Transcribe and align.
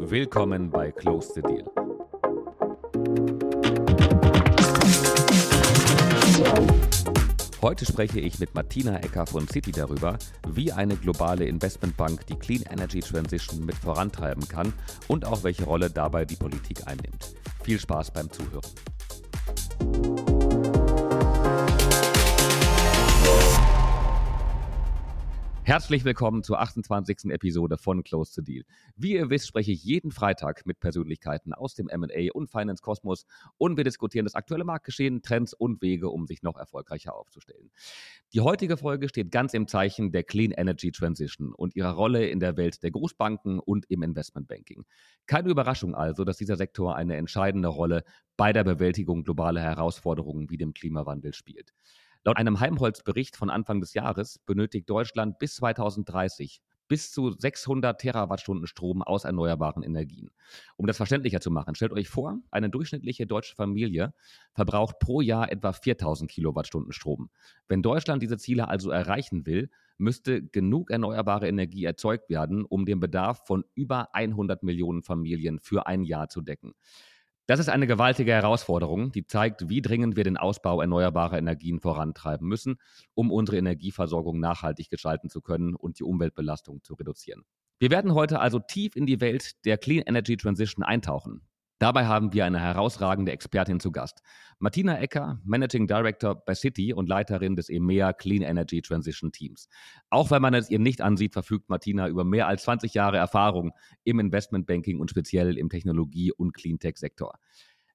Willkommen 0.00 0.70
bei 0.70 0.92
Close 0.92 1.32
the 1.34 1.42
Deal. 1.42 1.64
Heute 7.60 7.84
spreche 7.84 8.20
ich 8.20 8.38
mit 8.38 8.54
Martina 8.54 8.98
Ecker 8.98 9.26
von 9.26 9.48
Citi 9.48 9.72
darüber, 9.72 10.16
wie 10.46 10.72
eine 10.72 10.96
globale 10.96 11.44
Investmentbank 11.46 12.26
die 12.26 12.36
Clean 12.36 12.62
Energy 12.70 13.00
Transition 13.00 13.66
mit 13.66 13.74
vorantreiben 13.74 14.46
kann 14.46 14.72
und 15.08 15.26
auch 15.26 15.42
welche 15.42 15.64
Rolle 15.64 15.90
dabei 15.90 16.24
die 16.24 16.36
Politik 16.36 16.86
einnimmt. 16.86 17.34
Viel 17.64 17.80
Spaß 17.80 18.12
beim 18.12 18.30
Zuhören. 18.30 18.62
Herzlich 25.68 26.06
willkommen 26.06 26.42
zur 26.42 26.60
28. 26.60 27.26
Episode 27.26 27.76
von 27.76 28.02
Close 28.02 28.34
to 28.34 28.40
Deal. 28.40 28.64
Wie 28.96 29.12
ihr 29.12 29.28
wisst, 29.28 29.48
spreche 29.48 29.70
ich 29.70 29.84
jeden 29.84 30.12
Freitag 30.12 30.64
mit 30.64 30.80
Persönlichkeiten 30.80 31.52
aus 31.52 31.74
dem 31.74 31.90
M&A 31.90 32.32
und 32.32 32.50
Finance 32.50 32.82
Kosmos 32.82 33.26
und 33.58 33.76
wir 33.76 33.84
diskutieren 33.84 34.24
das 34.24 34.34
aktuelle 34.34 34.64
Marktgeschehen, 34.64 35.20
Trends 35.20 35.52
und 35.52 35.82
Wege, 35.82 36.08
um 36.08 36.26
sich 36.26 36.42
noch 36.42 36.56
erfolgreicher 36.56 37.14
aufzustellen. 37.14 37.70
Die 38.32 38.40
heutige 38.40 38.78
Folge 38.78 39.10
steht 39.10 39.30
ganz 39.30 39.52
im 39.52 39.68
Zeichen 39.68 40.10
der 40.10 40.22
Clean 40.22 40.52
Energy 40.52 40.90
Transition 40.90 41.52
und 41.52 41.76
ihrer 41.76 41.92
Rolle 41.92 42.26
in 42.26 42.40
der 42.40 42.56
Welt 42.56 42.82
der 42.82 42.90
Großbanken 42.90 43.58
und 43.58 43.84
im 43.90 44.02
Investmentbanking. 44.02 44.86
Keine 45.26 45.50
Überraschung 45.50 45.94
also, 45.94 46.24
dass 46.24 46.38
dieser 46.38 46.56
Sektor 46.56 46.96
eine 46.96 47.16
entscheidende 47.16 47.68
Rolle 47.68 48.04
bei 48.38 48.54
der 48.54 48.64
Bewältigung 48.64 49.22
globaler 49.22 49.60
Herausforderungen 49.60 50.48
wie 50.48 50.56
dem 50.56 50.72
Klimawandel 50.72 51.34
spielt. 51.34 51.74
Laut 52.24 52.36
einem 52.36 52.60
Heimholz-Bericht 52.60 53.36
von 53.36 53.50
Anfang 53.50 53.80
des 53.80 53.94
Jahres 53.94 54.38
benötigt 54.46 54.88
Deutschland 54.90 55.38
bis 55.38 55.56
2030 55.56 56.60
bis 56.88 57.12
zu 57.12 57.30
600 57.30 58.00
Terawattstunden 58.00 58.66
Strom 58.66 59.02
aus 59.02 59.24
erneuerbaren 59.24 59.82
Energien. 59.82 60.30
Um 60.76 60.86
das 60.86 60.96
verständlicher 60.96 61.40
zu 61.40 61.50
machen, 61.50 61.74
stellt 61.74 61.92
euch 61.92 62.08
vor, 62.08 62.38
eine 62.50 62.70
durchschnittliche 62.70 63.26
deutsche 63.26 63.54
Familie 63.54 64.14
verbraucht 64.54 64.98
pro 64.98 65.20
Jahr 65.20 65.52
etwa 65.52 65.72
4000 65.72 66.30
Kilowattstunden 66.30 66.92
Strom. 66.92 67.30
Wenn 67.68 67.82
Deutschland 67.82 68.22
diese 68.22 68.38
Ziele 68.38 68.68
also 68.68 68.90
erreichen 68.90 69.46
will, 69.46 69.70
müsste 69.98 70.42
genug 70.42 70.90
erneuerbare 70.90 71.48
Energie 71.48 71.84
erzeugt 71.84 72.30
werden, 72.30 72.64
um 72.64 72.86
den 72.86 73.00
Bedarf 73.00 73.46
von 73.46 73.64
über 73.74 74.14
100 74.14 74.62
Millionen 74.62 75.02
Familien 75.02 75.60
für 75.60 75.86
ein 75.86 76.04
Jahr 76.04 76.28
zu 76.28 76.40
decken. 76.40 76.72
Das 77.48 77.60
ist 77.60 77.70
eine 77.70 77.86
gewaltige 77.86 78.32
Herausforderung, 78.32 79.10
die 79.10 79.24
zeigt, 79.24 79.70
wie 79.70 79.80
dringend 79.80 80.16
wir 80.16 80.24
den 80.24 80.36
Ausbau 80.36 80.82
erneuerbarer 80.82 81.38
Energien 81.38 81.80
vorantreiben 81.80 82.46
müssen, 82.46 82.76
um 83.14 83.32
unsere 83.32 83.56
Energieversorgung 83.56 84.38
nachhaltig 84.38 84.90
gestalten 84.90 85.30
zu 85.30 85.40
können 85.40 85.74
und 85.74 85.98
die 85.98 86.04
Umweltbelastung 86.04 86.82
zu 86.82 86.92
reduzieren. 86.92 87.46
Wir 87.78 87.90
werden 87.90 88.12
heute 88.12 88.40
also 88.40 88.58
tief 88.58 88.96
in 88.96 89.06
die 89.06 89.22
Welt 89.22 89.64
der 89.64 89.78
Clean 89.78 90.02
Energy 90.04 90.36
Transition 90.36 90.84
eintauchen. 90.84 91.40
Dabei 91.78 92.06
haben 92.06 92.32
wir 92.32 92.44
eine 92.44 92.58
herausragende 92.58 93.30
Expertin 93.30 93.78
zu 93.78 93.92
Gast. 93.92 94.22
Martina 94.58 94.98
Ecker, 94.98 95.40
Managing 95.44 95.86
Director 95.86 96.34
bei 96.34 96.56
City 96.56 96.92
und 96.92 97.08
Leiterin 97.08 97.54
des 97.54 97.68
EMEA 97.68 98.12
Clean 98.12 98.42
Energy 98.42 98.82
Transition 98.82 99.30
Teams. 99.30 99.68
Auch 100.10 100.32
wenn 100.32 100.42
man 100.42 100.54
es 100.54 100.70
ihr 100.70 100.80
nicht 100.80 101.00
ansieht, 101.00 101.34
verfügt 101.34 101.68
Martina 101.68 102.08
über 102.08 102.24
mehr 102.24 102.48
als 102.48 102.64
20 102.64 102.94
Jahre 102.94 103.18
Erfahrung 103.18 103.70
im 104.02 104.18
Investmentbanking 104.18 104.98
und 104.98 105.10
speziell 105.10 105.56
im 105.56 105.68
Technologie- 105.68 106.32
und 106.32 106.52
Cleantech-Sektor. 106.52 107.38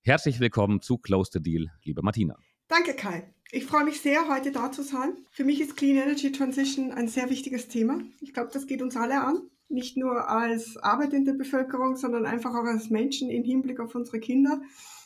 Herzlich 0.02 0.40
willkommen 0.40 0.82
zu 0.82 0.98
Close 0.98 1.32
the 1.34 1.42
Deal, 1.42 1.68
liebe 1.84 2.02
Martina. 2.04 2.38
Danke, 2.70 2.94
Kai. 2.94 3.34
Ich 3.52 3.66
freue 3.66 3.84
mich 3.84 4.00
sehr, 4.00 4.30
heute 4.30 4.54
da 4.54 4.72
zu 4.72 4.84
sein. 4.84 5.18
Für 5.30 5.44
mich 5.44 5.60
ist 5.60 5.76
Clean 5.76 5.98
Energy 5.98 6.32
Transition 6.32 6.94
ein 6.94 7.10
sehr 7.10 7.30
wichtiges 7.30 7.68
Thema. 7.68 8.00
Ich 8.22 8.34
glaube, 8.34 8.50
das 8.54 8.66
geht 8.66 8.82
uns 8.82 8.96
alle 8.96 9.22
an 9.22 9.50
nicht 9.70 9.98
nur 9.98 10.30
als 10.30 10.78
arbeitende 10.78 11.34
Bevölkerung, 11.34 11.96
sondern 11.96 12.26
einfach 12.26 12.52
auch 12.52 12.66
als 12.66 12.90
Menschen 12.90 13.30
im 13.30 13.44
Hinblick 13.44 13.80
auf 13.80 13.96
unsere 13.96 14.20
Kinder. 14.20 14.62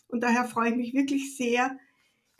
Und 0.07 0.23
daher 0.23 0.45
freue 0.45 0.71
ich 0.71 0.75
mich 0.75 0.93
wirklich 0.93 1.35
sehr, 1.35 1.77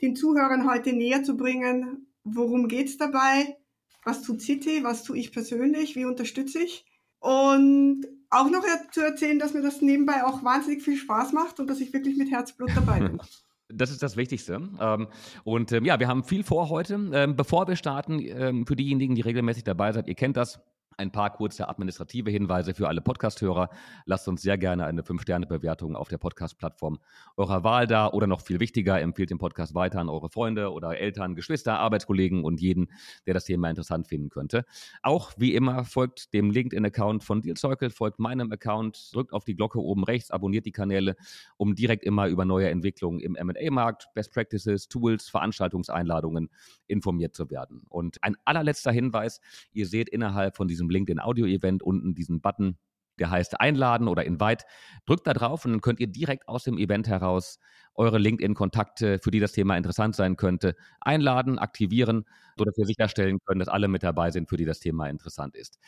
den 0.00 0.14
Zuhörern 0.14 0.70
heute 0.70 0.92
näher 0.92 1.22
zu 1.22 1.36
bringen, 1.36 2.06
worum 2.24 2.68
geht 2.68 2.88
es 2.88 2.98
dabei, 2.98 3.56
was 4.04 4.22
tut 4.22 4.40
City, 4.40 4.84
was 4.84 5.02
tue 5.02 5.18
ich 5.18 5.32
persönlich, 5.32 5.96
wie 5.96 6.04
unterstütze 6.04 6.60
ich 6.60 6.84
und 7.20 8.06
auch 8.30 8.50
noch 8.50 8.64
zu 8.92 9.00
erzählen, 9.00 9.38
dass 9.38 9.54
mir 9.54 9.62
das 9.62 9.82
nebenbei 9.82 10.24
auch 10.24 10.44
wahnsinnig 10.44 10.82
viel 10.82 10.96
Spaß 10.96 11.32
macht 11.32 11.58
und 11.60 11.68
dass 11.68 11.80
ich 11.80 11.92
wirklich 11.92 12.16
mit 12.16 12.30
Herzblut 12.30 12.70
dabei 12.74 13.00
bin. 13.00 13.20
Das 13.70 13.90
ist 13.90 14.02
das 14.02 14.16
Wichtigste. 14.16 14.66
Ähm, 14.80 15.08
und 15.44 15.72
ähm, 15.72 15.84
ja, 15.84 16.00
wir 16.00 16.08
haben 16.08 16.24
viel 16.24 16.42
vor 16.42 16.70
heute. 16.70 16.94
Ähm, 17.12 17.36
bevor 17.36 17.68
wir 17.68 17.76
starten, 17.76 18.64
für 18.66 18.76
diejenigen, 18.76 19.14
die 19.14 19.20
regelmäßig 19.20 19.62
dabei 19.64 19.92
sind, 19.92 20.08
ihr 20.08 20.14
kennt 20.14 20.38
das, 20.38 20.58
ein 20.98 21.12
paar 21.12 21.30
kurze 21.30 21.68
administrative 21.68 22.28
Hinweise 22.30 22.74
für 22.74 22.88
alle 22.88 23.00
Podcast-Hörer. 23.00 23.70
Lasst 24.04 24.26
uns 24.26 24.42
sehr 24.42 24.58
gerne 24.58 24.84
eine 24.84 25.02
5-Sterne-Bewertung 25.02 25.94
auf 25.94 26.08
der 26.08 26.18
Podcast-Plattform 26.18 26.98
eurer 27.36 27.62
Wahl 27.62 27.86
da 27.86 28.08
oder 28.08 28.26
noch 28.26 28.40
viel 28.40 28.58
wichtiger, 28.58 29.00
empfiehlt 29.00 29.30
den 29.30 29.38
Podcast 29.38 29.76
weiter 29.76 30.00
an 30.00 30.08
eure 30.08 30.28
Freunde 30.28 30.72
oder 30.72 30.98
Eltern, 30.98 31.36
Geschwister, 31.36 31.78
Arbeitskollegen 31.78 32.42
und 32.42 32.60
jeden, 32.60 32.90
der 33.26 33.34
das 33.34 33.44
Thema 33.44 33.70
interessant 33.70 34.08
finden 34.08 34.28
könnte. 34.28 34.64
Auch 35.02 35.32
wie 35.36 35.54
immer 35.54 35.84
folgt 35.84 36.34
dem 36.34 36.50
LinkedIn-Account 36.50 37.22
von 37.22 37.42
Deal 37.42 37.56
Circle, 37.56 37.90
folgt 37.90 38.18
meinem 38.18 38.50
Account, 38.50 39.14
drückt 39.14 39.32
auf 39.32 39.44
die 39.44 39.54
Glocke 39.54 39.78
oben 39.78 40.02
rechts, 40.02 40.32
abonniert 40.32 40.66
die 40.66 40.72
Kanäle, 40.72 41.14
um 41.56 41.76
direkt 41.76 42.02
immer 42.02 42.26
über 42.26 42.44
neue 42.44 42.70
Entwicklungen 42.70 43.20
im 43.20 43.36
M&A-Markt, 43.36 44.08
Best 44.14 44.32
Practices, 44.32 44.88
Tools, 44.88 45.28
Veranstaltungseinladungen 45.28 46.50
informiert 46.88 47.36
zu 47.36 47.50
werden. 47.50 47.84
Und 47.88 48.18
ein 48.24 48.34
allerletzter 48.44 48.90
Hinweis, 48.90 49.40
ihr 49.72 49.86
seht 49.86 50.08
innerhalb 50.08 50.56
von 50.56 50.66
diesem 50.66 50.87
LinkedIn 50.90 51.20
Audio 51.20 51.46
Event 51.46 51.82
unten 51.82 52.14
diesen 52.14 52.40
Button, 52.40 52.78
der 53.18 53.30
heißt 53.30 53.60
Einladen 53.60 54.08
oder 54.08 54.24
Invite. 54.24 54.64
Drückt 55.06 55.26
da 55.26 55.32
drauf 55.32 55.64
und 55.64 55.72
dann 55.72 55.80
könnt 55.80 56.00
ihr 56.00 56.06
direkt 56.06 56.48
aus 56.48 56.64
dem 56.64 56.78
Event 56.78 57.08
heraus 57.08 57.58
eure 57.94 58.18
LinkedIn-Kontakte, 58.18 59.18
für 59.18 59.30
die 59.30 59.40
das 59.40 59.52
Thema 59.52 59.76
interessant 59.76 60.14
sein 60.14 60.36
könnte, 60.36 60.76
einladen, 61.00 61.58
aktivieren, 61.58 62.24
sodass 62.56 62.76
wir 62.76 62.86
sicherstellen 62.86 63.38
können, 63.44 63.58
dass 63.58 63.68
alle 63.68 63.88
mit 63.88 64.04
dabei 64.04 64.30
sind, 64.30 64.48
für 64.48 64.56
die 64.56 64.64
das 64.64 64.78
Thema 64.78 65.08
interessant 65.08 65.56
ist. 65.56 65.78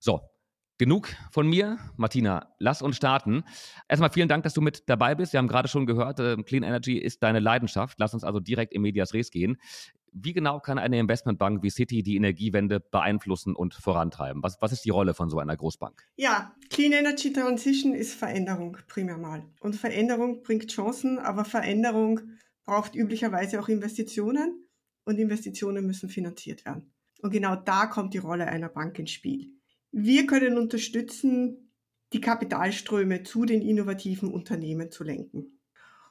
So, 0.00 0.20
Genug 0.80 1.14
von 1.30 1.46
mir. 1.46 1.76
Martina, 1.98 2.54
lass 2.58 2.80
uns 2.80 2.96
starten. 2.96 3.44
Erstmal 3.86 4.08
vielen 4.08 4.28
Dank, 4.28 4.44
dass 4.44 4.54
du 4.54 4.62
mit 4.62 4.88
dabei 4.88 5.14
bist. 5.14 5.34
Wir 5.34 5.38
haben 5.38 5.46
gerade 5.46 5.68
schon 5.68 5.84
gehört, 5.84 6.20
äh, 6.20 6.38
Clean 6.42 6.62
Energy 6.62 6.96
ist 6.96 7.22
deine 7.22 7.38
Leidenschaft. 7.38 7.98
Lass 8.00 8.14
uns 8.14 8.24
also 8.24 8.40
direkt 8.40 8.72
in 8.72 8.80
Medias 8.80 9.12
Res 9.12 9.30
gehen. 9.30 9.58
Wie 10.10 10.32
genau 10.32 10.58
kann 10.58 10.78
eine 10.78 10.98
Investmentbank 10.98 11.62
wie 11.62 11.68
City 11.68 12.02
die 12.02 12.16
Energiewende 12.16 12.80
beeinflussen 12.80 13.54
und 13.54 13.74
vorantreiben? 13.74 14.42
Was, 14.42 14.56
was 14.62 14.72
ist 14.72 14.86
die 14.86 14.88
Rolle 14.88 15.12
von 15.12 15.28
so 15.28 15.38
einer 15.38 15.54
Großbank? 15.54 16.02
Ja, 16.16 16.56
Clean 16.70 16.92
Energy 16.92 17.30
Transition 17.30 17.92
ist 17.92 18.14
Veränderung 18.14 18.78
primär 18.88 19.18
mal. 19.18 19.44
Und 19.60 19.76
Veränderung 19.76 20.42
bringt 20.42 20.72
Chancen, 20.72 21.18
aber 21.18 21.44
Veränderung 21.44 22.20
braucht 22.64 22.94
üblicherweise 22.94 23.60
auch 23.60 23.68
Investitionen 23.68 24.66
und 25.04 25.18
Investitionen 25.18 25.86
müssen 25.86 26.08
finanziert 26.08 26.64
werden. 26.64 26.94
Und 27.20 27.32
genau 27.32 27.54
da 27.54 27.84
kommt 27.84 28.14
die 28.14 28.18
Rolle 28.18 28.46
einer 28.46 28.70
Bank 28.70 28.98
ins 28.98 29.10
Spiel. 29.10 29.59
Wir 29.92 30.26
können 30.26 30.56
unterstützen, 30.56 31.72
die 32.12 32.20
Kapitalströme 32.20 33.22
zu 33.22 33.44
den 33.44 33.62
innovativen 33.62 34.32
Unternehmen 34.32 34.90
zu 34.90 35.04
lenken. 35.04 35.60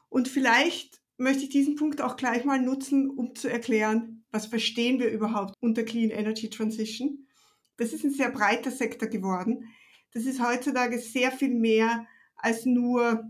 Und 0.09 0.27
vielleicht 0.27 1.01
möchte 1.17 1.43
ich 1.43 1.49
diesen 1.49 1.75
Punkt 1.75 2.01
auch 2.01 2.15
gleich 2.15 2.45
mal 2.45 2.61
nutzen, 2.61 3.09
um 3.09 3.35
zu 3.35 3.49
erklären, 3.49 4.23
was 4.31 4.45
verstehen 4.45 4.99
wir 4.99 5.11
überhaupt 5.11 5.53
unter 5.59 5.83
Clean 5.83 6.09
Energy 6.09 6.49
Transition. 6.49 7.27
Das 7.77 7.93
ist 7.93 8.03
ein 8.03 8.11
sehr 8.11 8.31
breiter 8.31 8.71
Sektor 8.71 9.09
geworden. 9.09 9.65
Das 10.13 10.25
ist 10.25 10.41
heutzutage 10.41 10.99
sehr 10.99 11.31
viel 11.31 11.53
mehr 11.53 12.05
als 12.35 12.65
nur 12.65 13.23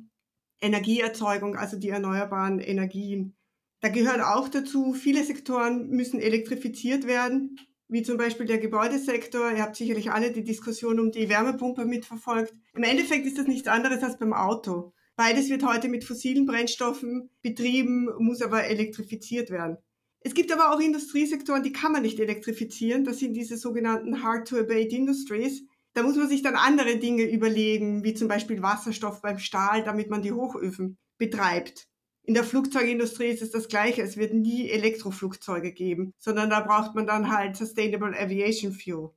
Energieerzeugung, 0.61 1.55
also 1.55 1.77
die 1.77 1.89
erneuerbaren 1.89 2.59
Energien. 2.59 3.35
Da 3.81 3.89
gehört 3.89 4.21
auch 4.21 4.49
dazu, 4.49 4.93
viele 4.93 5.23
Sektoren 5.23 5.89
müssen 5.89 6.19
elektrifiziert 6.19 7.07
werden, 7.07 7.57
wie 7.89 8.03
zum 8.03 8.17
Beispiel 8.17 8.45
der 8.45 8.59
Gebäudesektor. 8.59 9.51
Ihr 9.51 9.63
habt 9.63 9.75
sicherlich 9.75 10.11
alle 10.11 10.31
die 10.31 10.43
Diskussion 10.43 10.99
um 10.99 11.11
die 11.11 11.27
Wärmepumpe 11.27 11.85
mitverfolgt. 11.85 12.53
Im 12.73 12.83
Endeffekt 12.83 13.25
ist 13.25 13.37
das 13.37 13.47
nichts 13.47 13.67
anderes 13.67 14.03
als 14.03 14.17
beim 14.17 14.31
Auto. 14.31 14.93
Beides 15.15 15.49
wird 15.49 15.65
heute 15.65 15.89
mit 15.89 16.05
fossilen 16.05 16.45
Brennstoffen 16.45 17.29
betrieben, 17.41 18.07
muss 18.19 18.41
aber 18.41 18.63
elektrifiziert 18.63 19.49
werden. 19.49 19.77
Es 20.21 20.33
gibt 20.33 20.51
aber 20.53 20.73
auch 20.73 20.79
Industriesektoren, 20.79 21.63
die 21.63 21.73
kann 21.73 21.91
man 21.91 22.03
nicht 22.03 22.19
elektrifizieren. 22.19 23.03
Das 23.03 23.19
sind 23.19 23.33
diese 23.33 23.57
sogenannten 23.57 24.23
Hard-to-Abate 24.23 24.95
Industries. 24.95 25.63
Da 25.93 26.03
muss 26.03 26.15
man 26.15 26.29
sich 26.29 26.41
dann 26.41 26.55
andere 26.55 26.97
Dinge 26.97 27.23
überlegen, 27.23 28.03
wie 28.05 28.13
zum 28.13 28.29
Beispiel 28.29 28.61
Wasserstoff 28.61 29.21
beim 29.21 29.39
Stahl, 29.39 29.83
damit 29.83 30.09
man 30.09 30.21
die 30.21 30.31
Hochöfen 30.31 30.97
betreibt. 31.17 31.88
In 32.29 32.35
der 32.35 32.43
Flugzeugindustrie 32.43 33.29
ist 33.29 33.41
es 33.41 33.49
das 33.49 33.69
Gleiche. 33.69 34.03
Es 34.03 34.15
wird 34.15 34.35
nie 34.35 34.69
Elektroflugzeuge 34.69 35.71
geben, 35.71 36.13
sondern 36.19 36.51
da 36.51 36.59
braucht 36.59 36.93
man 36.93 37.07
dann 37.07 37.35
halt 37.35 37.57
Sustainable 37.57 38.15
Aviation 38.15 38.71
Fuel. 38.71 39.09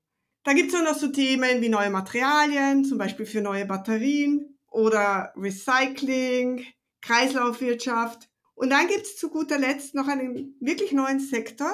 Da 0.44 0.55
gibt 0.55 0.73
es 0.73 0.81
auch 0.81 0.82
noch 0.82 0.97
so 0.97 1.09
Themen 1.09 1.61
wie 1.61 1.69
neue 1.69 1.91
Materialien, 1.91 2.87
zum 2.87 2.97
Beispiel 2.97 3.26
für 3.26 3.43
neue 3.43 3.67
Batterien 3.67 4.59
oder 4.70 5.31
Recycling, 5.37 6.64
Kreislaufwirtschaft. 7.03 8.31
Und 8.55 8.70
dann 8.70 8.88
gibt 8.88 9.03
es 9.03 9.19
zu 9.19 9.29
guter 9.29 9.58
Letzt 9.58 9.94
noch 9.94 10.08
einen 10.08 10.56
wirklich 10.61 10.93
neuen 10.93 11.20
Sektor, 11.20 11.70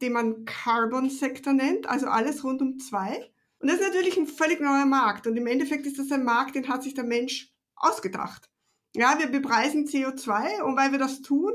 den 0.00 0.14
man 0.14 0.44
Carbon 0.46 1.10
Sektor 1.10 1.52
nennt, 1.52 1.88
also 1.88 2.08
alles 2.08 2.42
rund 2.42 2.60
um 2.60 2.80
zwei. 2.80 3.30
Und 3.60 3.70
das 3.70 3.78
ist 3.78 3.86
natürlich 3.86 4.16
ein 4.16 4.26
völlig 4.26 4.60
neuer 4.60 4.86
Markt. 4.86 5.28
Und 5.28 5.36
im 5.36 5.46
Endeffekt 5.46 5.86
ist 5.86 6.00
das 6.00 6.10
ein 6.10 6.24
Markt, 6.24 6.56
den 6.56 6.66
hat 6.66 6.82
sich 6.82 6.94
der 6.94 7.04
Mensch 7.04 7.52
ausgedacht. 7.76 8.51
Ja, 8.94 9.18
wir 9.18 9.28
bepreisen 9.28 9.86
CO2 9.86 10.62
und 10.62 10.76
weil 10.76 10.92
wir 10.92 10.98
das 10.98 11.22
tun, 11.22 11.52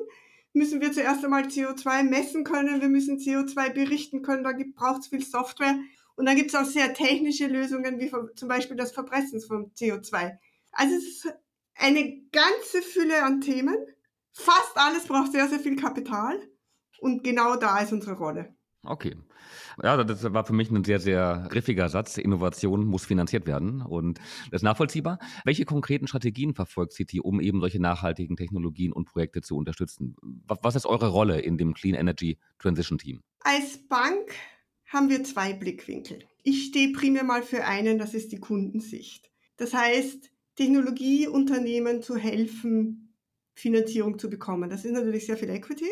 müssen 0.54 0.82
wir 0.82 0.92
zuerst 0.92 1.24
einmal 1.24 1.44
CO2 1.44 2.04
messen 2.04 2.44
können, 2.44 2.82
wir 2.82 2.90
müssen 2.90 3.20
CO2 3.20 3.74
berichten 3.74 4.24
können, 4.24 4.44
da 4.44 4.54
braucht 4.76 5.02
es 5.02 5.08
viel 5.08 5.24
Software. 5.24 5.78
Und 6.16 6.26
dann 6.26 6.36
gibt 6.36 6.50
es 6.50 6.56
auch 6.56 6.66
sehr 6.66 6.96
technische 6.96 7.46
Lösungen, 7.46 8.00
wie 8.00 8.12
zum 8.36 8.48
Beispiel 8.48 8.76
das 8.76 8.92
Verpressen 8.92 9.40
von 9.40 9.72
CO2. 9.74 10.36
Also 10.72 10.96
es 10.96 11.04
ist 11.04 11.34
eine 11.76 12.22
ganze 12.32 12.82
Fülle 12.82 13.24
an 13.24 13.40
Themen. 13.40 13.78
Fast 14.34 14.76
alles 14.76 15.06
braucht 15.06 15.32
sehr, 15.32 15.48
sehr 15.48 15.60
viel 15.60 15.76
Kapital. 15.76 16.40
Und 17.00 17.24
genau 17.24 17.56
da 17.56 17.80
ist 17.80 17.94
unsere 17.94 18.18
Rolle. 18.18 18.56
Okay. 18.84 19.16
Ja, 19.84 20.04
das 20.04 20.24
war 20.34 20.44
für 20.44 20.54
mich 20.54 20.72
ein 20.72 20.84
sehr, 20.84 21.00
sehr 21.00 21.48
griffiger 21.50 21.90
Satz. 21.90 22.18
Innovation 22.18 22.86
muss 22.86 23.06
finanziert 23.06 23.46
werden 23.46 23.82
und 23.82 24.20
das 24.52 24.60
ist 24.60 24.64
nachvollziehbar. 24.64 25.20
Welche 25.46 25.66
konkreten 25.66 26.08
Strategien 26.08 26.54
verfolgt 26.54 26.94
City, 26.94 27.20
um 27.20 27.40
eben 27.40 27.60
solche 27.60 27.80
nachhaltigen 27.80 28.36
Technologien 28.36 28.92
und 28.92 29.06
Projekte 29.06 29.42
zu 29.42 29.56
unterstützen? 29.56 30.16
Was 30.48 30.76
ist 30.76 30.86
eure 30.86 31.10
Rolle 31.10 31.40
in 31.42 31.58
dem 31.58 31.74
Clean 31.74 31.96
Energy 31.96 32.38
Transition 32.60 32.98
Team? 32.98 33.22
Als 33.42 33.78
Bank 33.88 34.34
haben 34.88 35.10
wir 35.10 35.24
zwei 35.24 35.54
Blickwinkel. 35.54 36.20
Ich 36.44 36.66
stehe 36.66 36.92
primär 36.92 37.24
mal 37.24 37.44
für 37.44 37.66
einen, 37.66 38.00
das 38.00 38.14
ist 38.14 38.32
die 38.32 38.40
Kundensicht. 38.40 39.30
Das 39.58 39.74
heißt, 39.74 40.32
Technologieunternehmen 40.56 42.02
zu 42.02 42.16
helfen, 42.16 43.14
Finanzierung 43.54 44.18
zu 44.18 44.30
bekommen. 44.30 44.70
Das 44.70 44.86
ist 44.86 44.94
natürlich 44.94 45.26
sehr 45.26 45.38
viel 45.38 45.50
Equity. 45.50 45.90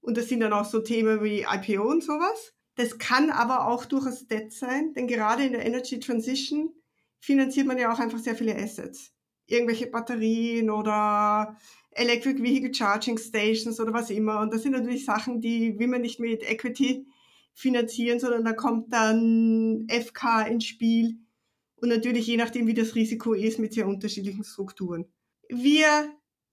Und 0.00 0.16
das 0.16 0.28
sind 0.28 0.40
dann 0.40 0.52
auch 0.52 0.64
so 0.64 0.80
Themen 0.80 1.22
wie 1.24 1.40
IPO 1.40 1.82
und 1.82 2.04
sowas. 2.04 2.55
Das 2.76 2.98
kann 2.98 3.30
aber 3.30 3.68
auch 3.68 3.86
durchaus 3.86 4.26
Debt 4.26 4.52
sein, 4.52 4.92
denn 4.94 5.08
gerade 5.08 5.44
in 5.44 5.52
der 5.52 5.66
Energy 5.66 5.98
Transition 5.98 6.72
finanziert 7.18 7.66
man 7.66 7.78
ja 7.78 7.92
auch 7.92 7.98
einfach 7.98 8.18
sehr 8.18 8.36
viele 8.36 8.54
Assets. 8.54 9.12
Irgendwelche 9.46 9.86
Batterien 9.86 10.70
oder 10.70 11.56
Electric 11.92 12.42
Vehicle 12.42 12.74
Charging 12.74 13.16
Stations 13.18 13.80
oder 13.80 13.92
was 13.92 14.10
immer. 14.10 14.40
Und 14.40 14.52
das 14.52 14.62
sind 14.62 14.72
natürlich 14.72 15.04
Sachen, 15.04 15.40
die 15.40 15.78
will 15.78 15.88
man 15.88 16.02
nicht 16.02 16.20
mit 16.20 16.42
Equity 16.42 17.06
finanzieren, 17.54 18.20
sondern 18.20 18.44
da 18.44 18.52
kommt 18.52 18.92
dann 18.92 19.86
FK 19.88 20.42
ins 20.42 20.66
Spiel. 20.66 21.18
Und 21.76 21.88
natürlich 21.88 22.26
je 22.26 22.36
nachdem, 22.36 22.66
wie 22.66 22.74
das 22.74 22.94
Risiko 22.94 23.32
ist, 23.32 23.58
mit 23.58 23.72
sehr 23.72 23.86
unterschiedlichen 23.86 24.44
Strukturen. 24.44 25.06
Wir 25.48 26.10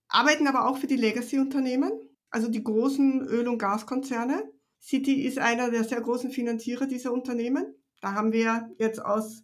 arbeiten 0.08 0.48
aber 0.48 0.68
auch 0.68 0.78
für 0.78 0.88
die 0.88 0.96
Legacy-Unternehmen, 0.96 1.92
also 2.30 2.48
die 2.48 2.64
großen 2.64 3.28
Öl- 3.28 3.48
und 3.48 3.58
Gaskonzerne. 3.58 4.53
City 4.84 5.22
ist 5.26 5.40
einer 5.40 5.72
der 5.72 5.86
sehr 5.86 6.02
großen 6.02 6.30
Finanzierer 6.30 6.88
dieser 6.88 7.14
Unternehmen. 7.14 7.74
Da 8.02 8.14
haben 8.14 8.34
wir 8.34 8.70
jetzt 8.78 9.04
aus 9.04 9.44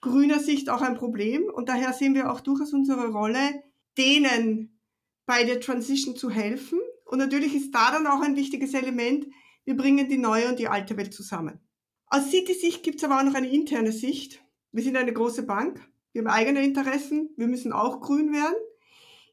grüner 0.00 0.40
Sicht 0.40 0.68
auch 0.68 0.82
ein 0.82 0.96
Problem 0.96 1.44
und 1.44 1.68
daher 1.68 1.92
sehen 1.92 2.14
wir 2.14 2.30
auch 2.30 2.40
durchaus 2.40 2.72
unsere 2.72 3.08
Rolle, 3.08 3.62
denen 3.96 4.80
bei 5.26 5.44
der 5.44 5.60
Transition 5.60 6.16
zu 6.16 6.28
helfen. 6.28 6.80
Und 7.04 7.18
natürlich 7.18 7.54
ist 7.54 7.72
da 7.72 7.92
dann 7.92 8.08
auch 8.08 8.20
ein 8.20 8.34
wichtiges 8.34 8.74
Element, 8.74 9.26
wir 9.64 9.76
bringen 9.76 10.08
die 10.08 10.18
neue 10.18 10.48
und 10.48 10.58
die 10.58 10.68
alte 10.68 10.96
Welt 10.96 11.14
zusammen. 11.14 11.60
Aus 12.06 12.30
City-Sicht 12.30 12.82
gibt 12.82 12.98
es 12.98 13.04
aber 13.04 13.20
auch 13.20 13.24
noch 13.24 13.34
eine 13.34 13.50
interne 13.50 13.92
Sicht. 13.92 14.44
Wir 14.72 14.82
sind 14.82 14.96
eine 14.96 15.12
große 15.12 15.44
Bank, 15.44 15.80
wir 16.12 16.22
haben 16.22 16.28
eigene 16.28 16.64
Interessen, 16.64 17.30
wir 17.36 17.46
müssen 17.46 17.72
auch 17.72 18.00
grün 18.00 18.32
werden. 18.32 18.56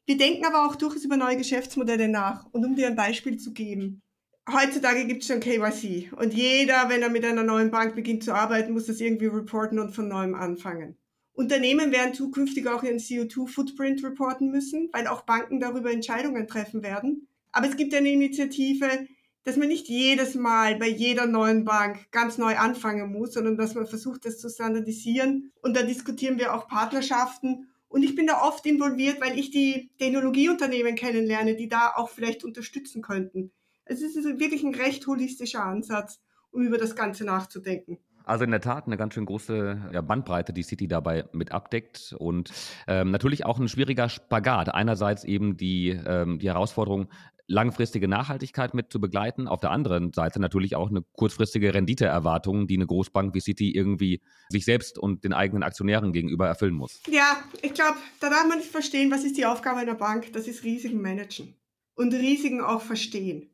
Wir 0.06 0.16
denken 0.16 0.44
aber 0.46 0.66
auch 0.66 0.76
durchaus 0.76 1.04
über 1.04 1.16
neue 1.16 1.36
Geschäftsmodelle 1.36 2.08
nach. 2.08 2.46
Und 2.52 2.64
um 2.64 2.76
dir 2.76 2.86
ein 2.86 2.96
Beispiel 2.96 3.38
zu 3.38 3.52
geben, 3.52 4.02
heutzutage 4.50 5.06
gibt 5.06 5.22
es 5.22 5.28
schon 5.28 5.40
KYC 5.40 6.12
und 6.16 6.34
jeder, 6.34 6.88
wenn 6.88 7.02
er 7.02 7.10
mit 7.10 7.24
einer 7.24 7.42
neuen 7.42 7.70
Bank 7.70 7.94
beginnt 7.94 8.24
zu 8.24 8.34
arbeiten, 8.34 8.72
muss 8.72 8.86
das 8.86 9.00
irgendwie 9.00 9.26
reporten 9.26 9.78
und 9.78 9.94
von 9.94 10.08
neuem 10.08 10.34
anfangen. 10.34 10.96
Unternehmen 11.34 11.92
werden 11.92 12.14
zukünftig 12.14 12.66
auch 12.68 12.82
ihren 12.82 12.98
CO2-Footprint 12.98 14.04
reporten 14.04 14.50
müssen, 14.50 14.90
weil 14.92 15.06
auch 15.06 15.22
Banken 15.22 15.60
darüber 15.60 15.90
Entscheidungen 15.90 16.46
treffen 16.46 16.82
werden. 16.82 17.26
Aber 17.52 17.68
es 17.68 17.76
gibt 17.76 17.94
eine 17.94 18.10
Initiative, 18.10 19.06
dass 19.44 19.56
man 19.56 19.68
nicht 19.68 19.88
jedes 19.88 20.34
Mal 20.34 20.76
bei 20.76 20.88
jeder 20.88 21.26
neuen 21.26 21.64
Bank 21.64 22.10
ganz 22.10 22.38
neu 22.38 22.56
anfangen 22.56 23.10
muss, 23.10 23.32
sondern 23.32 23.56
dass 23.56 23.74
man 23.74 23.86
versucht, 23.86 24.24
das 24.24 24.38
zu 24.38 24.48
standardisieren. 24.48 25.52
Und 25.62 25.76
da 25.76 25.82
diskutieren 25.82 26.38
wir 26.38 26.54
auch 26.54 26.68
Partnerschaften. 26.68 27.68
Und 27.88 28.02
ich 28.02 28.14
bin 28.14 28.26
da 28.26 28.42
oft 28.42 28.64
involviert, 28.66 29.20
weil 29.20 29.38
ich 29.38 29.50
die 29.50 29.90
Technologieunternehmen 29.98 30.94
kennenlerne, 30.94 31.56
die 31.56 31.68
da 31.68 31.92
auch 31.96 32.08
vielleicht 32.08 32.44
unterstützen 32.44 33.02
könnten. 33.02 33.52
Es 33.92 34.16
ist 34.16 34.24
wirklich 34.38 34.62
ein 34.62 34.74
recht 34.74 35.06
holistischer 35.06 35.64
Ansatz, 35.64 36.20
um 36.50 36.62
über 36.62 36.78
das 36.78 36.96
Ganze 36.96 37.24
nachzudenken. 37.24 37.98
Also 38.24 38.44
in 38.44 38.52
der 38.52 38.60
Tat 38.60 38.86
eine 38.86 38.96
ganz 38.96 39.14
schön 39.14 39.26
große 39.26 40.02
Bandbreite, 40.06 40.52
die 40.52 40.62
City 40.62 40.86
dabei 40.86 41.24
mit 41.32 41.52
abdeckt 41.52 42.14
und 42.18 42.52
ähm, 42.86 43.10
natürlich 43.10 43.44
auch 43.44 43.58
ein 43.58 43.68
schwieriger 43.68 44.08
Spagat. 44.08 44.72
Einerseits 44.72 45.24
eben 45.24 45.56
die, 45.56 45.88
ähm, 45.88 46.38
die 46.38 46.48
Herausforderung, 46.48 47.08
langfristige 47.48 48.08
Nachhaltigkeit 48.08 48.74
mit 48.74 48.92
zu 48.92 49.00
begleiten. 49.00 49.48
Auf 49.48 49.60
der 49.60 49.72
anderen 49.72 50.12
Seite 50.12 50.40
natürlich 50.40 50.76
auch 50.76 50.88
eine 50.88 51.02
kurzfristige 51.16 51.74
Renditeerwartung, 51.74 52.66
die 52.66 52.76
eine 52.76 52.86
Großbank 52.86 53.34
wie 53.34 53.40
City 53.40 53.72
irgendwie 53.72 54.22
sich 54.48 54.64
selbst 54.64 54.98
und 54.98 55.24
den 55.24 55.32
eigenen 55.32 55.62
Aktionären 55.62 56.12
gegenüber 56.12 56.46
erfüllen 56.46 56.74
muss. 56.74 57.02
Ja, 57.08 57.36
ich 57.60 57.74
glaube, 57.74 57.96
da 58.20 58.30
darf 58.30 58.46
man 58.48 58.58
nicht 58.58 58.70
verstehen, 58.70 59.10
was 59.10 59.24
ist 59.24 59.36
die 59.36 59.46
Aufgabe 59.46 59.80
einer 59.80 59.96
Bank? 59.96 60.32
Das 60.32 60.46
ist 60.46 60.62
Risiken 60.62 61.02
managen 61.02 61.54
und 61.94 62.14
Risiken 62.14 62.62
auch 62.62 62.80
verstehen. 62.80 63.51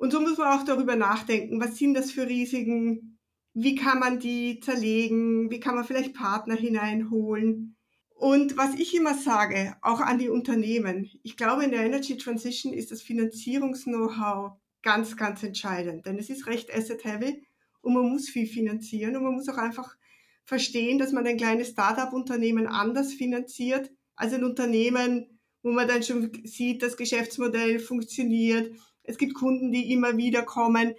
Und 0.00 0.12
so 0.12 0.20
muss 0.22 0.38
man 0.38 0.58
auch 0.58 0.64
darüber 0.64 0.96
nachdenken, 0.96 1.60
was 1.60 1.76
sind 1.76 1.92
das 1.92 2.10
für 2.10 2.26
Risiken? 2.26 3.18
Wie 3.52 3.74
kann 3.74 3.98
man 3.98 4.18
die 4.18 4.58
zerlegen? 4.60 5.50
Wie 5.50 5.60
kann 5.60 5.74
man 5.74 5.84
vielleicht 5.84 6.14
Partner 6.14 6.54
hineinholen? 6.54 7.76
Und 8.14 8.56
was 8.56 8.76
ich 8.76 8.96
immer 8.96 9.12
sage, 9.12 9.76
auch 9.82 10.00
an 10.00 10.16
die 10.16 10.30
Unternehmen, 10.30 11.10
ich 11.22 11.36
glaube, 11.36 11.64
in 11.64 11.70
der 11.70 11.84
Energy 11.84 12.16
Transition 12.16 12.72
ist 12.72 12.90
das 12.90 13.02
Finanzierungs-Know-how 13.02 14.52
ganz, 14.80 15.18
ganz 15.18 15.42
entscheidend, 15.42 16.06
denn 16.06 16.18
es 16.18 16.30
ist 16.30 16.46
recht 16.46 16.74
asset-heavy 16.74 17.44
und 17.82 17.92
man 17.92 18.08
muss 18.08 18.30
viel 18.30 18.46
finanzieren 18.46 19.16
und 19.16 19.24
man 19.24 19.34
muss 19.34 19.50
auch 19.50 19.58
einfach 19.58 19.98
verstehen, 20.46 20.98
dass 20.98 21.12
man 21.12 21.26
ein 21.26 21.36
kleines 21.36 21.68
Startup-Unternehmen 21.68 22.66
anders 22.66 23.12
finanziert 23.12 23.90
als 24.16 24.32
ein 24.32 24.44
Unternehmen, 24.44 25.38
wo 25.62 25.72
man 25.72 25.86
dann 25.86 26.02
schon 26.02 26.32
sieht, 26.44 26.82
das 26.82 26.96
Geschäftsmodell 26.96 27.80
funktioniert, 27.80 28.74
es 29.10 29.18
gibt 29.18 29.34
Kunden, 29.34 29.72
die 29.72 29.92
immer 29.92 30.16
wieder 30.16 30.42
kommen. 30.42 30.94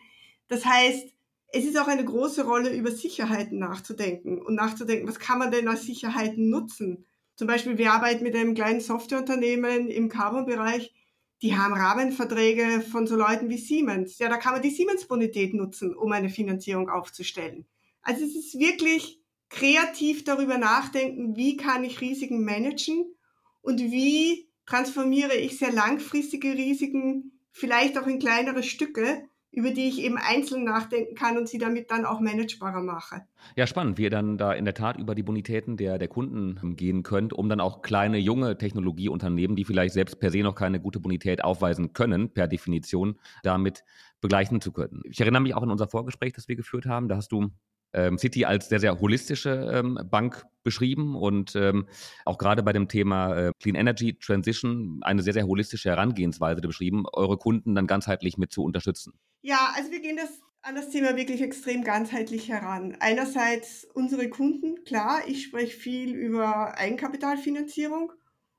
Das 0.48 0.66
heißt, 0.66 1.08
es 1.54 1.66
ist 1.66 1.78
auch 1.78 1.88
eine 1.88 2.06
große 2.06 2.46
Rolle, 2.46 2.74
über 2.74 2.92
Sicherheiten 2.92 3.60
nachzudenken 3.60 4.42
und 4.42 4.56
nachzudenken, 4.56 5.08
was 5.08 5.20
kann 5.20 5.40
man 5.40 5.52
denn 5.52 5.68
als 5.68 5.84
Sicherheiten 5.84 6.50
nutzen? 6.50 7.06
Zum 7.36 7.48
Beispiel, 7.48 7.78
wir 7.78 7.92
arbeiten 7.92 8.24
mit 8.24 8.36
einem 8.36 8.54
kleinen 8.54 8.82
Softwareunternehmen 8.82 9.90
im 9.90 10.10
Carbon-Bereich, 10.10 10.94
die 11.42 11.58
haben 11.58 11.74
Rahmenverträge 11.74 12.82
von 12.82 13.08
so 13.08 13.16
Leuten 13.16 13.50
wie 13.50 13.58
Siemens. 13.58 14.20
Ja, 14.20 14.30
da 14.30 14.38
kann 14.38 14.54
man 14.54 14.62
die 14.62 14.70
Siemens-Bonität 14.70 15.56
nutzen, 15.56 15.96
um 15.96 16.12
eine 16.12 16.30
Finanzierung 16.30 16.90
aufzustellen. 16.90 17.66
Also 18.04 18.24
es 18.24 18.36
ist 18.36 18.60
wirklich 18.60 19.20
kreativ 19.50 20.24
darüber 20.24 20.58
nachdenken, 20.58 21.36
wie 21.36 21.58
kann 21.58 21.84
ich 21.84 22.00
Risiken 22.00 22.46
managen 22.46 23.16
und 23.62 23.80
wie 23.80 24.50
transformiere 24.66 25.36
ich 25.36 25.58
sehr 25.58 25.72
langfristige 25.72 26.54
Risiken 26.54 27.31
vielleicht 27.52 27.98
auch 27.98 28.08
in 28.08 28.20
kleinere 28.20 28.64
Stücke, 28.64 29.24
über 29.52 29.72
die 29.72 29.90
ich 29.90 30.00
eben 30.00 30.18
einzeln 30.18 30.64
nachdenken 30.64 31.14
kann 31.14 31.38
und 31.38 31.50
sie 31.50 31.58
damit 31.58 31.92
dann 31.92 32.06
auch 32.06 32.22
managebarer 32.22 32.82
mache. 32.82 33.24
Ja, 33.58 33.68
spannend, 33.68 33.98
wie 33.98 34.04
ihr 34.04 34.10
dann 34.10 34.38
da 34.38 34.54
in 34.54 34.64
der 34.64 34.74
Tat 34.74 34.98
über 34.98 35.14
die 35.14 35.24
Bonitäten 35.24 35.76
der, 35.76 35.98
der 35.98 36.08
Kunden 36.08 36.78
gehen 36.78 37.04
könnt, 37.04 37.34
um 37.34 37.50
dann 37.50 37.60
auch 37.60 37.82
kleine, 37.82 38.18
junge 38.18 38.58
Technologieunternehmen, 38.58 39.58
die 39.58 39.66
vielleicht 39.66 39.94
selbst 39.94 40.20
per 40.20 40.32
se 40.32 40.40
noch 40.40 40.56
keine 40.56 40.80
gute 40.80 41.02
Bonität 41.02 41.44
aufweisen 41.44 41.92
können, 41.92 42.34
per 42.34 42.48
Definition, 42.48 43.20
damit 43.44 43.84
begleichen 44.22 44.62
zu 44.62 44.72
können. 44.72 45.02
Ich 45.04 45.20
erinnere 45.20 45.42
mich 45.42 45.54
auch 45.54 45.64
an 45.64 45.72
unser 45.72 45.90
Vorgespräch, 45.90 46.32
das 46.32 46.48
wir 46.48 46.56
geführt 46.56 46.86
haben. 46.86 47.10
Da 47.10 47.18
hast 47.18 47.34
du 47.34 47.50
City 48.18 48.46
als 48.46 48.70
sehr, 48.70 48.80
sehr 48.80 49.00
holistische 49.00 49.72
ähm, 49.74 50.00
Bank 50.10 50.46
beschrieben 50.64 51.16
und 51.16 51.56
ähm, 51.56 51.88
auch 52.26 52.38
gerade 52.38 52.64
bei 52.64 52.74
dem 52.74 52.88
Thema 52.88 53.36
äh, 53.36 53.52
Clean 53.60 53.76
Energy 53.76 54.18
Transition 54.18 55.00
eine 55.02 55.24
sehr, 55.24 55.34
sehr 55.34 55.48
holistische 55.48 55.90
Herangehensweise 55.90 56.62
beschrieben, 56.62 57.06
eure 57.14 57.38
Kunden 57.38 57.76
dann 57.76 57.88
ganzheitlich 57.88 58.38
mit 58.38 58.52
zu 58.52 58.64
unterstützen. 58.64 59.14
Ja, 59.42 59.74
also 59.76 59.92
wir 59.92 60.02
gehen 60.02 60.18
das 60.18 60.40
an 60.64 60.76
das 60.76 60.90
Thema 60.90 61.16
wirklich 61.16 61.42
extrem 61.42 61.84
ganzheitlich 61.84 62.50
heran. 62.50 62.96
Einerseits 63.00 63.88
unsere 63.94 64.30
Kunden, 64.30 64.84
klar, 64.84 65.22
ich 65.28 65.44
spreche 65.44 65.76
viel 65.76 66.14
über 66.14 66.78
Eigenkapitalfinanzierung 66.78 68.14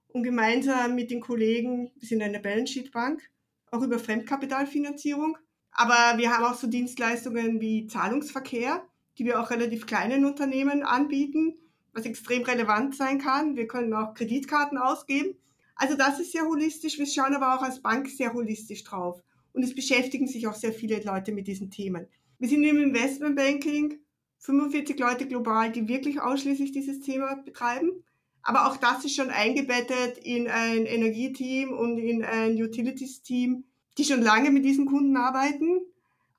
und 0.08 0.24
gemeinsam 0.24 0.96
mit 0.96 1.10
den 1.10 1.20
Kollegen, 1.20 1.92
wir 1.96 2.08
sind 2.08 2.22
eine 2.22 2.40
Balance 2.40 2.72
Sheet 2.72 2.90
Bank, 2.90 3.22
auch 3.70 3.82
über 3.82 3.98
Fremdkapitalfinanzierung. 3.98 5.38
Aber 5.70 6.18
wir 6.18 6.30
haben 6.30 6.44
auch 6.44 6.54
so 6.54 6.66
Dienstleistungen 6.66 7.60
wie 7.60 7.86
Zahlungsverkehr 7.86 8.86
die 9.19 9.25
wir 9.25 9.40
auch 9.40 9.50
relativ 9.50 9.87
kleinen 9.87 10.25
Unternehmen 10.25 10.83
anbieten, 10.83 11.54
was 11.92 12.07
extrem 12.07 12.42
relevant 12.42 12.95
sein 12.97 13.19
kann. 13.19 13.57
Wir 13.57 13.66
können 13.66 13.92
auch 13.92 14.14
Kreditkarten 14.14 14.78
ausgeben. 14.78 15.37
Also 15.75 15.97
das 15.97 16.21
ist 16.21 16.33
sehr 16.33 16.45
holistisch. 16.45 16.99
Wir 16.99 17.07
schauen 17.07 17.35
aber 17.35 17.54
auch 17.54 17.62
als 17.62 17.81
Bank 17.81 18.09
sehr 18.09 18.33
holistisch 18.33 18.85
drauf. 18.85 19.23
Und 19.52 19.62
es 19.62 19.75
beschäftigen 19.75 20.26
sich 20.26 20.47
auch 20.47 20.54
sehr 20.54 20.73
viele 20.73 21.02
Leute 21.02 21.33
mit 21.33 21.47
diesen 21.47 21.71
Themen. 21.71 22.07
Wir 22.38 22.49
sind 22.49 22.64
im 22.64 22.83
Investmentbanking 22.83 23.99
45 24.38 24.99
Leute 24.99 25.26
global, 25.26 25.71
die 25.71 25.88
wirklich 25.88 26.21
ausschließlich 26.21 26.73
dieses 26.73 27.00
Thema 27.00 27.37
betreiben. 27.37 28.04
Aber 28.42 28.66
auch 28.66 28.76
das 28.76 29.04
ist 29.04 29.14
schon 29.14 29.31
eingebettet 29.31 30.19
in 30.19 30.49
ein 30.49 30.85
Energieteam 30.85 31.73
und 31.73 31.99
in 31.99 32.25
ein 32.25 32.61
Utilities-Team, 32.61 33.64
die 33.99 34.04
schon 34.04 34.23
lange 34.23 34.50
mit 34.50 34.64
diesen 34.64 34.87
Kunden 34.87 35.16
arbeiten. 35.16 35.83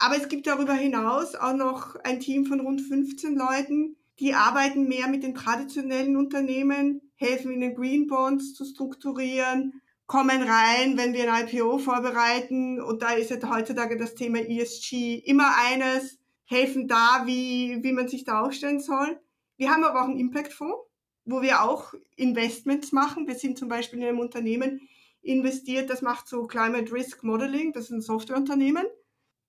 Aber 0.04 0.18
es 0.18 0.28
gibt 0.28 0.48
darüber 0.48 0.74
hinaus 0.74 1.34
auch 1.34 1.54
noch 1.54 1.96
ein 2.04 2.20
Team 2.20 2.46
von 2.46 2.60
rund 2.60 2.82
15 2.82 3.38
Leuten, 3.38 3.96
die 4.20 4.34
arbeiten 4.34 4.90
mehr 4.90 5.08
mit 5.08 5.24
den 5.24 5.34
traditionellen 5.34 6.18
Unternehmen, 6.18 7.00
helfen 7.16 7.54
ihnen 7.54 7.74
Green 7.74 8.08
Bonds 8.08 8.54
zu 8.54 8.66
strukturieren, 8.66 9.82
kommen 10.06 10.44
rein, 10.44 10.98
wenn 10.98 11.14
wir 11.14 11.34
ein 11.34 11.48
IPO 11.48 11.78
vorbereiten. 11.78 12.82
Und 12.82 13.02
da 13.02 13.14
ist 13.14 13.30
jetzt 13.30 13.50
heutzutage 13.50 13.96
das 13.96 14.14
Thema 14.14 14.40
ESG 14.40 15.20
immer 15.24 15.56
eines, 15.58 16.20
helfen 16.44 16.90
da, 16.90 17.24
wie, 17.26 17.82
wie 17.82 17.94
man 17.94 18.10
sich 18.10 18.26
da 18.26 18.42
aufstellen 18.42 18.82
soll. 18.82 19.18
Wir 19.56 19.72
haben 19.72 19.86
aber 19.86 20.02
auch 20.02 20.10
einen 20.10 20.20
Impact-Fonds, 20.20 20.84
wo 21.24 21.42
wir 21.42 21.64
auch 21.64 21.94
Investments 22.18 22.92
machen. 22.92 23.26
Wir 23.26 23.36
sind 23.36 23.58
zum 23.58 23.70
Beispiel 23.70 24.00
in 24.00 24.06
einem 24.10 24.20
Unternehmen 24.20 24.82
investiert, 25.22 25.90
das 25.90 26.02
macht 26.02 26.28
so 26.28 26.46
Climate 26.46 26.92
Risk 26.92 27.24
Modeling, 27.24 27.72
das 27.72 27.86
ist 27.86 27.92
ein 27.92 28.02
Softwareunternehmen. 28.02 28.84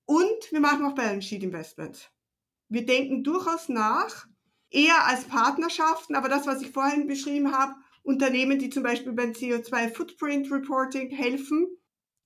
Und 0.06 0.50
wir 0.50 0.60
machen 0.60 0.84
auch 0.84 0.94
Balance 0.94 1.28
Sheet 1.28 1.42
Investments. 1.42 2.10
Wir 2.68 2.84
denken 2.84 3.24
durchaus 3.24 3.68
nach, 3.68 4.26
eher 4.70 5.06
als 5.06 5.24
Partnerschaften, 5.24 6.16
aber 6.16 6.28
das, 6.28 6.46
was 6.46 6.60
ich 6.62 6.70
vorhin 6.70 7.06
beschrieben 7.06 7.52
habe, 7.52 7.74
Unternehmen, 8.02 8.58
die 8.58 8.70
zum 8.70 8.82
Beispiel 8.82 9.12
beim 9.12 9.30
CO2 9.30 9.94
Footprint 9.94 10.50
Reporting 10.50 11.10
helfen, 11.10 11.68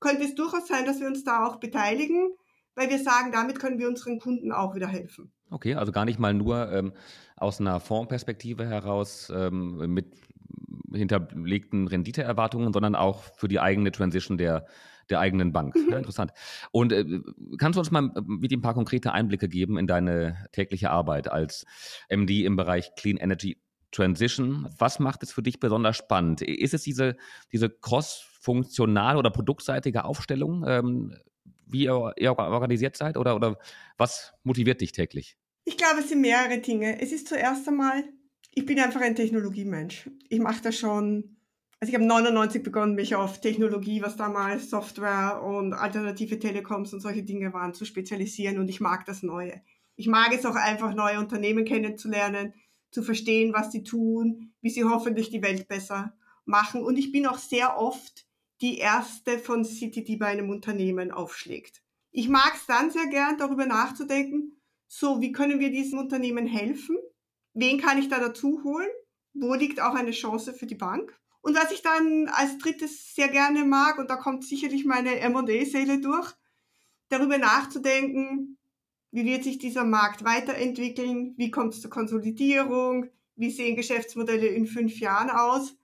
könnte 0.01 0.25
es 0.25 0.35
durchaus 0.35 0.67
sein, 0.67 0.87
dass 0.87 1.01
wir 1.01 1.07
uns 1.07 1.25
da 1.25 1.47
auch 1.47 1.57
beteiligen, 1.57 2.31
weil 2.75 2.91
wir 2.91 2.99
sagen, 2.99 3.33
damit 3.33 3.59
können 3.59 3.79
wir 3.79 3.89
unseren 3.89 4.19
Kunden 4.19 4.53
auch 4.53 4.75
wieder 4.75 4.89
helfen. 4.89 5.33
Okay, 5.51 5.75
also 5.75 5.93
gar 5.93 6.05
nicht 6.05 6.19
mal 6.19 6.35
nur 6.35 6.71
ähm, 6.73 6.93
aus 7.37 7.61
einer 7.61 7.81
Fondsperspektive 7.81 8.67
heraus 8.67 9.33
ähm, 9.35 9.93
mit 9.93 10.17
hinterlegten 10.93 11.87
Renditeerwartungen, 11.87 12.73
sondern 12.73 12.95
auch 12.95 13.23
für 13.37 13.49
die 13.49 13.61
eigene 13.61 13.93
Transition 13.93 14.39
der, 14.39 14.67
der 15.11 15.21
eigenen 15.21 15.53
Bank. 15.53 15.75
Mhm. 15.75 15.91
Ja, 15.91 15.99
interessant. 15.99 16.33
Und 16.71 16.93
äh, 16.93 17.05
kannst 17.59 17.77
du 17.77 17.81
uns 17.81 17.91
mal 17.91 18.11
äh, 18.15 18.21
mit 18.27 18.53
ein 18.53 18.61
paar 18.61 18.75
konkrete 18.75 19.13
Einblicke 19.13 19.49
geben 19.49 19.79
in 19.79 19.87
deine 19.87 20.47
tägliche 20.53 20.91
Arbeit 20.91 21.31
als 21.31 21.67
MD 22.09 22.45
im 22.45 22.57
Bereich 22.57 22.95
Clean 22.97 23.17
Energy 23.17 23.59
Transition? 23.91 24.69
Was 24.79 24.99
macht 24.99 25.23
es 25.23 25.33
für 25.33 25.43
dich 25.43 25.61
besonders 25.61 25.97
spannend? 25.97 26.43
Ist 26.43 26.75
es 26.75 26.83
diese, 26.83 27.17
diese 27.53 27.71
cross-funktional 27.71 29.17
oder 29.17 29.31
produktseitige 29.31 30.05
Aufstellung, 30.05 30.65
ähm, 30.67 31.17
wie 31.67 31.85
ihr, 31.85 32.13
ihr 32.17 32.39
organisiert 32.39 32.97
seid? 32.97 33.17
Oder, 33.17 33.37
oder 33.37 33.59
was 33.97 34.35
motiviert 34.43 34.81
dich 34.81 34.93
täglich? 34.93 35.37
Ich 35.65 35.77
glaube, 35.77 36.01
es 36.01 36.09
sind 36.09 36.21
mehrere 36.21 36.59
Dinge. 36.59 37.01
Es 37.01 37.13
ist 37.13 37.29
zuerst 37.29 37.69
einmal, 37.69 38.05
ich 38.55 38.65
bin 38.65 38.81
einfach 38.81 39.01
ein 39.01 39.15
Technologiemensch. 39.15 40.11
Ich 40.29 40.41
mache 40.41 40.63
das 40.63 40.77
schon 40.77 41.38
also 41.81 41.91
ich 41.91 41.95
habe 41.95 42.07
99 42.07 42.63
begonnen, 42.63 42.95
mich 42.95 43.15
auf 43.15 43.41
Technologie, 43.41 44.03
was 44.03 44.17
damals 44.17 44.71
Software 44.71 45.43
und 45.43 45.75
alternative 45.75 46.39
Telekoms 46.39 46.93
und 46.93 47.01
solche 47.01 47.23
Dinge 47.23 47.53
waren, 47.53 47.75
zu 47.75 47.85
spezialisieren 47.85 48.59
und 48.59 48.69
ich 48.69 48.81
mag 48.81 49.05
das 49.07 49.23
Neue. 49.23 49.63
Ich 49.95 50.07
mag 50.07 50.33
es 50.33 50.45
auch 50.45 50.57
einfach, 50.57 50.95
neue 50.95 51.19
Unternehmen 51.19 51.65
kennenzulernen, 51.65 52.55
zu 52.91 53.03
verstehen, 53.03 53.53
was 53.53 53.71
sie 53.71 53.83
tun, 53.83 54.53
wie 54.61 54.71
sie 54.71 54.85
hoffentlich 54.85 55.31
die 55.31 55.43
Welt 55.43 55.69
besser 55.69 56.17
machen. 56.45 56.83
Und 56.83 56.97
ich 56.97 57.13
bin 57.13 57.27
auch 57.27 57.39
sehr 57.39 57.79
oft 57.79 58.27
die 58.61 58.79
erste 58.79 59.39
von 59.39 59.65
City, 59.65 60.03
die 60.03 60.17
bei 60.17 60.27
einem 60.27 60.51
Unternehmen 60.51 61.11
aufschlägt. 61.11 61.83
Ich 62.11 62.29
mag 62.29 62.55
es 62.55 62.67
dann 62.67 62.91
sehr 62.91 63.07
gern, 63.07 63.39
darüber 63.39 63.67
nachzudenken, 63.67 64.59
so, 64.89 65.21
wie 65.21 65.33
können 65.33 65.61
wir 65.61 65.71
diesem 65.71 65.99
Unternehmen 65.99 66.47
helfen? 66.47 66.97
Wen 67.53 67.79
kann 67.79 67.99
ich 67.99 68.09
da 68.09 68.19
dazu 68.19 68.63
holen? 68.65 68.89
Wo 69.35 69.55
liegt 69.55 69.81
auch 69.81 69.95
eine 69.95 70.13
Chance 70.13 70.55
für 70.55 70.67
die 70.67 70.75
Bank? 70.75 71.15
Und 71.49 71.57
was 71.57 71.73
ich 71.73 71.81
dann 71.81 72.29
als 72.29 72.59
drittes 72.59 73.15
sehr 73.15 73.29
gerne 73.29 73.65
mag, 73.65 73.97
und 73.97 74.11
da 74.11 74.17
kommt 74.17 74.45
sicherlich 74.45 74.85
meine 74.85 75.19
M&A-Seele 75.19 75.99
durch, 75.99 76.31
darüber 77.09 77.39
nachzudenken, 77.39 78.59
wie 79.13 79.25
wird 79.25 79.45
sich 79.45 79.57
dieser 79.57 79.85
Markt 79.85 80.25
weiterentwickeln, 80.25 81.33
wie 81.39 81.51
kommt 81.51 81.73
es 81.73 81.81
zur 81.81 81.91
Konsolidierung, 81.91 83.07
wie 83.37 83.51
sehen 83.51 83.77
Geschäftsmodelle 83.77 84.47
in 84.47 84.67
fünf 84.67 85.01
Jahren 85.01 85.31
aus. 85.31 85.75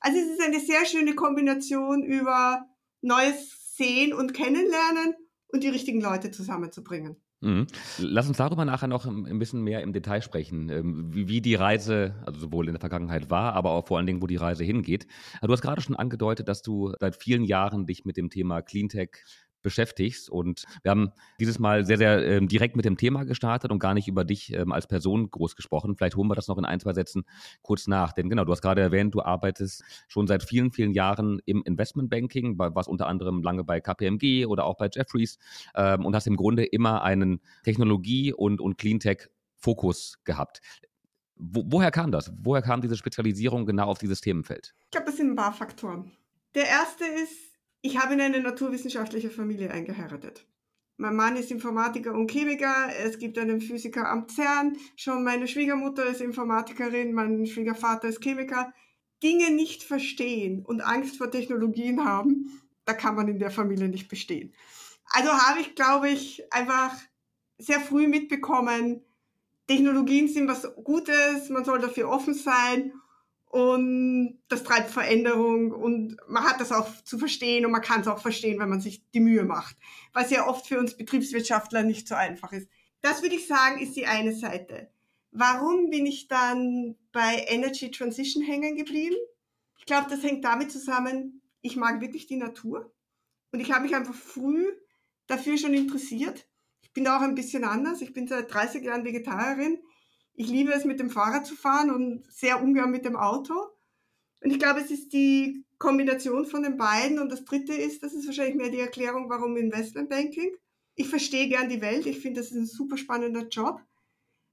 Also 0.00 0.18
es 0.18 0.26
ist 0.26 0.42
eine 0.42 0.58
sehr 0.58 0.84
schöne 0.86 1.14
Kombination 1.14 2.02
über 2.02 2.66
Neues 3.00 3.76
sehen 3.76 4.12
und 4.12 4.34
kennenlernen 4.34 5.14
und 5.46 5.62
die 5.62 5.68
richtigen 5.68 6.00
Leute 6.00 6.32
zusammenzubringen. 6.32 7.14
Mhm. 7.42 7.66
Lass 7.98 8.28
uns 8.28 8.36
darüber 8.36 8.64
nachher 8.64 8.86
noch 8.86 9.04
ein 9.04 9.38
bisschen 9.40 9.62
mehr 9.62 9.82
im 9.82 9.92
Detail 9.92 10.22
sprechen, 10.22 10.70
ähm, 10.70 11.12
wie, 11.12 11.40
die 11.40 11.56
Reise, 11.56 12.14
also 12.24 12.38
sowohl 12.38 12.68
in 12.68 12.74
der 12.74 12.80
Vergangenheit 12.80 13.30
war, 13.30 13.54
aber 13.54 13.72
auch 13.72 13.86
vor 13.86 13.98
allen 13.98 14.06
Dingen, 14.06 14.22
wo 14.22 14.28
die 14.28 14.36
Reise 14.36 14.62
hingeht. 14.62 15.08
Du 15.42 15.52
hast 15.52 15.60
gerade 15.60 15.82
schon 15.82 15.96
angedeutet, 15.96 16.46
dass 16.46 16.62
du 16.62 16.94
seit 17.00 17.16
vielen 17.16 17.42
Jahren 17.42 17.86
dich 17.86 18.04
mit 18.04 18.16
dem 18.16 18.30
Thema 18.30 18.62
Cleantech 18.62 19.24
beschäftigst. 19.62 20.28
Und 20.30 20.64
wir 20.82 20.90
haben 20.90 21.12
dieses 21.40 21.58
Mal 21.58 21.84
sehr, 21.84 21.98
sehr 21.98 22.24
ähm, 22.26 22.48
direkt 22.48 22.76
mit 22.76 22.84
dem 22.84 22.96
Thema 22.96 23.24
gestartet 23.24 23.70
und 23.70 23.78
gar 23.78 23.94
nicht 23.94 24.08
über 24.08 24.24
dich 24.24 24.52
ähm, 24.52 24.72
als 24.72 24.86
Person 24.86 25.30
groß 25.30 25.56
gesprochen. 25.56 25.96
Vielleicht 25.96 26.16
holen 26.16 26.28
wir 26.28 26.34
das 26.34 26.48
noch 26.48 26.58
in 26.58 26.64
ein, 26.64 26.80
zwei 26.80 26.92
Sätzen 26.92 27.24
kurz 27.62 27.86
nach. 27.86 28.12
Denn 28.12 28.28
genau, 28.28 28.44
du 28.44 28.52
hast 28.52 28.62
gerade 28.62 28.80
erwähnt, 28.80 29.14
du 29.14 29.22
arbeitest 29.22 29.84
schon 30.08 30.26
seit 30.26 30.42
vielen, 30.42 30.72
vielen 30.72 30.92
Jahren 30.92 31.40
im 31.46 31.62
Investmentbanking, 31.64 32.58
warst 32.58 32.88
unter 32.88 33.06
anderem 33.06 33.42
lange 33.42 33.64
bei 33.64 33.80
KPMG 33.80 34.46
oder 34.46 34.64
auch 34.64 34.76
bei 34.76 34.88
Jeffries 34.92 35.38
ähm, 35.74 36.04
und 36.04 36.14
hast 36.14 36.26
im 36.26 36.36
Grunde 36.36 36.64
immer 36.64 37.02
einen 37.02 37.40
Technologie- 37.64 38.32
und, 38.32 38.60
und 38.60 38.78
Cleantech-Fokus 38.78 40.18
gehabt. 40.24 40.60
Wo, 41.36 41.64
woher 41.66 41.90
kam 41.90 42.12
das? 42.12 42.32
Woher 42.38 42.62
kam 42.62 42.80
diese 42.80 42.96
Spezialisierung 42.96 43.66
genau 43.66 43.86
auf 43.86 43.98
dieses 43.98 44.20
Themenfeld? 44.20 44.74
Ich 44.84 44.90
glaube, 44.92 45.06
das 45.06 45.16
sind 45.16 45.30
ein 45.30 45.36
paar 45.36 45.52
Faktoren. 45.52 46.12
Der 46.54 46.66
erste 46.66 47.04
ist, 47.04 47.51
ich 47.82 47.98
habe 47.98 48.14
in 48.14 48.20
eine 48.20 48.40
naturwissenschaftliche 48.40 49.28
Familie 49.28 49.70
eingeheiratet. 49.70 50.46
Mein 50.96 51.16
Mann 51.16 51.36
ist 51.36 51.50
Informatiker 51.50 52.14
und 52.14 52.30
Chemiker, 52.30 52.90
es 53.04 53.18
gibt 53.18 53.36
einen 53.36 53.60
Physiker 53.60 54.08
am 54.08 54.28
CERN, 54.28 54.76
schon 54.94 55.24
meine 55.24 55.48
Schwiegermutter 55.48 56.06
ist 56.06 56.20
Informatikerin, 56.20 57.12
mein 57.12 57.44
Schwiegervater 57.46 58.08
ist 58.08 58.22
Chemiker. 58.22 58.72
Dinge 59.22 59.50
nicht 59.50 59.82
verstehen 59.82 60.64
und 60.64 60.80
Angst 60.80 61.16
vor 61.16 61.30
Technologien 61.30 62.04
haben, 62.04 62.60
da 62.84 62.92
kann 62.92 63.16
man 63.16 63.28
in 63.28 63.38
der 63.38 63.50
Familie 63.50 63.88
nicht 63.88 64.08
bestehen. 64.08 64.54
Also 65.06 65.30
habe 65.30 65.60
ich, 65.60 65.74
glaube 65.74 66.08
ich, 66.08 66.52
einfach 66.52 66.94
sehr 67.58 67.80
früh 67.80 68.06
mitbekommen, 68.06 69.04
Technologien 69.66 70.28
sind 70.28 70.48
was 70.48 70.68
Gutes, 70.84 71.48
man 71.48 71.64
soll 71.64 71.80
dafür 71.80 72.08
offen 72.08 72.34
sein 72.34 72.92
und 73.52 74.42
das 74.48 74.64
treibt 74.64 74.88
Veränderung 74.88 75.72
und 75.72 76.16
man 76.26 76.42
hat 76.42 76.58
das 76.58 76.72
auch 76.72 76.88
zu 77.04 77.18
verstehen 77.18 77.66
und 77.66 77.72
man 77.72 77.82
kann 77.82 78.00
es 78.00 78.08
auch 78.08 78.18
verstehen, 78.18 78.58
wenn 78.58 78.70
man 78.70 78.80
sich 78.80 79.04
die 79.10 79.20
Mühe 79.20 79.44
macht, 79.44 79.76
was 80.14 80.30
ja 80.30 80.48
oft 80.48 80.66
für 80.66 80.78
uns 80.78 80.96
Betriebswirtschaftler 80.96 81.82
nicht 81.82 82.08
so 82.08 82.14
einfach 82.14 82.52
ist. 82.52 82.66
Das 83.02 83.20
würde 83.20 83.34
ich 83.34 83.46
sagen, 83.46 83.78
ist 83.78 83.94
die 83.94 84.06
eine 84.06 84.34
Seite. 84.34 84.90
Warum 85.32 85.90
bin 85.90 86.06
ich 86.06 86.28
dann 86.28 86.96
bei 87.12 87.44
Energy 87.46 87.90
Transition 87.90 88.42
hängen 88.42 88.74
geblieben? 88.74 89.16
Ich 89.78 89.84
glaube, 89.84 90.06
das 90.08 90.22
hängt 90.22 90.46
damit 90.46 90.72
zusammen, 90.72 91.42
ich 91.60 91.76
mag 91.76 92.00
wirklich 92.00 92.26
die 92.26 92.36
Natur 92.36 92.90
und 93.50 93.60
ich 93.60 93.70
habe 93.70 93.84
mich 93.84 93.94
einfach 93.94 94.14
früh 94.14 94.64
dafür 95.26 95.58
schon 95.58 95.74
interessiert. 95.74 96.48
Ich 96.80 96.94
bin 96.94 97.06
auch 97.06 97.20
ein 97.20 97.34
bisschen 97.34 97.64
anders. 97.64 98.00
Ich 98.00 98.14
bin 98.14 98.26
seit 98.26 98.52
30 98.52 98.82
Jahren 98.82 99.04
Vegetarierin 99.04 99.78
ich 100.34 100.48
liebe 100.48 100.72
es, 100.72 100.84
mit 100.84 101.00
dem 101.00 101.10
Fahrrad 101.10 101.46
zu 101.46 101.54
fahren 101.54 101.90
und 101.90 102.24
sehr 102.30 102.62
ungern 102.62 102.90
mit 102.90 103.04
dem 103.04 103.16
Auto. 103.16 103.54
Und 104.40 104.50
ich 104.50 104.58
glaube, 104.58 104.80
es 104.80 104.90
ist 104.90 105.12
die 105.12 105.64
Kombination 105.78 106.46
von 106.46 106.62
den 106.62 106.76
beiden. 106.76 107.18
Und 107.18 107.30
das 107.30 107.44
dritte 107.44 107.74
ist, 107.74 108.02
das 108.02 108.12
ist 108.12 108.26
wahrscheinlich 108.26 108.56
mehr 108.56 108.70
die 108.70 108.80
Erklärung, 108.80 109.28
warum 109.28 109.56
Investmentbanking. 109.56 110.52
Ich 110.94 111.08
verstehe 111.08 111.48
gern 111.48 111.68
die 111.68 111.80
Welt. 111.80 112.06
Ich 112.06 112.20
finde, 112.20 112.40
das 112.40 112.50
ist 112.50 112.56
ein 112.56 112.66
super 112.66 112.96
spannender 112.96 113.46
Job. 113.48 113.80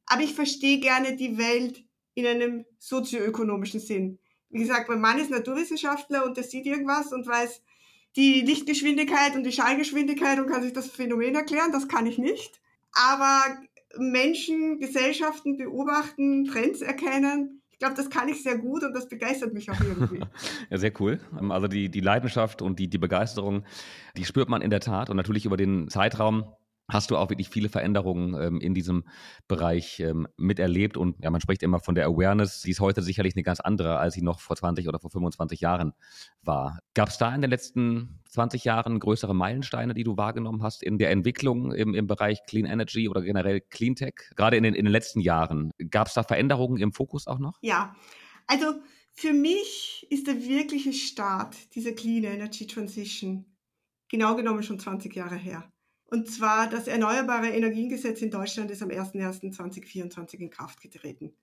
Aber 0.06 0.22
ich 0.22 0.34
verstehe 0.34 0.80
gerne 0.80 1.16
die 1.16 1.38
Welt 1.38 1.84
in 2.14 2.26
einem 2.26 2.66
sozioökonomischen 2.80 3.80
Sinn. 3.80 4.20
Wie 4.50 4.60
gesagt, 4.60 4.90
mein 4.90 5.02
Mann 5.02 5.20
ist 5.20 5.30
Naturwissenschaftler 5.30 6.26
und 6.26 6.36
der 6.36 6.44
sieht 6.44 6.66
irgendwas 6.66 7.14
und 7.14 7.28
weiß 7.28 7.62
die 8.16 8.42
Lichtgeschwindigkeit 8.42 9.36
und 9.36 9.44
die 9.44 9.52
Schallgeschwindigkeit 9.52 10.40
und 10.40 10.48
kann 10.48 10.64
sich 10.64 10.74
das 10.74 10.90
Phänomen 10.90 11.36
erklären. 11.36 11.72
Das 11.72 11.88
kann 11.88 12.08
ich 12.08 12.18
nicht. 12.18 12.60
Aber 12.92 13.44
Menschen, 13.98 14.80
Gesellschaften 14.80 15.58
beobachten, 15.58 16.46
Trends 16.46 16.82
erkennen. 16.82 17.62
Ich 17.72 17.80
glaube, 17.80 17.96
das 17.96 18.10
kann 18.10 18.28
ich 18.28 18.44
sehr 18.44 18.58
gut 18.58 18.84
und 18.84 18.94
das 18.94 19.08
begeistert 19.08 19.54
mich 19.54 19.72
auch 19.72 19.80
irgendwie. 19.80 20.20
ja, 20.70 20.78
sehr 20.78 20.92
cool. 21.00 21.20
Also 21.50 21.68
die, 21.68 21.90
die 21.90 22.02
Leidenschaft 22.02 22.62
und 22.62 22.78
die, 22.78 22.90
die 22.90 22.98
Begeisterung, 22.98 23.64
die 24.18 24.26
spürt 24.26 24.50
man 24.50 24.62
in 24.62 24.70
der 24.70 24.82
Tat 24.82 25.10
und 25.10 25.16
natürlich 25.16 25.46
über 25.46 25.56
den 25.56 25.88
Zeitraum 25.88 26.46
hast 26.90 27.12
du 27.12 27.18
auch 27.18 27.30
wirklich 27.30 27.50
viele 27.50 27.70
Veränderungen 27.70 28.34
ähm, 28.42 28.62
in 28.62 28.74
diesem 28.74 29.04
Bereich 29.48 30.00
ähm, 30.00 30.28
miterlebt. 30.38 30.98
Und 30.98 31.24
ja, 31.24 31.30
man 31.30 31.42
spricht 31.42 31.64
immer 31.64 31.80
von 31.80 31.96
der 31.96 32.08
Awareness, 32.08 32.62
die 32.62 32.72
ist 32.72 32.80
heute 32.80 33.02
sicherlich 33.02 33.36
eine 33.36 33.44
ganz 33.44 33.60
andere, 33.60 33.98
als 34.00 34.16
sie 34.16 34.22
noch 34.22 34.40
vor 34.40 34.56
20 34.56 34.88
oder 34.88 35.00
vor 35.00 35.12
25 35.12 35.62
Jahren 35.62 35.94
war. 36.42 36.80
Gab 36.94 37.10
es 37.10 37.18
da 37.18 37.34
in 37.34 37.42
den 37.42 37.50
letzten 37.50 38.20
20 38.30 38.64
Jahren 38.64 39.00
größere 39.00 39.36
Meilensteine, 39.36 39.94
die 39.94 40.04
du 40.04 40.18
wahrgenommen 40.18 40.64
hast 40.64 40.84
in 40.84 40.98
der 40.98 41.12
Entwicklung 41.12 41.72
im, 41.72 41.94
im 41.94 42.08
Bereich 42.08 42.40
Clean 42.48 42.66
Energy 42.66 43.08
oder 43.08 43.22
generell 43.22 43.62
Clean 43.62 43.96
Tech? 43.96 44.14
Gerade 44.36 44.58
in 44.58 44.64
den, 44.64 44.74
in 44.74 44.86
den 44.86 44.92
letzten 44.92 45.20
Jahren. 45.20 45.72
Gab 45.90 46.08
es 46.08 46.14
da 46.14 46.24
Veränderungen 46.24 46.78
im 46.78 46.92
Fokus 46.92 47.28
auch 47.28 47.40
noch? 47.40 47.58
Ja, 47.62 47.96
also 48.48 48.74
für 49.14 49.34
mich 49.34 50.08
ist 50.10 50.28
der 50.28 50.42
wirkliche 50.44 50.94
Start 50.94 51.56
dieser 51.76 51.92
Clean 51.92 52.24
Energy 52.24 52.66
Transition 52.68 53.46
genau 54.08 54.36
genommen 54.36 54.64
schon 54.64 54.80
20 54.80 55.16
Jahre 55.16 55.36
her. 55.36 55.72
Und 56.12 56.28
zwar 56.32 56.68
das 56.68 56.88
Erneuerbare 56.88 57.50
Energiengesetz 57.50 58.22
in 58.24 58.32
Deutschland 58.32 58.72
ist 58.72 58.82
am 58.82 58.90
01.01.2024 58.90 60.40
in 60.40 60.50
Kraft 60.50 60.82
getreten. 60.82 61.34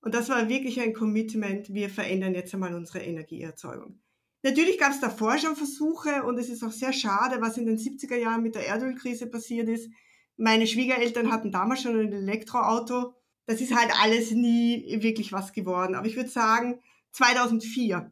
Und 0.00 0.14
das 0.14 0.30
war 0.30 0.48
wirklich 0.48 0.80
ein 0.80 0.94
Commitment, 0.94 1.74
wir 1.74 1.90
verändern 1.90 2.34
jetzt 2.34 2.54
einmal 2.54 2.74
unsere 2.74 3.00
Energieerzeugung. 3.00 3.98
Natürlich 4.42 4.78
gab 4.78 4.92
es 4.92 5.00
davor 5.00 5.36
schon 5.36 5.56
Versuche 5.56 6.22
und 6.22 6.38
es 6.38 6.48
ist 6.48 6.62
auch 6.62 6.72
sehr 6.72 6.94
schade, 6.94 7.40
was 7.40 7.58
in 7.58 7.66
den 7.66 7.76
70er 7.76 8.16
Jahren 8.16 8.42
mit 8.42 8.54
der 8.54 8.66
Erdölkrise 8.66 9.26
passiert 9.26 9.68
ist. 9.68 9.90
Meine 10.38 10.66
Schwiegereltern 10.66 11.30
hatten 11.30 11.52
damals 11.52 11.82
schon 11.82 11.98
ein 11.98 12.12
Elektroauto. 12.12 13.14
Das 13.44 13.60
ist 13.60 13.74
halt 13.74 13.90
alles 14.00 14.30
nie 14.30 15.02
wirklich 15.02 15.32
was 15.32 15.52
geworden. 15.52 15.94
Aber 15.94 16.06
ich 16.06 16.16
würde 16.16 16.30
sagen, 16.30 16.80
2004, 17.12 18.10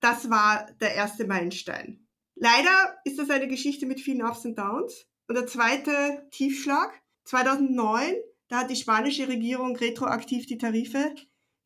das 0.00 0.28
war 0.28 0.66
der 0.80 0.94
erste 0.94 1.26
Meilenstein. 1.26 2.06
Leider 2.34 2.98
ist 3.04 3.18
das 3.18 3.30
eine 3.30 3.48
Geschichte 3.48 3.86
mit 3.86 4.00
vielen 4.00 4.22
Ups 4.22 4.44
und 4.44 4.58
Downs. 4.58 5.06
Und 5.28 5.34
der 5.34 5.46
zweite 5.46 6.26
Tiefschlag, 6.30 7.02
2009, 7.24 8.14
da 8.48 8.60
hat 8.60 8.70
die 8.70 8.76
spanische 8.76 9.28
Regierung 9.28 9.76
retroaktiv 9.76 10.46
die 10.46 10.56
Tarife 10.56 11.14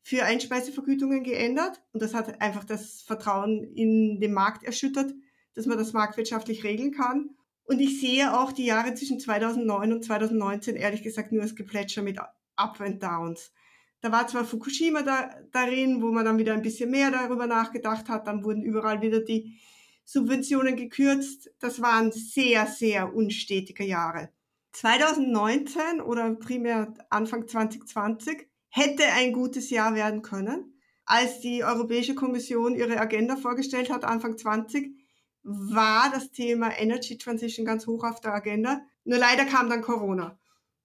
für 0.01 0.25
Einspeisevergütungen 0.25 1.23
geändert. 1.23 1.81
Und 1.93 2.01
das 2.01 2.13
hat 2.13 2.41
einfach 2.41 2.65
das 2.65 3.01
Vertrauen 3.01 3.63
in 3.63 4.19
den 4.19 4.33
Markt 4.33 4.63
erschüttert, 4.63 5.13
dass 5.55 5.65
man 5.65 5.77
das 5.77 5.93
marktwirtschaftlich 5.93 6.65
regeln 6.65 6.91
kann. 6.91 7.29
Und 7.63 7.79
ich 7.79 8.01
sehe 8.01 8.37
auch 8.37 8.51
die 8.51 8.65
Jahre 8.65 8.93
zwischen 8.95 9.21
2009 9.21 9.93
und 9.93 10.03
2019 10.03 10.75
ehrlich 10.75 11.01
gesagt 11.01 11.31
nur 11.31 11.41
als 11.41 11.55
Geplätscher 11.55 12.01
mit 12.01 12.19
Up 12.57 12.81
and 12.81 13.01
Downs. 13.01 13.53
Da 14.01 14.11
war 14.11 14.27
zwar 14.27 14.43
Fukushima 14.43 15.01
da, 15.03 15.33
darin, 15.53 16.01
wo 16.01 16.11
man 16.11 16.25
dann 16.25 16.37
wieder 16.37 16.53
ein 16.53 16.61
bisschen 16.61 16.91
mehr 16.91 17.09
darüber 17.09 17.47
nachgedacht 17.47 18.09
hat, 18.09 18.27
dann 18.27 18.43
wurden 18.43 18.61
überall 18.61 19.01
wieder 19.01 19.21
die 19.21 19.57
Subventionen 20.05 20.75
gekürzt. 20.75 21.51
Das 21.59 21.81
waren 21.81 22.11
sehr, 22.11 22.67
sehr 22.67 23.13
unstetige 23.13 23.83
Jahre. 23.83 24.29
2019 24.73 26.01
oder 26.01 26.33
primär 26.35 26.93
Anfang 27.09 27.47
2020 27.47 28.47
hätte 28.69 29.03
ein 29.05 29.33
gutes 29.33 29.69
Jahr 29.69 29.95
werden 29.95 30.21
können. 30.21 30.73
Als 31.05 31.41
die 31.41 31.63
Europäische 31.63 32.15
Kommission 32.15 32.75
ihre 32.75 32.97
Agenda 32.97 33.35
vorgestellt 33.35 33.91
hat, 33.91 34.03
Anfang 34.03 34.37
20, 34.37 34.95
war 35.43 36.09
das 36.11 36.31
Thema 36.31 36.71
Energy 36.77 37.17
Transition 37.17 37.65
ganz 37.65 37.85
hoch 37.85 38.03
auf 38.03 38.21
der 38.21 38.33
Agenda. 38.33 38.81
Nur 39.03 39.19
leider 39.19 39.45
kam 39.45 39.69
dann 39.69 39.81
Corona 39.81 40.39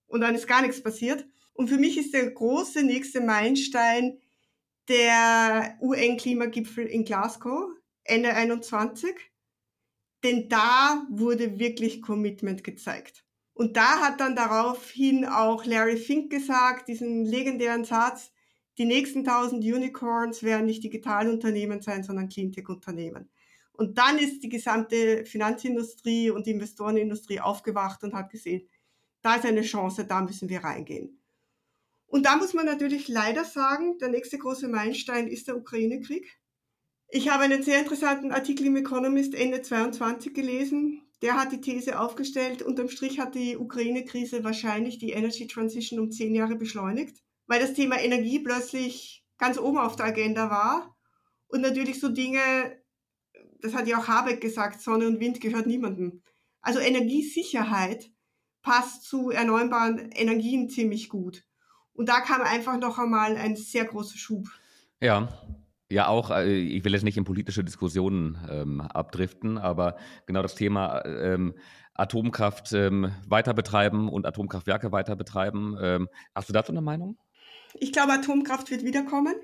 und 0.06 0.20
dann 0.20 0.34
ist 0.34 0.48
gar 0.48 0.62
nichts 0.62 0.82
passiert. 0.82 1.26
Und 1.54 1.68
für 1.68 1.78
mich 1.78 1.96
ist 1.96 2.12
der 2.12 2.30
große 2.30 2.82
nächste 2.82 3.20
Meilenstein 3.20 4.20
der 4.88 5.78
UN-Klimagipfel 5.80 6.86
in 6.86 7.04
Glasgow 7.04 7.70
Ende 8.08 8.34
21. 8.34 9.14
Denn 10.24 10.48
da 10.48 11.06
wurde 11.10 11.58
wirklich 11.58 12.02
Commitment 12.02 12.64
gezeigt. 12.64 13.24
Und 13.54 13.76
da 13.76 14.00
hat 14.00 14.20
dann 14.20 14.36
daraufhin 14.36 15.24
auch 15.24 15.64
Larry 15.64 15.96
Fink 15.96 16.30
gesagt, 16.30 16.88
diesen 16.88 17.24
legendären 17.24 17.84
Satz, 17.84 18.32
die 18.78 18.84
nächsten 18.84 19.26
1000 19.28 19.64
Unicorns 19.64 20.44
werden 20.44 20.66
nicht 20.66 20.84
Digitalunternehmen 20.84 21.82
sein, 21.82 22.04
sondern 22.04 22.28
Cleantech-Unternehmen. 22.28 23.28
Und 23.72 23.98
dann 23.98 24.18
ist 24.18 24.42
die 24.42 24.48
gesamte 24.48 25.24
Finanzindustrie 25.24 26.30
und 26.30 26.46
die 26.46 26.52
Investorenindustrie 26.52 27.40
aufgewacht 27.40 28.02
und 28.04 28.14
hat 28.14 28.30
gesehen, 28.30 28.68
da 29.22 29.34
ist 29.34 29.44
eine 29.44 29.62
Chance, 29.62 30.04
da 30.04 30.20
müssen 30.20 30.48
wir 30.48 30.62
reingehen. 30.62 31.20
Und 32.06 32.26
da 32.26 32.36
muss 32.36 32.54
man 32.54 32.66
natürlich 32.66 33.08
leider 33.08 33.44
sagen, 33.44 33.98
der 33.98 34.08
nächste 34.08 34.38
große 34.38 34.68
Meilenstein 34.68 35.28
ist 35.28 35.48
der 35.48 35.56
Ukraine-Krieg. 35.56 36.40
Ich 37.10 37.30
habe 37.30 37.44
einen 37.44 37.62
sehr 37.62 37.78
interessanten 37.78 38.32
Artikel 38.32 38.66
im 38.66 38.76
Economist 38.76 39.34
Ende 39.34 39.62
22 39.62 40.34
gelesen. 40.34 41.02
Der 41.22 41.36
hat 41.36 41.52
die 41.52 41.60
These 41.60 41.98
aufgestellt, 41.98 42.60
unterm 42.60 42.90
Strich 42.90 43.18
hat 43.18 43.34
die 43.34 43.56
Ukraine-Krise 43.56 44.44
wahrscheinlich 44.44 44.98
die 44.98 45.12
Energy 45.12 45.46
Transition 45.46 45.98
um 46.00 46.10
zehn 46.10 46.34
Jahre 46.34 46.54
beschleunigt, 46.54 47.16
weil 47.46 47.60
das 47.60 47.72
Thema 47.72 47.98
Energie 47.98 48.40
plötzlich 48.40 49.24
ganz 49.38 49.58
oben 49.58 49.78
auf 49.78 49.96
der 49.96 50.06
Agenda 50.06 50.50
war. 50.50 50.96
Und 51.48 51.62
natürlich 51.62 51.98
so 51.98 52.10
Dinge, 52.10 52.40
das 53.62 53.74
hat 53.74 53.88
ja 53.88 53.98
auch 53.98 54.06
Habeck 54.06 54.42
gesagt, 54.42 54.82
Sonne 54.82 55.06
und 55.06 55.18
Wind 55.18 55.40
gehört 55.40 55.66
niemandem. 55.66 56.22
Also 56.60 56.78
Energiesicherheit 56.78 58.10
passt 58.60 59.04
zu 59.04 59.30
erneuerbaren 59.30 60.10
Energien 60.12 60.68
ziemlich 60.68 61.08
gut. 61.08 61.44
Und 61.94 62.10
da 62.10 62.20
kam 62.20 62.42
einfach 62.42 62.78
noch 62.78 62.98
einmal 62.98 63.36
ein 63.36 63.56
sehr 63.56 63.86
großer 63.86 64.18
Schub. 64.18 64.46
Ja, 65.00 65.28
ja, 65.90 66.08
auch, 66.08 66.30
äh, 66.30 66.52
ich 66.54 66.84
will 66.84 66.92
jetzt 66.92 67.04
nicht 67.04 67.16
in 67.16 67.24
politische 67.24 67.64
Diskussionen 67.64 68.38
ähm, 68.50 68.80
abdriften, 68.80 69.58
aber 69.58 69.96
genau 70.26 70.42
das 70.42 70.54
Thema 70.54 71.04
ähm, 71.04 71.54
Atomkraft 71.94 72.72
ähm, 72.72 73.12
weiter 73.26 73.54
betreiben 73.54 74.08
und 74.08 74.26
Atomkraftwerke 74.26 74.92
weiter 74.92 75.16
betreiben. 75.16 75.76
Ähm, 75.80 76.08
hast 76.34 76.48
du 76.48 76.52
dazu 76.52 76.72
eine 76.72 76.82
Meinung? 76.82 77.18
Ich 77.74 77.92
glaube, 77.92 78.12
Atomkraft 78.12 78.70
wird 78.70 78.84
wiederkommen. 78.84 79.34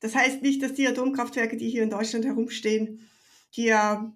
Das 0.00 0.14
heißt 0.14 0.42
nicht, 0.42 0.62
dass 0.62 0.74
die 0.74 0.86
Atomkraftwerke, 0.86 1.56
die 1.56 1.68
hier 1.68 1.82
in 1.82 1.90
Deutschland 1.90 2.24
herumstehen, 2.24 3.10
die 3.54 3.64
ja 3.64 4.12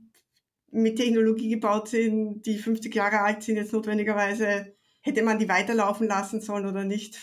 mit 0.71 0.97
Technologie 0.97 1.51
gebaut 1.51 1.89
sind, 1.89 2.43
die 2.47 2.59
50 2.59 2.95
Jahre 2.95 3.21
alt 3.21 3.43
sind, 3.43 3.57
jetzt 3.57 3.73
notwendigerweise, 3.73 4.75
hätte 5.03 5.23
man 5.23 5.39
die 5.39 5.49
weiterlaufen 5.49 6.09
lassen 6.09 6.41
sollen 6.41 6.67
oder 6.67 6.85
nicht 6.85 7.19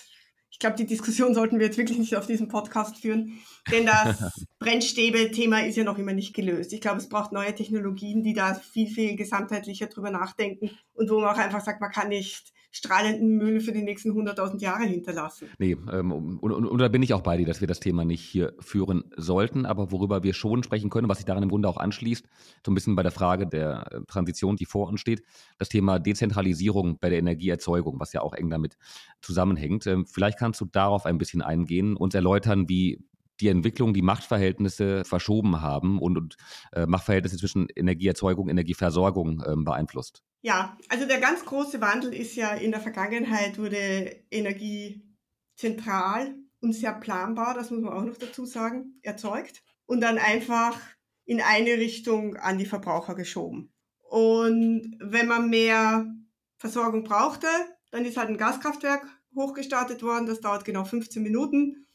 ich 0.51 0.59
glaube, 0.59 0.75
die 0.75 0.85
Diskussion 0.85 1.33
sollten 1.33 1.59
wir 1.59 1.65
jetzt 1.67 1.77
wirklich 1.77 1.97
nicht 1.97 2.15
auf 2.15 2.27
diesem 2.27 2.49
Podcast 2.49 2.97
führen, 2.97 3.39
denn 3.71 3.85
das 3.85 4.45
Brennstäbe-Thema 4.59 5.65
ist 5.65 5.77
ja 5.77 5.83
noch 5.83 5.97
immer 5.97 6.13
nicht 6.13 6.35
gelöst. 6.35 6.73
Ich 6.73 6.81
glaube, 6.81 6.97
es 6.97 7.09
braucht 7.09 7.31
neue 7.31 7.55
Technologien, 7.55 8.21
die 8.21 8.33
da 8.33 8.53
viel, 8.53 8.87
viel 8.87 9.15
gesamtheitlicher 9.15 9.87
drüber 9.87 10.11
nachdenken 10.11 10.69
und 10.93 11.09
wo 11.09 11.19
man 11.19 11.33
auch 11.33 11.39
einfach 11.39 11.63
sagt, 11.63 11.79
man 11.79 11.91
kann 11.91 12.09
nicht 12.09 12.51
strahlenden 12.71 13.37
Müll 13.37 13.59
für 13.59 13.71
die 13.71 13.83
nächsten 13.83 14.11
100.000 14.11 14.59
Jahre 14.61 14.83
hinterlassen. 14.83 15.49
Nee, 15.59 15.77
ähm, 15.91 16.11
und, 16.11 16.39
und, 16.39 16.65
und, 16.65 16.77
da 16.79 16.87
bin 16.87 17.03
ich 17.03 17.13
auch 17.13 17.21
bei 17.21 17.37
dir, 17.37 17.45
dass 17.45 17.61
wir 17.61 17.67
das 17.67 17.79
Thema 17.79 18.05
nicht 18.05 18.21
hier 18.21 18.53
führen 18.59 19.03
sollten, 19.15 19.65
aber 19.65 19.91
worüber 19.91 20.23
wir 20.23 20.33
schon 20.33 20.63
sprechen 20.63 20.89
können, 20.89 21.09
was 21.09 21.17
sich 21.17 21.25
daran 21.25 21.43
im 21.43 21.49
Grunde 21.49 21.67
auch 21.67 21.77
anschließt, 21.77 22.25
so 22.65 22.71
ein 22.71 22.75
bisschen 22.75 22.95
bei 22.95 23.03
der 23.03 23.11
Frage 23.11 23.47
der 23.47 23.85
äh, 23.91 24.01
Transition, 24.07 24.55
die 24.55 24.65
vor 24.65 24.87
uns 24.87 25.01
steht, 25.01 25.23
das 25.57 25.69
Thema 25.69 25.99
Dezentralisierung 25.99 26.97
bei 26.99 27.09
der 27.09 27.19
Energieerzeugung, 27.19 27.99
was 27.99 28.13
ja 28.13 28.21
auch 28.21 28.33
eng 28.33 28.49
damit 28.49 28.77
zusammenhängt. 29.21 29.85
Ähm, 29.87 30.05
vielleicht 30.05 30.39
kannst 30.39 30.61
du 30.61 30.65
darauf 30.65 31.05
ein 31.05 31.17
bisschen 31.17 31.41
eingehen, 31.41 31.95
und 31.95 32.15
erläutern, 32.15 32.69
wie 32.69 32.99
die 33.41 33.49
Entwicklung 33.49 33.93
die 33.93 34.01
Machtverhältnisse 34.01 35.03
verschoben 35.03 35.61
haben 35.61 35.99
und, 35.99 36.17
und 36.17 36.37
äh, 36.73 36.85
Machtverhältnisse 36.85 37.37
zwischen 37.37 37.67
Energieerzeugung, 37.75 38.49
Energieversorgung 38.49 39.41
äh, 39.41 39.55
beeinflusst. 39.57 40.23
Ja, 40.41 40.77
also 40.89 41.07
der 41.07 41.19
ganz 41.19 41.45
große 41.45 41.81
Wandel 41.81 42.13
ist 42.13 42.35
ja 42.35 42.53
in 42.53 42.71
der 42.71 42.79
Vergangenheit 42.79 43.57
wurde 43.57 44.23
Energie 44.31 45.03
zentral 45.55 46.35
und 46.61 46.73
sehr 46.73 46.93
planbar, 46.93 47.53
das 47.53 47.71
muss 47.71 47.81
man 47.81 47.93
auch 47.93 48.03
noch 48.03 48.17
dazu 48.17 48.45
sagen, 48.45 48.99
erzeugt 49.01 49.63
und 49.85 50.01
dann 50.01 50.17
einfach 50.17 50.79
in 51.25 51.41
eine 51.41 51.73
Richtung 51.73 52.35
an 52.37 52.57
die 52.57 52.65
Verbraucher 52.65 53.15
geschoben. 53.15 53.71
Und 54.09 54.97
wenn 54.99 55.27
man 55.27 55.49
mehr 55.49 56.05
Versorgung 56.57 57.03
brauchte, 57.03 57.47
dann 57.91 58.05
ist 58.05 58.17
halt 58.17 58.29
ein 58.29 58.37
Gaskraftwerk 58.37 59.05
hochgestartet 59.35 60.03
worden, 60.03 60.25
das 60.25 60.41
dauert 60.41 60.65
genau 60.65 60.83
15 60.83 61.23
Minuten 61.23 61.87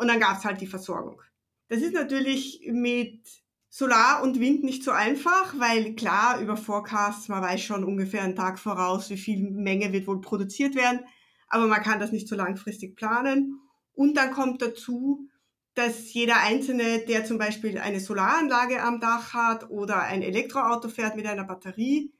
und 0.00 0.08
dann 0.08 0.18
gab 0.18 0.38
es 0.38 0.44
halt 0.44 0.60
die 0.60 0.66
Versorgung. 0.66 1.20
Das 1.68 1.82
ist 1.82 1.92
natürlich 1.92 2.62
mit 2.72 3.20
Solar 3.68 4.22
und 4.22 4.40
Wind 4.40 4.64
nicht 4.64 4.82
so 4.82 4.90
einfach, 4.92 5.54
weil 5.58 5.94
klar, 5.94 6.40
über 6.40 6.56
Forecasts, 6.56 7.28
man 7.28 7.42
weiß 7.42 7.60
schon 7.60 7.84
ungefähr 7.84 8.22
einen 8.22 8.34
Tag 8.34 8.58
voraus, 8.58 9.10
wie 9.10 9.18
viel 9.18 9.50
Menge 9.50 9.92
wird 9.92 10.06
wohl 10.06 10.22
produziert 10.22 10.74
werden, 10.74 11.00
aber 11.48 11.66
man 11.66 11.82
kann 11.82 12.00
das 12.00 12.12
nicht 12.12 12.28
so 12.28 12.34
langfristig 12.34 12.96
planen. 12.96 13.60
Und 13.92 14.16
dann 14.16 14.32
kommt 14.32 14.62
dazu, 14.62 15.28
dass 15.74 16.12
jeder 16.14 16.40
Einzelne, 16.40 17.04
der 17.06 17.26
zum 17.26 17.36
Beispiel 17.36 17.78
eine 17.78 18.00
Solaranlage 18.00 18.82
am 18.82 18.98
Dach 18.98 19.34
hat 19.34 19.68
oder 19.68 20.02
ein 20.02 20.22
Elektroauto 20.22 20.88
fährt 20.88 21.14
mit 21.14 21.26
einer 21.26 21.44
Batterie, 21.44 22.12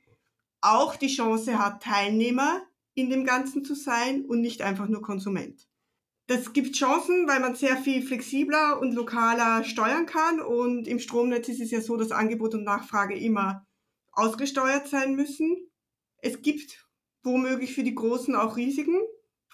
auch 0.61 0.97
die 0.97 1.09
Chance 1.09 1.59
hat, 1.59 1.83
Teilnehmer 1.83 2.61
in 2.93 3.09
dem 3.09 3.25
Ganzen 3.25 3.65
zu 3.65 3.75
sein 3.75 4.27
und 4.27 4.43
nicht 4.43 4.61
einfach 4.61 4.87
nur 4.87 5.01
Konsument. 5.01 5.70
Das 6.31 6.53
gibt 6.53 6.77
Chancen, 6.77 7.27
weil 7.27 7.41
man 7.41 7.57
sehr 7.57 7.77
viel 7.77 8.07
flexibler 8.07 8.79
und 8.81 8.93
lokaler 8.93 9.65
steuern 9.65 10.07
kann. 10.07 10.39
Und 10.39 10.87
im 10.87 11.01
Stromnetz 11.01 11.49
ist 11.49 11.61
es 11.61 11.73
ja 11.73 11.81
so, 11.81 11.97
dass 11.97 12.13
Angebot 12.13 12.55
und 12.55 12.63
Nachfrage 12.63 13.19
immer 13.19 13.67
ausgesteuert 14.13 14.87
sein 14.87 15.17
müssen. 15.17 15.57
Es 16.19 16.41
gibt 16.41 16.87
womöglich 17.25 17.75
für 17.75 17.83
die 17.83 17.97
Großen 17.97 18.37
auch 18.37 18.57
Risiken, 18.57 19.01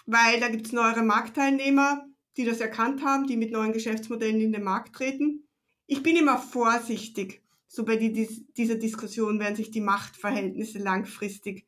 weil 0.05 0.39
da 0.39 0.49
gibt 0.49 0.67
es 0.67 0.71
neuere 0.71 1.01
Marktteilnehmer, 1.01 2.05
die 2.37 2.45
das 2.45 2.59
erkannt 2.59 3.03
haben, 3.03 3.25
die 3.25 3.37
mit 3.37 3.51
neuen 3.51 3.73
Geschäftsmodellen 3.73 4.39
in 4.39 4.51
den 4.51 4.63
Markt 4.63 4.93
treten. 4.93 5.47
Ich 5.87 6.03
bin 6.03 6.15
immer 6.15 6.37
vorsichtig. 6.37 7.41
So 7.65 7.85
bei 7.85 7.95
die, 7.95 8.45
dieser 8.55 8.75
Diskussion 8.75 9.39
werden 9.39 9.55
sich 9.55 9.71
die 9.71 9.81
Machtverhältnisse 9.81 10.77
langfristig 10.77 11.65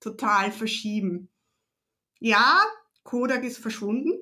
total 0.00 0.50
verschieben. 0.50 1.28
Ja, 2.18 2.60
Kodak 3.04 3.44
ist 3.44 3.58
verschwunden. 3.58 4.17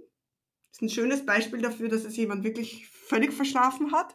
Ist 0.77 0.83
ein 0.83 0.91
schönes 0.91 1.25
Beispiel 1.25 1.63
dafür, 1.63 1.89
dass 1.89 2.05
es 2.05 2.19
jemand 2.19 2.45
wirklich 2.45 2.87
völlig 2.87 3.33
verschlafen 3.33 3.93
hat. 3.93 4.15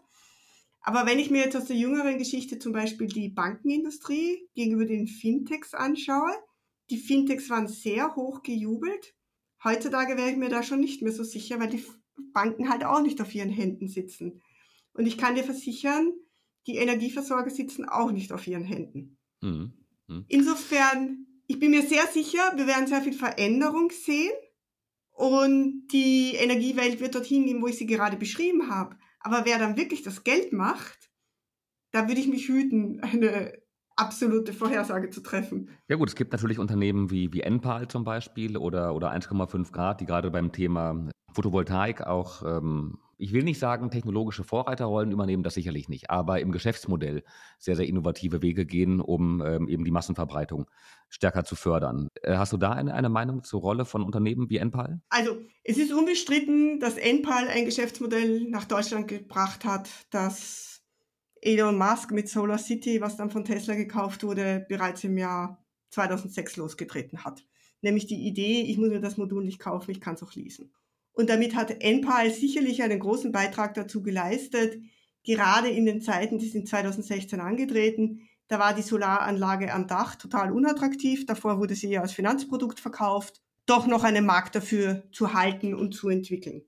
Aber 0.82 1.08
wenn 1.08 1.18
ich 1.18 1.32
mir 1.32 1.40
jetzt 1.44 1.58
aus 1.58 1.66
der 1.66 1.76
jüngeren 1.76 2.20
Geschichte 2.20 2.60
zum 2.60 2.72
Beispiel 2.72 3.08
die 3.08 3.30
Bankenindustrie 3.30 4.48
gegenüber 4.54 4.86
den 4.86 5.08
Fintechs 5.08 5.74
anschaue, 5.74 6.32
die 6.92 7.00
Fintechs 7.00 7.50
waren 7.50 7.68
sehr 7.68 8.16
hoch 8.16 8.44
gejubelt. 8.44 9.16
Heutzutage 9.64 10.18
wäre 10.18 10.30
ich 10.30 10.38
mir 10.38 10.50
da 10.50 10.62
schon 10.62 10.82
nicht 10.82 11.02
mehr 11.02 11.12
so 11.12 11.24
sicher, 11.24 11.60
weil 11.60 11.70
die 11.70 11.84
Banken 12.32 12.70
halt 12.70 12.84
auch 12.84 13.02
nicht 13.02 13.20
auf 13.22 13.34
ihren 13.34 13.50
Händen 13.50 13.88
sitzen. 13.88 14.44
Und 14.94 15.08
ich 15.08 15.18
kann 15.18 15.34
dir 15.34 15.44
versichern, 15.44 16.14
die 16.68 16.76
Energieversorger 16.76 17.50
sitzen 17.50 17.86
auch 17.86 18.12
nicht 18.12 18.32
auf 18.32 18.46
ihren 18.46 18.66
Händen. 18.66 19.18
Mhm. 19.42 19.74
Mhm. 20.08 20.26
Insofern, 20.28 21.26
ich 21.48 21.58
bin 21.58 21.72
mir 21.72 21.82
sehr 21.82 22.06
sicher, 22.06 22.54
wir 22.56 22.68
werden 22.68 22.86
sehr 22.86 23.02
viel 23.02 23.14
Veränderung 23.14 23.90
sehen 23.90 24.32
und 25.12 25.88
die 25.92 26.36
Energiewelt 26.36 27.00
wird 27.00 27.16
dorthin 27.16 27.46
gehen, 27.46 27.62
wo 27.62 27.68
ich 27.68 27.78
sie 27.78 27.86
gerade 27.86 28.18
beschrieben 28.18 28.70
habe. 28.70 28.98
Aber 29.20 29.46
wer 29.46 29.60
dann 29.60 29.78
wirklich 29.78 30.02
das 30.02 30.24
Geld 30.24 30.52
macht, 30.52 31.12
da 31.92 32.08
würde 32.08 32.22
ich 32.22 32.28
mich 32.28 32.48
hüten, 32.48 33.00
eine 33.02 33.54
absolute 33.96 34.54
Vorhersage 34.54 35.10
zu 35.10 35.22
treffen. 35.22 35.70
Ja 35.88 35.96
gut, 35.96 36.10
es 36.10 36.16
gibt 36.16 36.32
natürlich 36.32 36.60
Unternehmen 36.60 37.12
wie, 37.12 37.32
wie 37.34 37.42
Enpal 37.42 37.88
zum 37.88 38.04
Beispiel 38.04 38.58
oder, 38.58 38.96
oder 38.96 39.12
1,5 39.12 39.72
Grad, 39.72 40.02
die 40.02 40.06
gerade 40.06 40.32
beim 40.32 40.52
Thema 40.52 41.10
Photovoltaik 41.34 42.02
auch, 42.02 42.44
ähm, 42.44 42.98
ich 43.22 43.34
will 43.34 43.44
nicht 43.44 43.60
sagen, 43.60 43.92
technologische 43.92 44.44
Vorreiterrollen 44.44 45.12
übernehmen, 45.12 45.44
das 45.44 45.54
sicherlich 45.54 45.88
nicht, 45.88 46.10
aber 46.10 46.42
im 46.42 46.52
Geschäftsmodell 46.52 47.24
sehr, 47.60 47.76
sehr 47.76 47.88
innovative 47.88 48.42
Wege 48.42 48.66
gehen, 48.66 49.00
um 49.00 49.44
ähm, 49.46 49.68
eben 49.68 49.86
die 49.86 49.92
Massenverbreitung 49.92 50.66
stärker 51.08 51.44
zu 51.44 51.56
fördern. 51.56 52.08
Äh, 52.24 52.38
hast 52.38 52.52
du 52.52 52.58
da 52.58 52.72
eine, 52.72 52.96
eine 52.96 53.10
Meinung 53.10 53.44
zur 53.44 53.62
Rolle 53.62 53.86
von 53.86 54.02
Unternehmen 54.02 54.50
wie 54.50 54.58
Enpal? 54.58 55.02
Also 55.10 55.38
es 55.64 55.78
ist 55.78 55.94
unbestritten, 55.94 56.80
dass 56.80 56.98
Enpal 56.98 57.48
ein 57.48 57.66
Geschäftsmodell 57.66 58.50
nach 58.50 58.66
Deutschland 58.66 59.08
gebracht 59.08 59.66
hat, 59.66 59.88
das 60.10 60.82
Elon 61.42 61.78
Musk 61.78 62.12
mit 62.12 62.28
Solar 62.28 62.58
City, 62.58 63.02
was 63.02 63.18
dann 63.18 63.30
von 63.30 63.46
Tesla 63.46 63.76
gekauft 63.76 64.24
wurde, 64.24 64.66
bereits 64.68 65.04
im 65.04 65.18
Jahr 65.18 65.64
2006 65.92 66.58
losgetreten 66.58 67.24
hat. 67.24 67.46
Nämlich 67.82 68.08
die 68.08 68.28
Idee, 68.28 68.62
ich 68.62 68.80
muss 68.80 68.90
mir 68.90 69.00
das 69.00 69.18
Modul 69.18 69.44
nicht 69.44 69.60
kaufen, 69.60 69.92
ich 69.92 70.02
kann 70.02 70.16
es 70.16 70.24
auch 70.24 70.34
leasen. 70.34 70.72
Und 71.14 71.30
damit 71.30 71.56
hat 71.56 71.82
Enpal 71.84 72.32
sicherlich 72.32 72.84
einen 72.84 73.00
großen 73.00 73.32
Beitrag 73.32 73.74
dazu 73.74 74.02
geleistet, 74.02 74.82
gerade 75.24 75.70
in 75.70 75.86
den 75.86 76.02
Zeiten, 76.02 76.40
die 76.40 76.48
sind 76.48 76.68
2016 76.68 77.40
angetreten, 77.40 78.28
da 78.48 78.60
war 78.60 78.74
die 78.74 78.82
Solaranlage 78.82 79.74
am 79.74 79.88
Dach 79.88 80.16
total 80.16 80.52
unattraktiv, 80.52 81.26
davor 81.26 81.60
wurde 81.60 81.76
sie 81.76 81.90
ja 81.90 82.02
als 82.02 82.12
Finanzprodukt 82.12 82.80
verkauft, 82.80 83.42
doch 83.66 83.88
noch 83.88 84.04
einen 84.04 84.26
Markt 84.26 84.56
dafür 84.56 85.04
zu 85.14 85.34
halten 85.34 85.74
und 85.74 85.94
zu 85.94 86.10
entwickeln. 86.10 86.64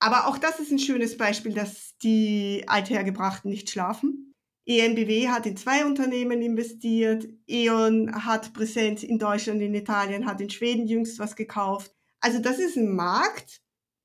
Aber 0.00 0.26
auch 0.26 0.36
das 0.36 0.60
ist 0.60 0.70
ein 0.70 0.78
schönes 0.78 1.16
Beispiel, 1.16 1.54
dass 1.54 1.96
die 2.02 2.64
Althergebrachten 2.66 3.50
nicht 3.50 3.70
schlafen. 3.70 4.34
EMBW 4.66 5.28
hat 5.28 5.46
in 5.46 5.56
zwei 5.56 5.86
Unternehmen 5.86 6.42
investiert. 6.42 7.26
E.ON 7.46 8.24
hat 8.24 8.52
Präsenz 8.52 9.02
in 9.02 9.18
Deutschland, 9.18 9.62
in 9.62 9.74
Italien, 9.74 10.26
hat 10.26 10.42
in 10.42 10.50
Schweden 10.50 10.86
jüngst 10.86 11.18
was 11.18 11.36
gekauft. 11.36 11.94
Also 12.20 12.38
das 12.38 12.58
ist 12.58 12.76
ein 12.76 12.94
Markt, 12.94 13.62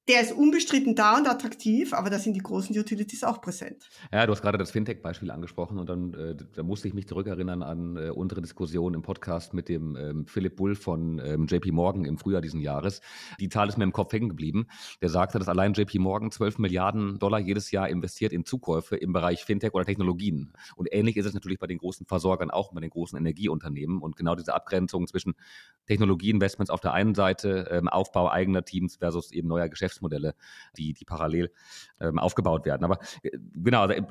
der 0.09 0.21
ist 0.21 0.31
unbestritten 0.31 0.95
da 0.95 1.17
und 1.17 1.27
attraktiv, 1.27 1.93
aber 1.93 2.09
da 2.09 2.17
sind 2.17 2.33
die 2.33 2.41
großen 2.41 2.75
Utilities 2.75 3.23
auch 3.23 3.41
präsent. 3.41 3.87
Ja, 4.11 4.25
du 4.25 4.31
hast 4.31 4.41
gerade 4.41 4.57
das 4.57 4.71
Fintech-Beispiel 4.71 5.29
angesprochen 5.29 5.77
und 5.77 5.87
dann 5.87 6.15
äh, 6.15 6.35
da 6.55 6.63
musste 6.63 6.87
ich 6.87 6.95
mich 6.95 7.07
zurückerinnern 7.07 7.61
an 7.61 7.95
äh, 7.95 8.09
unsere 8.09 8.41
Diskussion 8.41 8.95
im 8.95 9.03
Podcast 9.03 9.53
mit 9.53 9.69
dem 9.69 9.95
ähm, 9.95 10.25
Philipp 10.25 10.55
Bull 10.55 10.73
von 10.73 11.21
ähm, 11.23 11.45
JP 11.45 11.71
Morgan 11.73 12.05
im 12.05 12.17
Frühjahr 12.17 12.41
diesen 12.41 12.59
Jahres. 12.59 13.01
Die 13.39 13.49
Zahl 13.49 13.69
ist 13.69 13.77
mir 13.77 13.83
im 13.83 13.93
Kopf 13.93 14.11
hängen 14.11 14.29
geblieben. 14.29 14.65
Der 14.99 15.09
sagte, 15.09 15.37
dass 15.37 15.47
allein 15.47 15.73
JP 15.73 15.99
Morgan 15.99 16.31
12 16.31 16.57
Milliarden 16.57 17.19
Dollar 17.19 17.39
jedes 17.39 17.69
Jahr 17.69 17.87
investiert 17.87 18.33
in 18.33 18.45
Zukäufe 18.45 18.95
im 18.95 19.13
Bereich 19.13 19.45
Fintech 19.45 19.75
oder 19.75 19.85
Technologien. 19.85 20.53
Und 20.75 20.89
ähnlich 20.91 21.17
ist 21.17 21.27
es 21.27 21.35
natürlich 21.35 21.59
bei 21.59 21.67
den 21.67 21.77
großen 21.77 22.07
Versorgern 22.07 22.49
auch, 22.49 22.73
bei 22.73 22.81
den 22.81 22.89
großen 22.89 23.15
Energieunternehmen. 23.15 24.01
Und 24.01 24.15
genau 24.15 24.33
diese 24.33 24.55
Abgrenzung 24.55 25.05
zwischen 25.05 25.35
Technologieinvestments 25.85 26.71
auf 26.71 26.81
der 26.81 26.93
einen 26.93 27.13
Seite, 27.13 27.67
ähm, 27.69 27.87
Aufbau 27.87 28.27
eigener 28.31 28.65
Teams 28.65 28.95
versus 28.95 29.31
eben 29.31 29.47
neuer 29.47 29.69
Geschäftsmodelle 29.69 29.98
Geschäftsmodelle, 29.99 30.35
die, 30.77 30.93
die 30.93 31.05
parallel 31.05 31.51
ähm, 31.99 32.19
aufgebaut 32.19 32.65
werden. 32.65 32.83
Aber 32.83 32.99
äh, 33.21 33.37
genau, 33.53 33.81
also, 33.81 34.01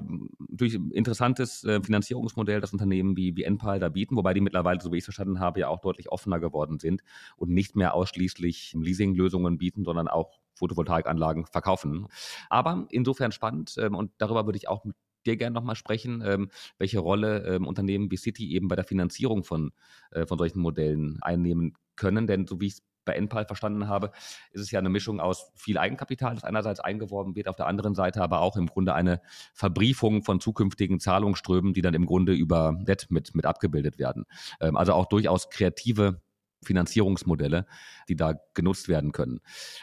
durch 0.48 0.78
interessantes 0.92 1.64
äh, 1.64 1.82
Finanzierungsmodell 1.82 2.60
das 2.60 2.72
Unternehmen 2.72 3.16
wie, 3.16 3.36
wie 3.36 3.44
Enpal 3.44 3.80
da 3.80 3.88
bieten, 3.88 4.16
wobei 4.16 4.34
die 4.34 4.40
mittlerweile, 4.40 4.80
so 4.80 4.92
wie 4.92 4.96
ich 4.96 5.02
es 5.02 5.06
verstanden 5.06 5.40
habe, 5.40 5.60
ja 5.60 5.68
auch 5.68 5.80
deutlich 5.80 6.10
offener 6.10 6.38
geworden 6.40 6.78
sind 6.78 7.02
und 7.36 7.50
nicht 7.50 7.76
mehr 7.76 7.94
ausschließlich 7.94 8.74
Leasinglösungen 8.78 9.58
bieten, 9.58 9.84
sondern 9.84 10.08
auch 10.08 10.38
Photovoltaikanlagen 10.54 11.46
verkaufen. 11.46 12.08
Aber 12.50 12.86
insofern 12.90 13.32
spannend 13.32 13.76
ähm, 13.78 13.94
und 13.94 14.12
darüber 14.18 14.46
würde 14.46 14.58
ich 14.58 14.68
auch 14.68 14.84
mit 14.84 14.96
dir 15.26 15.36
gerne 15.36 15.54
nochmal 15.54 15.76
sprechen, 15.76 16.22
ähm, 16.24 16.48
welche 16.78 17.00
Rolle 17.00 17.44
ähm, 17.44 17.66
Unternehmen 17.66 18.10
wie 18.10 18.16
City 18.16 18.52
eben 18.52 18.68
bei 18.68 18.76
der 18.76 18.84
Finanzierung 18.84 19.44
von, 19.44 19.72
äh, 20.10 20.26
von 20.26 20.38
solchen 20.38 20.60
Modellen 20.60 21.18
einnehmen 21.22 21.74
können. 21.96 22.26
Denn 22.26 22.46
so 22.46 22.60
wie 22.60 22.66
ich 22.66 22.74
es 22.74 22.82
bei 23.08 23.14
Enpal 23.14 23.46
verstanden 23.46 23.88
habe, 23.88 24.12
ist 24.52 24.60
es 24.60 24.70
ja 24.70 24.78
eine 24.78 24.90
Mischung 24.90 25.18
aus 25.18 25.50
viel 25.56 25.78
Eigenkapital, 25.78 26.34
das 26.34 26.44
einerseits 26.44 26.78
eingeworben 26.78 27.34
wird, 27.34 27.48
auf 27.48 27.56
der 27.56 27.66
anderen 27.66 27.94
Seite 27.94 28.22
aber 28.22 28.40
auch 28.40 28.56
im 28.56 28.66
Grunde 28.66 28.94
eine 28.94 29.20
Verbriefung 29.54 30.22
von 30.22 30.40
zukünftigen 30.40 31.00
Zahlungsströmen, 31.00 31.72
die 31.72 31.80
dann 31.80 31.94
im 31.94 32.04
Grunde 32.04 32.34
über 32.34 32.76
Debt 32.86 33.06
mit, 33.10 33.34
mit 33.34 33.46
abgebildet 33.46 33.98
werden. 33.98 34.26
Ähm, 34.60 34.76
also 34.76 34.92
auch 34.92 35.06
durchaus 35.06 35.48
kreative 35.48 36.20
Finanzierungsmodelle, 36.62 37.66
die 38.08 38.16
da 38.16 38.34
genutzt 38.52 38.88
werden 38.88 39.12
können. 39.12 39.40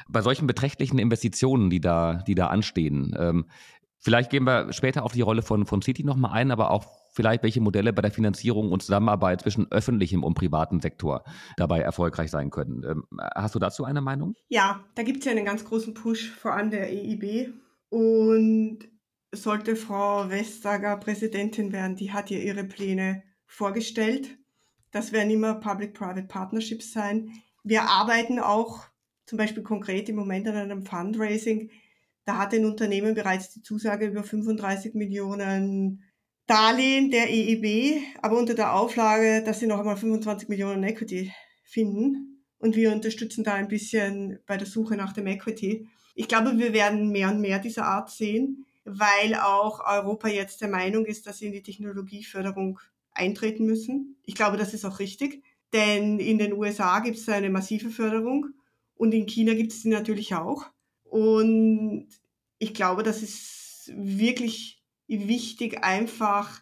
Bei 0.07 0.21
solchen 0.21 0.45
beträchtlichen 0.45 0.99
Investitionen, 0.99 1.69
die 1.69 1.81
da, 1.81 2.21
die 2.27 2.35
da 2.35 2.47
anstehen, 2.47 3.15
ähm, 3.17 3.49
vielleicht 3.99 4.29
gehen 4.29 4.43
wir 4.43 4.71
später 4.71 5.03
auf 5.03 5.13
die 5.13 5.21
Rolle 5.21 5.41
von, 5.41 5.65
von 5.65 5.81
City 5.81 6.03
nochmal 6.03 6.33
ein, 6.33 6.51
aber 6.51 6.69
auch 6.69 7.04
vielleicht, 7.15 7.43
welche 7.43 7.61
Modelle 7.61 7.93
bei 7.93 8.01
der 8.01 8.11
Finanzierung 8.11 8.71
und 8.71 8.83
Zusammenarbeit 8.83 9.41
zwischen 9.41 9.71
öffentlichem 9.71 10.23
und 10.23 10.35
privatem 10.35 10.81
Sektor 10.81 11.23
dabei 11.57 11.79
erfolgreich 11.79 12.29
sein 12.29 12.49
können. 12.51 12.83
Ähm, 12.83 13.03
hast 13.33 13.55
du 13.55 13.59
dazu 13.59 13.85
eine 13.85 14.01
Meinung? 14.01 14.35
Ja, 14.49 14.83
da 14.95 15.03
gibt 15.03 15.19
es 15.19 15.25
ja 15.25 15.31
einen 15.31 15.45
ganz 15.45 15.63
großen 15.63 15.93
Push, 15.93 16.29
vor 16.31 16.53
allem 16.53 16.69
der 16.69 16.89
EIB. 16.89 17.53
Und 17.89 18.79
sollte 19.31 19.75
Frau 19.75 20.29
Vestager 20.29 20.97
Präsidentin 20.97 21.71
werden, 21.71 21.95
die 21.95 22.11
hat 22.11 22.29
ja 22.29 22.37
ihre 22.37 22.63
Pläne 22.63 23.23
vorgestellt. 23.45 24.37
Das 24.91 25.11
werden 25.11 25.29
immer 25.29 25.55
Public-Private 25.55 26.23
Partnerships 26.23 26.91
sein. 26.91 27.31
Wir 27.63 27.83
arbeiten 27.83 28.39
auch 28.39 28.83
zum 29.25 29.37
Beispiel 29.37 29.63
konkret 29.63 30.09
im 30.09 30.15
Moment 30.15 30.47
an 30.47 30.55
einem 30.55 30.85
Fundraising. 30.85 31.71
Da 32.25 32.37
hat 32.37 32.53
ein 32.53 32.65
Unternehmen 32.65 33.13
bereits 33.13 33.51
die 33.51 33.61
Zusage 33.61 34.07
über 34.07 34.23
35 34.23 34.93
Millionen 34.93 36.03
Darlehen 36.47 37.09
der 37.09 37.27
EIB, 37.27 38.01
aber 38.21 38.37
unter 38.37 38.53
der 38.53 38.73
Auflage, 38.75 39.43
dass 39.43 39.59
sie 39.59 39.67
noch 39.67 39.79
einmal 39.79 39.97
25 39.97 40.47
Millionen 40.47 40.83
Equity 40.83 41.33
finden. 41.63 42.43
Und 42.59 42.75
wir 42.75 42.91
unterstützen 42.91 43.43
da 43.43 43.53
ein 43.53 43.67
bisschen 43.67 44.39
bei 44.45 44.57
der 44.57 44.67
Suche 44.67 44.95
nach 44.95 45.13
dem 45.13 45.27
Equity. 45.27 45.87
Ich 46.13 46.27
glaube, 46.27 46.57
wir 46.57 46.73
werden 46.73 47.11
mehr 47.11 47.29
und 47.29 47.41
mehr 47.41 47.59
dieser 47.59 47.85
Art 47.85 48.09
sehen, 48.09 48.65
weil 48.85 49.35
auch 49.35 49.81
Europa 49.85 50.27
jetzt 50.27 50.61
der 50.61 50.69
Meinung 50.69 51.05
ist, 51.05 51.25
dass 51.27 51.39
sie 51.39 51.47
in 51.47 51.53
die 51.53 51.63
Technologieförderung 51.63 52.79
eintreten 53.11 53.65
müssen. 53.65 54.15
Ich 54.23 54.35
glaube, 54.35 54.57
das 54.57 54.73
ist 54.73 54.85
auch 54.85 54.99
richtig, 54.99 55.43
denn 55.73 56.19
in 56.19 56.37
den 56.37 56.53
USA 56.53 56.99
gibt 56.99 57.17
es 57.17 57.27
eine 57.27 57.49
massive 57.49 57.89
Förderung 57.89 58.47
und 58.95 59.13
in 59.13 59.25
China 59.25 59.53
gibt 59.53 59.73
es 59.73 59.81
sie 59.81 59.89
natürlich 59.89 60.35
auch. 60.35 60.65
Und 61.03 62.07
ich 62.59 62.73
glaube, 62.73 63.03
das 63.03 63.21
ist 63.21 63.91
wirklich 63.95 64.74
wichtig, 65.07 65.83
einfach 65.83 66.61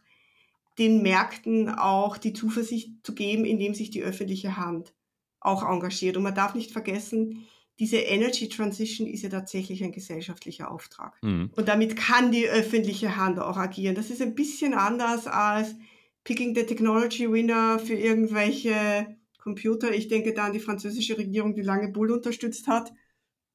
den 0.78 1.02
Märkten 1.02 1.70
auch 1.70 2.18
die 2.18 2.34
Zuversicht 2.34 2.92
zu 3.04 3.14
geben, 3.14 3.46
indem 3.46 3.74
sich 3.74 3.92
die 3.92 4.04
öffentliche 4.04 4.58
Hand 4.58 4.94
auch 5.40 5.64
engagiert. 5.64 6.18
Und 6.18 6.24
man 6.24 6.36
darf 6.36 6.56
nicht 6.56 6.72
vergessen, 6.72 7.46
diese 7.80 7.98
Energy 7.98 8.50
Transition 8.50 9.08
ist 9.08 9.24
ja 9.24 9.30
tatsächlich 9.30 9.84
ein 9.84 9.92
gesellschaftlicher 9.92 10.72
Auftrag. 10.72 11.16
Mhm. 11.22 11.52
Und 11.56 11.68
damit 11.68 11.96
kann 11.96 12.32
die 12.32 12.48
öffentliche 12.48 13.18
Hand 13.18 13.40
auch 13.40 13.58
agieren. 13.58 13.96
Das 13.96 14.10
ist 14.10 14.22
ein 14.22 14.36
bisschen 14.36 14.74
anders 14.74 15.28
als 15.28 15.76
Picking 16.24 16.56
the 16.56 16.66
Technology 16.66 17.32
Winner 17.32 17.80
für 17.80 17.96
irgendwelche 17.96 19.18
Computer. 19.40 19.94
Ich 19.94 20.08
denke 20.08 20.34
da 20.34 20.46
an 20.46 20.54
die 20.54 20.60
französische 20.60 21.18
Regierung, 21.18 21.56
die 21.56 21.62
lange 21.62 21.90
Bull 21.90 22.12
unterstützt 22.12 22.68
hat 22.68 22.94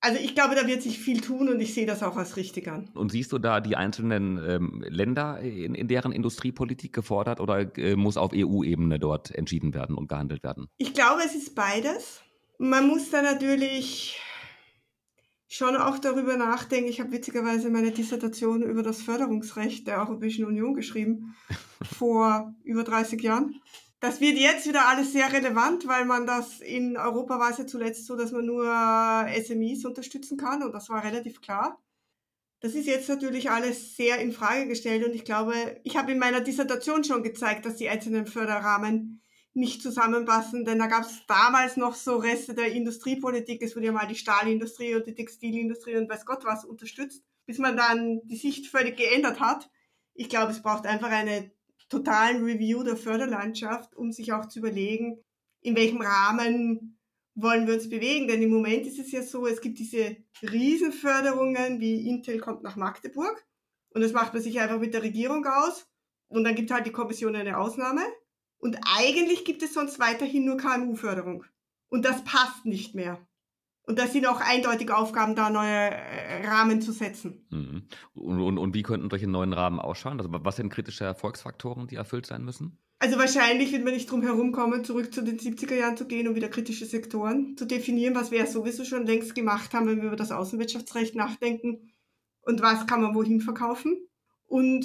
Also 0.00 0.18
ich 0.20 0.34
glaube, 0.34 0.54
da 0.54 0.66
wird 0.66 0.82
sich 0.82 0.98
viel 0.98 1.20
tun 1.20 1.48
und 1.48 1.60
ich 1.60 1.74
sehe 1.74 1.86
das 1.86 2.04
auch 2.04 2.16
als 2.16 2.36
richtig 2.36 2.68
an. 2.68 2.88
Und 2.94 3.10
siehst 3.10 3.32
du 3.32 3.38
da 3.38 3.60
die 3.60 3.74
einzelnen 3.74 4.38
ähm, 4.46 4.84
Länder, 4.88 5.40
in, 5.40 5.74
in, 5.74 5.88
deren 5.88 6.12
Industriepolitik 6.12 6.92
gefordert 6.92 7.40
oder 7.40 7.76
äh, 7.76 7.96
muss 7.96 8.16
auf 8.16 8.30
EU-Ebene 8.32 9.00
dort 9.00 9.34
entschieden 9.34 9.74
werden 9.74 9.96
und 9.96 10.08
gehandelt 10.08 10.44
werden? 10.44 10.68
Ich 10.76 10.94
glaube, 10.94 11.22
es 11.24 11.34
ist 11.34 11.56
beides. 11.56 12.22
Man 12.58 12.86
muss 12.86 13.10
da 13.10 13.22
natürlich 13.22 14.20
schon 15.48 15.76
auch 15.76 15.98
darüber 15.98 16.36
nachdenken. 16.36 16.88
Ich 16.88 17.00
habe 17.00 17.10
witzigerweise 17.10 17.68
meine 17.70 17.90
Dissertation 17.90 18.62
über 18.62 18.84
das 18.84 19.02
Förderungsrecht 19.02 19.86
der 19.88 19.98
Europäischen 19.98 20.44
Union 20.44 20.74
geschrieben, 20.74 21.34
vor 21.82 22.54
über 22.62 22.84
30 22.84 23.20
Jahren. 23.20 23.60
Das 24.00 24.20
wird 24.20 24.38
jetzt 24.38 24.68
wieder 24.68 24.86
alles 24.86 25.12
sehr 25.12 25.32
relevant, 25.32 25.88
weil 25.88 26.04
man 26.04 26.24
das 26.24 26.60
in 26.60 26.96
Europa 26.96 27.40
war 27.40 27.50
es 27.50 27.58
ja 27.58 27.66
zuletzt 27.66 28.06
so, 28.06 28.16
dass 28.16 28.30
man 28.30 28.46
nur 28.46 28.64
SMEs 29.44 29.84
unterstützen 29.84 30.36
kann 30.36 30.62
und 30.62 30.72
das 30.72 30.88
war 30.88 31.02
relativ 31.02 31.40
klar. 31.40 31.82
Das 32.60 32.74
ist 32.74 32.86
jetzt 32.86 33.08
natürlich 33.08 33.50
alles 33.50 33.96
sehr 33.96 34.18
in 34.18 34.32
Frage 34.32 34.66
gestellt 34.66 35.04
und 35.04 35.14
ich 35.14 35.24
glaube, 35.24 35.80
ich 35.84 35.96
habe 35.96 36.12
in 36.12 36.18
meiner 36.18 36.40
Dissertation 36.40 37.02
schon 37.04 37.22
gezeigt, 37.22 37.66
dass 37.66 37.76
die 37.76 37.88
einzelnen 37.88 38.26
Förderrahmen 38.26 39.20
nicht 39.54 39.82
zusammenpassen, 39.82 40.64
denn 40.64 40.78
da 40.78 40.86
gab 40.86 41.04
es 41.04 41.26
damals 41.26 41.76
noch 41.76 41.94
so 41.94 42.16
Reste 42.16 42.54
der 42.54 42.72
Industriepolitik. 42.72 43.62
Es 43.62 43.74
wurde 43.74 43.86
ja 43.86 43.92
mal 43.92 44.06
die 44.06 44.14
Stahlindustrie 44.14 44.94
und 44.94 45.06
die 45.06 45.14
Textilindustrie 45.14 45.96
und 45.96 46.08
weiß 46.08 46.24
Gott 46.24 46.44
was 46.44 46.64
unterstützt, 46.64 47.24
bis 47.46 47.58
man 47.58 47.76
dann 47.76 48.20
die 48.24 48.36
Sicht 48.36 48.68
völlig 48.68 48.96
geändert 48.96 49.40
hat. 49.40 49.70
Ich 50.14 50.28
glaube, 50.28 50.52
es 50.52 50.62
braucht 50.62 50.86
einfach 50.86 51.10
eine 51.10 51.50
totalen 51.88 52.44
Review 52.44 52.82
der 52.82 52.96
Förderlandschaft, 52.96 53.94
um 53.94 54.12
sich 54.12 54.32
auch 54.32 54.46
zu 54.46 54.60
überlegen, 54.60 55.22
in 55.60 55.76
welchem 55.76 56.00
Rahmen 56.00 56.98
wollen 57.34 57.66
wir 57.66 57.74
uns 57.74 57.88
bewegen. 57.88 58.28
Denn 58.28 58.42
im 58.42 58.50
Moment 58.50 58.86
ist 58.86 58.98
es 58.98 59.12
ja 59.12 59.22
so, 59.22 59.46
es 59.46 59.60
gibt 59.60 59.78
diese 59.78 60.16
Riesenförderungen, 60.42 61.80
wie 61.80 62.08
Intel 62.08 62.40
kommt 62.40 62.62
nach 62.62 62.76
Magdeburg 62.76 63.46
und 63.90 64.02
das 64.02 64.12
macht 64.12 64.34
man 64.34 64.42
sich 64.42 64.60
einfach 64.60 64.78
mit 64.78 64.94
der 64.94 65.02
Regierung 65.02 65.46
aus 65.46 65.88
und 66.28 66.44
dann 66.44 66.54
gibt 66.54 66.70
halt 66.70 66.86
die 66.86 66.92
Kommission 66.92 67.34
eine 67.36 67.58
Ausnahme. 67.58 68.02
Und 68.58 68.78
eigentlich 68.96 69.44
gibt 69.44 69.62
es 69.62 69.72
sonst 69.74 69.98
weiterhin 70.00 70.44
nur 70.44 70.56
KMU-Förderung. 70.56 71.44
Und 71.88 72.04
das 72.04 72.24
passt 72.24 72.64
nicht 72.64 72.94
mehr. 72.94 73.27
Und 73.88 73.98
das 73.98 74.12
sind 74.12 74.26
auch 74.26 74.42
eindeutig 74.42 74.90
Aufgaben, 74.90 75.34
da 75.34 75.48
neue 75.48 75.90
äh, 75.90 76.46
Rahmen 76.46 76.82
zu 76.82 76.92
setzen. 76.92 77.46
Mhm. 77.48 77.84
Und, 78.12 78.40
und, 78.42 78.58
und, 78.58 78.74
wie 78.74 78.82
könnten 78.82 79.08
solche 79.08 79.26
neuen 79.26 79.54
Rahmen 79.54 79.80
ausschauen? 79.80 80.20
Also 80.20 80.28
was 80.30 80.56
sind 80.56 80.68
kritische 80.68 81.04
Erfolgsfaktoren, 81.04 81.86
die 81.86 81.96
erfüllt 81.96 82.26
sein 82.26 82.44
müssen? 82.44 82.76
Also 82.98 83.18
wahrscheinlich 83.18 83.72
wird 83.72 83.84
man 83.84 83.94
nicht 83.94 84.10
drum 84.10 84.20
herum 84.20 84.52
kommen, 84.52 84.84
zurück 84.84 85.14
zu 85.14 85.22
den 85.22 85.38
70er 85.38 85.74
Jahren 85.74 85.96
zu 85.96 86.06
gehen 86.06 86.28
und 86.28 86.34
wieder 86.34 86.50
kritische 86.50 86.84
Sektoren 86.84 87.56
zu 87.56 87.64
definieren, 87.64 88.14
was 88.14 88.30
wir 88.30 88.40
ja 88.40 88.46
sowieso 88.46 88.84
schon 88.84 89.06
längst 89.06 89.34
gemacht 89.34 89.72
haben, 89.72 89.86
wenn 89.86 90.02
wir 90.02 90.08
über 90.08 90.16
das 90.16 90.32
Außenwirtschaftsrecht 90.32 91.14
nachdenken 91.14 91.94
und 92.42 92.60
was 92.60 92.86
kann 92.86 93.00
man 93.00 93.14
wohin 93.14 93.40
verkaufen. 93.40 93.96
Und 94.44 94.84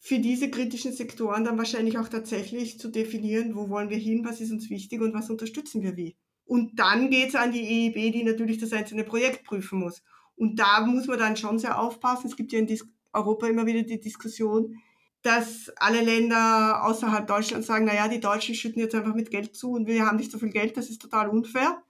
für 0.00 0.18
diese 0.18 0.50
kritischen 0.50 0.92
Sektoren 0.92 1.44
dann 1.44 1.56
wahrscheinlich 1.56 1.98
auch 1.98 2.08
tatsächlich 2.08 2.80
zu 2.80 2.88
definieren, 2.88 3.54
wo 3.54 3.68
wollen 3.68 3.90
wir 3.90 3.98
hin, 3.98 4.24
was 4.24 4.40
ist 4.40 4.50
uns 4.50 4.70
wichtig 4.70 5.00
und 5.02 5.14
was 5.14 5.30
unterstützen 5.30 5.82
wir 5.82 5.96
wie. 5.96 6.16
Und 6.50 6.80
dann 6.80 7.10
geht 7.10 7.28
es 7.28 7.36
an 7.36 7.52
die 7.52 7.62
EIB, 7.62 8.12
die 8.12 8.24
natürlich 8.24 8.58
das 8.58 8.72
einzelne 8.72 9.04
Projekt 9.04 9.44
prüfen 9.44 9.78
muss. 9.78 10.02
Und 10.34 10.56
da 10.56 10.80
muss 10.84 11.06
man 11.06 11.16
dann 11.16 11.36
schon 11.36 11.60
sehr 11.60 11.78
aufpassen. 11.78 12.26
Es 12.26 12.34
gibt 12.34 12.50
ja 12.50 12.58
in 12.58 12.78
Europa 13.12 13.46
immer 13.46 13.66
wieder 13.66 13.82
die 13.82 14.00
Diskussion, 14.00 14.74
dass 15.22 15.70
alle 15.76 16.00
Länder 16.00 16.82
außerhalb 16.82 17.24
Deutschlands 17.24 17.68
sagen, 17.68 17.84
naja, 17.84 18.08
die 18.08 18.18
Deutschen 18.18 18.56
schütten 18.56 18.80
jetzt 18.80 18.96
einfach 18.96 19.14
mit 19.14 19.30
Geld 19.30 19.54
zu 19.54 19.70
und 19.74 19.86
wir 19.86 20.04
haben 20.04 20.16
nicht 20.16 20.32
so 20.32 20.40
viel 20.40 20.50
Geld, 20.50 20.76
das 20.76 20.90
ist 20.90 21.00
total 21.00 21.28
unfair. 21.28 21.84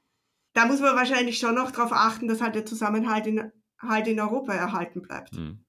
Da 0.53 0.67
muss 0.67 0.81
man 0.81 0.95
wahrscheinlich 0.95 1.39
schon 1.39 1.55
noch 1.55 1.71
darauf 1.71 1.93
achten, 1.93 2.29
dass 2.29 2.43
halt 2.43 2.55
der 2.55 2.67
Zusammenhalt 2.67 3.27
in, 3.27 3.51
halt 3.79 4.09
in 4.09 4.21
Europa 4.21 4.53
erhalten 4.53 5.01
bleibt. 5.01 5.39
Mhm. 5.39 5.65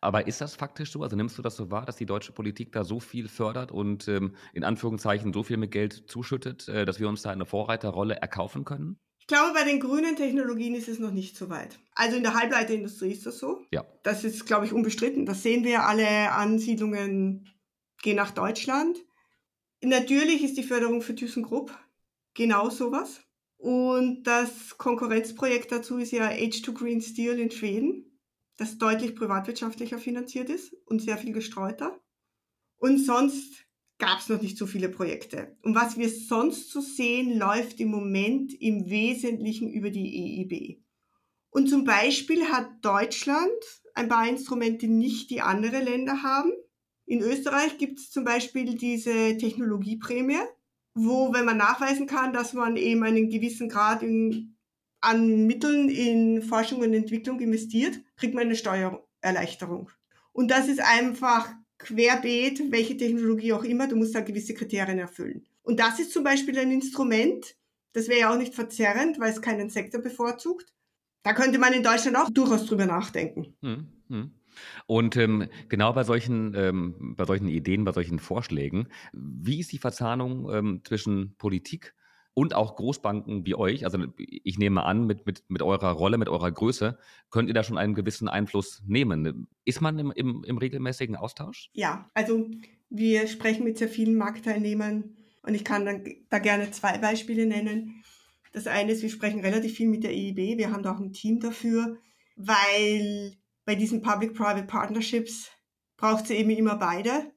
Aber 0.00 0.26
ist 0.26 0.40
das 0.40 0.54
faktisch 0.54 0.92
so? 0.92 1.02
Also 1.02 1.16
nimmst 1.16 1.38
du 1.38 1.42
das 1.42 1.56
so 1.56 1.70
wahr, 1.70 1.86
dass 1.86 1.96
die 1.96 2.06
deutsche 2.06 2.32
Politik 2.32 2.72
da 2.72 2.84
so 2.84 3.00
viel 3.00 3.28
fördert 3.28 3.72
und 3.72 4.08
ähm, 4.08 4.34
in 4.52 4.64
Anführungszeichen 4.64 5.32
so 5.32 5.42
viel 5.42 5.56
mit 5.56 5.70
Geld 5.70 6.04
zuschüttet, 6.08 6.68
äh, 6.68 6.84
dass 6.84 7.00
wir 7.00 7.08
uns 7.08 7.22
da 7.22 7.30
eine 7.30 7.46
Vorreiterrolle 7.46 8.16
erkaufen 8.16 8.64
können? 8.64 8.98
Ich 9.18 9.26
glaube, 9.26 9.54
bei 9.54 9.64
den 9.64 9.80
grünen 9.80 10.16
Technologien 10.16 10.74
ist 10.74 10.88
es 10.88 10.98
noch 10.98 11.10
nicht 11.10 11.36
so 11.36 11.48
weit. 11.48 11.78
Also 11.94 12.16
in 12.16 12.22
der 12.22 12.34
Halbleiterindustrie 12.34 13.10
ist 13.10 13.24
das 13.24 13.38
so. 13.38 13.64
Ja. 13.70 13.86
Das 14.02 14.22
ist, 14.22 14.44
glaube 14.44 14.66
ich, 14.66 14.72
unbestritten. 14.72 15.24
Das 15.24 15.42
sehen 15.42 15.64
wir 15.64 15.84
alle 15.84 16.32
Ansiedlungen 16.32 17.48
gehen 18.02 18.16
nach 18.16 18.32
Deutschland. 18.32 18.98
Natürlich 19.82 20.44
ist 20.44 20.58
die 20.58 20.62
Förderung 20.62 21.00
für 21.00 21.14
ThyssenKrupp 21.14 21.74
genau 22.34 22.68
sowas. 22.68 23.22
Und 23.56 24.24
das 24.24 24.76
Konkurrenzprojekt 24.76 25.72
dazu 25.72 25.96
ist 25.96 26.12
ja 26.12 26.28
H2 26.28 26.72
Green 26.74 27.00
Steel 27.00 27.38
in 27.38 27.50
Schweden 27.50 28.13
das 28.56 28.78
deutlich 28.78 29.16
privatwirtschaftlicher 29.16 29.98
finanziert 29.98 30.48
ist 30.48 30.74
und 30.86 31.02
sehr 31.02 31.18
viel 31.18 31.32
gestreuter. 31.32 32.00
Und 32.76 32.98
sonst 32.98 33.64
gab 33.98 34.18
es 34.18 34.28
noch 34.28 34.42
nicht 34.42 34.58
so 34.58 34.66
viele 34.66 34.88
Projekte. 34.88 35.56
Und 35.62 35.74
was 35.74 35.96
wir 35.96 36.08
sonst 36.08 36.70
zu 36.70 36.80
so 36.80 36.86
sehen, 36.86 37.38
läuft 37.38 37.80
im 37.80 37.88
Moment 37.88 38.52
im 38.60 38.90
Wesentlichen 38.90 39.72
über 39.72 39.90
die 39.90 40.40
EIB. 40.40 40.82
Und 41.50 41.68
zum 41.68 41.84
Beispiel 41.84 42.46
hat 42.48 42.68
Deutschland 42.82 43.52
ein 43.94 44.08
paar 44.08 44.28
Instrumente 44.28 44.88
nicht, 44.88 45.30
die 45.30 45.40
andere 45.40 45.80
Länder 45.80 46.22
haben. 46.22 46.52
In 47.06 47.20
Österreich 47.20 47.78
gibt 47.78 47.98
es 48.00 48.10
zum 48.10 48.24
Beispiel 48.24 48.74
diese 48.74 49.36
Technologieprämie, 49.36 50.40
wo, 50.94 51.32
wenn 51.32 51.44
man 51.44 51.56
nachweisen 51.56 52.06
kann, 52.06 52.32
dass 52.32 52.54
man 52.54 52.76
eben 52.76 53.04
einen 53.04 53.30
gewissen 53.30 53.68
Grad 53.68 54.02
in 54.02 54.53
an 55.04 55.46
Mitteln 55.46 55.88
in 55.88 56.42
Forschung 56.42 56.80
und 56.80 56.94
Entwicklung 56.94 57.40
investiert, 57.40 58.00
kriegt 58.16 58.34
man 58.34 58.44
eine 58.44 58.56
Steuererleichterung. 58.56 59.90
Und 60.32 60.50
das 60.50 60.68
ist 60.68 60.80
einfach 60.80 61.52
querbeet, 61.78 62.70
welche 62.70 62.96
Technologie 62.96 63.52
auch 63.52 63.64
immer, 63.64 63.86
du 63.88 63.96
musst 63.96 64.14
da 64.14 64.20
gewisse 64.20 64.54
Kriterien 64.54 64.98
erfüllen. 64.98 65.46
Und 65.62 65.80
das 65.80 65.98
ist 65.98 66.12
zum 66.12 66.24
Beispiel 66.24 66.58
ein 66.58 66.70
Instrument, 66.70 67.56
das 67.92 68.08
wäre 68.08 68.20
ja 68.20 68.32
auch 68.32 68.38
nicht 68.38 68.54
verzerrend, 68.54 69.20
weil 69.20 69.30
es 69.30 69.40
keinen 69.40 69.70
Sektor 69.70 70.00
bevorzugt. 70.00 70.72
Da 71.22 71.32
könnte 71.32 71.58
man 71.58 71.72
in 71.72 71.82
Deutschland 71.82 72.16
auch 72.16 72.28
durchaus 72.30 72.66
drüber 72.66 72.86
nachdenken. 72.86 73.56
Hm, 73.62 73.88
hm. 74.08 74.34
Und 74.86 75.16
ähm, 75.16 75.48
genau 75.68 75.92
bei 75.92 76.04
solchen, 76.04 76.54
ähm, 76.54 77.14
bei 77.16 77.24
solchen 77.24 77.48
Ideen, 77.48 77.84
bei 77.84 77.92
solchen 77.92 78.18
Vorschlägen, 78.18 78.88
wie 79.12 79.60
ist 79.60 79.72
die 79.72 79.78
Verzahnung 79.78 80.50
ähm, 80.52 80.80
zwischen 80.84 81.34
Politik 81.36 81.94
und 82.34 82.54
auch 82.54 82.74
Großbanken 82.76 83.46
wie 83.46 83.54
euch, 83.54 83.84
also 83.84 83.98
ich 84.18 84.58
nehme 84.58 84.84
an, 84.84 85.06
mit, 85.06 85.24
mit, 85.24 85.44
mit 85.48 85.62
eurer 85.62 85.92
Rolle, 85.92 86.18
mit 86.18 86.28
eurer 86.28 86.50
Größe, 86.50 86.98
könnt 87.30 87.48
ihr 87.48 87.54
da 87.54 87.62
schon 87.62 87.78
einen 87.78 87.94
gewissen 87.94 88.28
Einfluss 88.28 88.82
nehmen. 88.86 89.46
Ist 89.64 89.80
man 89.80 89.98
im, 89.98 90.10
im, 90.10 90.42
im 90.44 90.58
regelmäßigen 90.58 91.14
Austausch? 91.14 91.70
Ja, 91.72 92.10
also 92.12 92.50
wir 92.90 93.28
sprechen 93.28 93.64
mit 93.64 93.78
sehr 93.78 93.88
vielen 93.88 94.16
Marktteilnehmern 94.16 95.16
und 95.42 95.54
ich 95.54 95.64
kann 95.64 95.86
dann 95.86 96.04
da 96.28 96.40
gerne 96.40 96.70
zwei 96.72 96.98
Beispiele 96.98 97.46
nennen. 97.46 98.02
Das 98.52 98.66
eine 98.66 98.92
ist, 98.92 99.02
wir 99.02 99.10
sprechen 99.10 99.40
relativ 99.40 99.74
viel 99.74 99.88
mit 99.88 100.02
der 100.02 100.10
EIB, 100.10 100.58
wir 100.58 100.72
haben 100.72 100.82
da 100.82 100.92
auch 100.92 101.00
ein 101.00 101.12
Team 101.12 101.38
dafür, 101.38 101.98
weil 102.36 103.36
bei 103.64 103.76
diesen 103.76 104.02
Public-Private 104.02 104.66
Partnerships 104.66 105.50
braucht 105.96 106.24
es 106.24 106.30
eben 106.30 106.50
immer 106.50 106.76
beide 106.76 107.32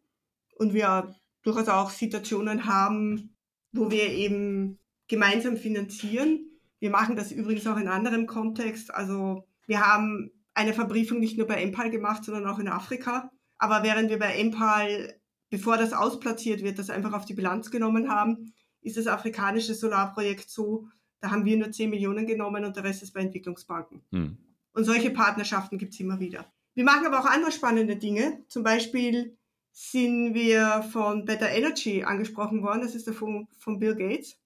und 0.56 0.74
wir 0.74 1.16
durchaus 1.44 1.70
auch 1.70 1.92
Situationen 1.92 2.66
haben, 2.66 3.36
wo 3.72 3.92
wir 3.92 4.10
eben 4.10 4.80
gemeinsam 5.08 5.58
finanzieren. 5.58 6.46
Wir 6.80 6.90
machen 6.90 7.16
das 7.16 7.32
übrigens 7.32 7.66
auch 7.68 7.78
in 7.78 7.88
anderem 7.88 8.28
Kontext. 8.28 8.94
Also 8.94 9.48
wir 9.66 9.86
haben 9.86 10.32
eine 10.54 10.74
Verbriefung 10.74 11.20
nicht 11.20 11.38
nur 11.38 11.48
bei 11.48 11.62
Empal 11.62 11.90
gemacht, 11.90 12.24
sondern 12.24 12.48
auch 12.48 12.60
in 12.60 12.68
Afrika. 12.68 13.32
Aber 13.58 13.84
während 13.84 14.10
wir 14.10 14.20
bei 14.20 14.38
Empal, 14.38 15.20
bevor 15.50 15.78
das 15.78 15.94
ausplatziert 15.94 16.64
wird, 16.64 16.80
das 16.80 16.90
einfach 16.90 17.14
auf 17.14 17.26
die 17.26 17.34
Bilanz 17.34 17.72
genommen 17.72 18.10
haben, 18.10 18.54
ist 18.82 18.98
das 18.98 19.08
afrikanische 19.08 19.74
Solarprojekt 19.74 20.50
so, 20.50 20.88
da 21.20 21.32
haben 21.32 21.46
wir 21.46 21.58
nur 21.58 21.72
10 21.72 21.90
Millionen 21.90 22.28
genommen 22.28 22.64
und 22.64 22.76
der 22.76 22.84
Rest 22.84 23.04
ist 23.04 23.14
bei 23.14 23.22
Entwicklungsbanken. 23.22 24.02
Hm. 24.12 24.38
Und 24.74 24.84
solche 24.84 25.10
Partnerschaften 25.10 25.78
gibt 25.78 25.94
es 25.94 26.00
immer 26.00 26.20
wieder. 26.20 26.46
Wir 26.76 26.84
machen 26.84 27.08
aber 27.08 27.20
auch 27.20 27.26
andere 27.26 27.52
spannende 27.52 27.96
Dinge. 27.96 28.44
Zum 28.48 28.62
Beispiel 28.62 29.36
sind 29.72 30.36
wir 30.36 30.84
von 30.92 31.26
Better 31.26 31.50
Energy 31.50 32.04
angesprochen 32.04 32.62
worden. 32.62 32.82
Das 32.82 32.94
ist 32.94 33.08
der 33.08 33.16
Fonds 33.16 33.52
von 33.58 33.80
Bill 33.80 33.96
Gates 33.96 34.38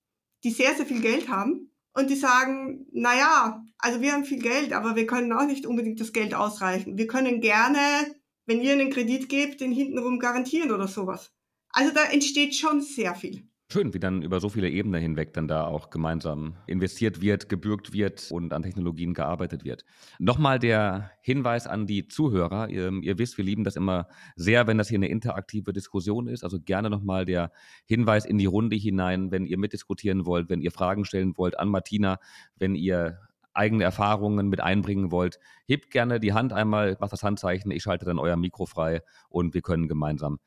die 0.44 0.52
sehr, 0.52 0.76
sehr 0.76 0.86
viel 0.86 1.02
Geld 1.02 1.30
haben 1.30 1.72
und 1.94 2.10
die 2.10 2.16
sagen, 2.16 2.88
na 2.92 3.18
ja, 3.18 3.64
also 3.78 4.02
wir 4.02 4.14
haben 4.14 4.26
viel 4.26 4.42
Geld, 4.42 4.74
aber 4.74 4.96
wir 4.96 5.06
können 5.06 5.34
auch 5.34 5.46
nicht 5.46 5.66
unbedingt 5.66 6.00
das 6.00 6.14
Geld 6.14 6.34
ausreichen. 6.34 6.98
Wir 6.98 7.08
können 7.08 7.42
gerne, 7.42 7.80
wenn 8.46 8.62
ihr 8.62 8.74
einen 8.74 8.92
Kredit 8.92 9.30
gebt, 9.30 9.62
den 9.62 9.72
hintenrum 9.72 10.20
garantieren 10.20 10.72
oder 10.72 10.88
sowas. 10.88 11.32
Also 11.70 11.94
da 11.94 12.04
entsteht 12.06 12.56
schon 12.56 12.82
sehr 12.82 13.16
viel. 13.16 13.48
Schön, 13.72 13.94
wie 13.94 14.00
dann 14.00 14.22
über 14.22 14.42
so 14.42 14.50
viele 14.50 14.70
Ebenen 14.70 15.00
hinweg 15.00 15.32
dann 15.32 15.48
da 15.48 15.64
auch 15.64 15.92
gemeinsam 15.92 16.58
investiert 16.68 17.22
wird, 17.22 17.48
gebürgt 17.48 17.94
wird 17.94 18.30
und 18.30 18.52
an 18.52 18.64
Technologien 18.64 19.14
gearbeitet 19.14 19.64
wird. 19.64 19.86
Nochmal 20.20 20.60
der 20.60 21.12
Hinweis 21.22 21.68
an 21.68 21.88
die 21.88 22.06
Zuhörer. 22.06 22.68
Ihr, 22.68 22.92
ihr, 23.02 23.18
wisst, 23.18 23.38
wir 23.38 23.46
lieben 23.46 23.64
das 23.64 23.78
immer 23.78 24.10
sehr, 24.36 24.68
wenn 24.68 24.78
das 24.78 24.90
hier 24.90 24.98
eine 24.98 25.08
interaktive 25.08 25.72
Diskussion 25.72 26.28
ist. 26.28 26.44
Also 26.44 26.60
gerne 26.60 26.90
nochmal 26.90 27.24
der 27.24 27.54
Hinweis 27.86 28.26
in 28.26 28.38
die 28.38 28.46
Runde 28.46 28.76
hinein, 28.76 29.32
wenn 29.32 29.46
ihr 29.46 29.58
mitdiskutieren 29.58 30.26
wollt, 30.26 30.50
wenn 30.50 30.60
ihr 30.60 30.72
Fragen 30.72 31.06
stellen 31.06 31.38
wollt 31.38 31.58
an 31.58 31.70
Martina, 31.70 32.20
wenn 32.58 32.76
ihr 32.76 33.20
eigene 33.54 33.86
Erfahrungen 33.86 34.50
mit 34.50 34.60
einbringen 34.60 35.14
wollt, 35.14 35.40
hebt 35.66 35.92
gerne 35.92 36.20
die 36.20 36.34
Hand 36.34 36.52
einmal, 36.52 36.98
macht 37.00 37.14
das 37.14 37.24
Handzeichen, 37.24 37.72
ich 37.72 37.84
schalte 37.84 38.04
dann 38.04 38.20
euer 38.20 38.36
Mikro 38.36 38.66
frei 38.66 39.02
und 39.30 39.54
wir 39.54 39.62
können 39.62 39.88
gemeinsam 39.88 40.40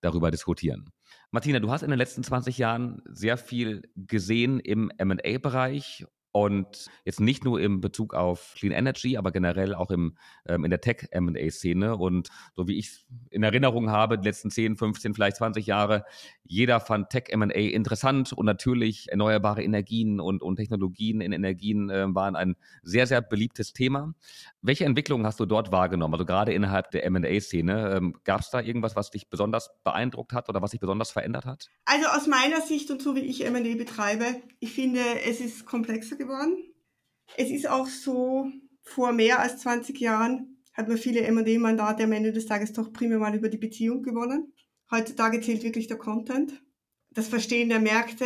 darüber 0.00 0.30
diskutieren. 0.30 0.92
Martina, 1.30 1.60
du 1.60 1.70
hast 1.70 1.82
in 1.82 1.90
den 1.90 1.98
letzten 1.98 2.24
20 2.24 2.56
Jahren 2.56 3.02
sehr 3.04 3.36
viel 3.36 3.82
gesehen 3.96 4.60
im 4.60 4.90
MA-Bereich 4.98 6.06
und 6.32 6.86
jetzt 7.04 7.20
nicht 7.20 7.44
nur 7.44 7.60
im 7.60 7.80
Bezug 7.80 8.14
auf 8.14 8.54
Clean 8.56 8.72
Energy, 8.72 9.16
aber 9.16 9.32
generell 9.32 9.74
auch 9.74 9.90
im, 9.90 10.16
ähm, 10.46 10.64
in 10.64 10.70
der 10.70 10.80
Tech-MA-Szene. 10.80 11.96
Und 11.96 12.28
so 12.54 12.68
wie 12.68 12.78
ich 12.78 12.86
es 12.86 13.06
in 13.30 13.42
Erinnerung 13.42 13.90
habe, 13.90 14.18
die 14.18 14.26
letzten 14.26 14.50
10, 14.50 14.76
15, 14.76 15.14
vielleicht 15.14 15.38
20 15.38 15.66
Jahre, 15.66 16.04
jeder 16.44 16.80
fand 16.80 17.10
Tech-MA 17.10 17.52
interessant 17.52 18.32
und 18.32 18.46
natürlich 18.46 19.10
erneuerbare 19.10 19.62
Energien 19.62 20.20
und, 20.20 20.42
und 20.42 20.56
Technologien 20.56 21.20
in 21.20 21.32
Energien 21.32 21.90
äh, 21.90 22.06
waren 22.14 22.36
ein 22.36 22.56
sehr, 22.82 23.06
sehr 23.06 23.20
beliebtes 23.22 23.72
Thema. 23.72 24.14
Welche 24.60 24.84
Entwicklungen 24.84 25.26
hast 25.26 25.40
du 25.40 25.46
dort 25.46 25.72
wahrgenommen? 25.72 26.14
Also 26.14 26.26
gerade 26.26 26.52
innerhalb 26.52 26.90
der 26.90 27.10
MA-Szene, 27.10 27.96
ähm, 27.96 28.14
gab 28.24 28.40
es 28.40 28.50
da 28.50 28.60
irgendwas, 28.60 28.96
was 28.96 29.10
dich 29.10 29.28
besonders 29.28 29.70
beeindruckt 29.82 30.32
hat 30.32 30.48
oder 30.48 30.62
was 30.62 30.72
sich 30.72 30.80
besonders 30.80 31.10
verändert 31.10 31.46
hat? 31.46 31.68
Also 31.84 32.06
aus 32.08 32.26
meiner 32.26 32.60
Sicht 32.60 32.90
und 32.90 33.02
so 33.02 33.14
wie 33.14 33.20
ich 33.20 33.48
MA 33.50 33.76
betreibe, 33.76 34.24
ich 34.60 34.72
finde, 34.72 35.00
es 35.26 35.40
ist 35.40 35.66
komplexer 35.66 36.16
geworden. 36.16 36.27
Es 37.36 37.50
ist 37.50 37.68
auch 37.68 37.86
so, 37.86 38.50
vor 38.82 39.12
mehr 39.12 39.40
als 39.40 39.58
20 39.58 39.98
Jahren 40.00 40.62
hat 40.72 40.88
man 40.88 40.96
viele 40.96 41.20
M&A-Mandate 41.22 42.04
am 42.04 42.12
Ende 42.12 42.32
des 42.32 42.46
Tages 42.46 42.72
doch 42.72 42.92
primär 42.92 43.18
mal 43.18 43.34
über 43.34 43.48
die 43.48 43.58
Beziehung 43.58 44.02
gewonnen. 44.02 44.52
Heutzutage 44.90 45.40
zählt 45.40 45.62
wirklich 45.62 45.88
der 45.88 45.98
Content. 45.98 46.62
Das 47.10 47.28
Verstehen 47.28 47.68
der 47.68 47.80
Märkte, 47.80 48.24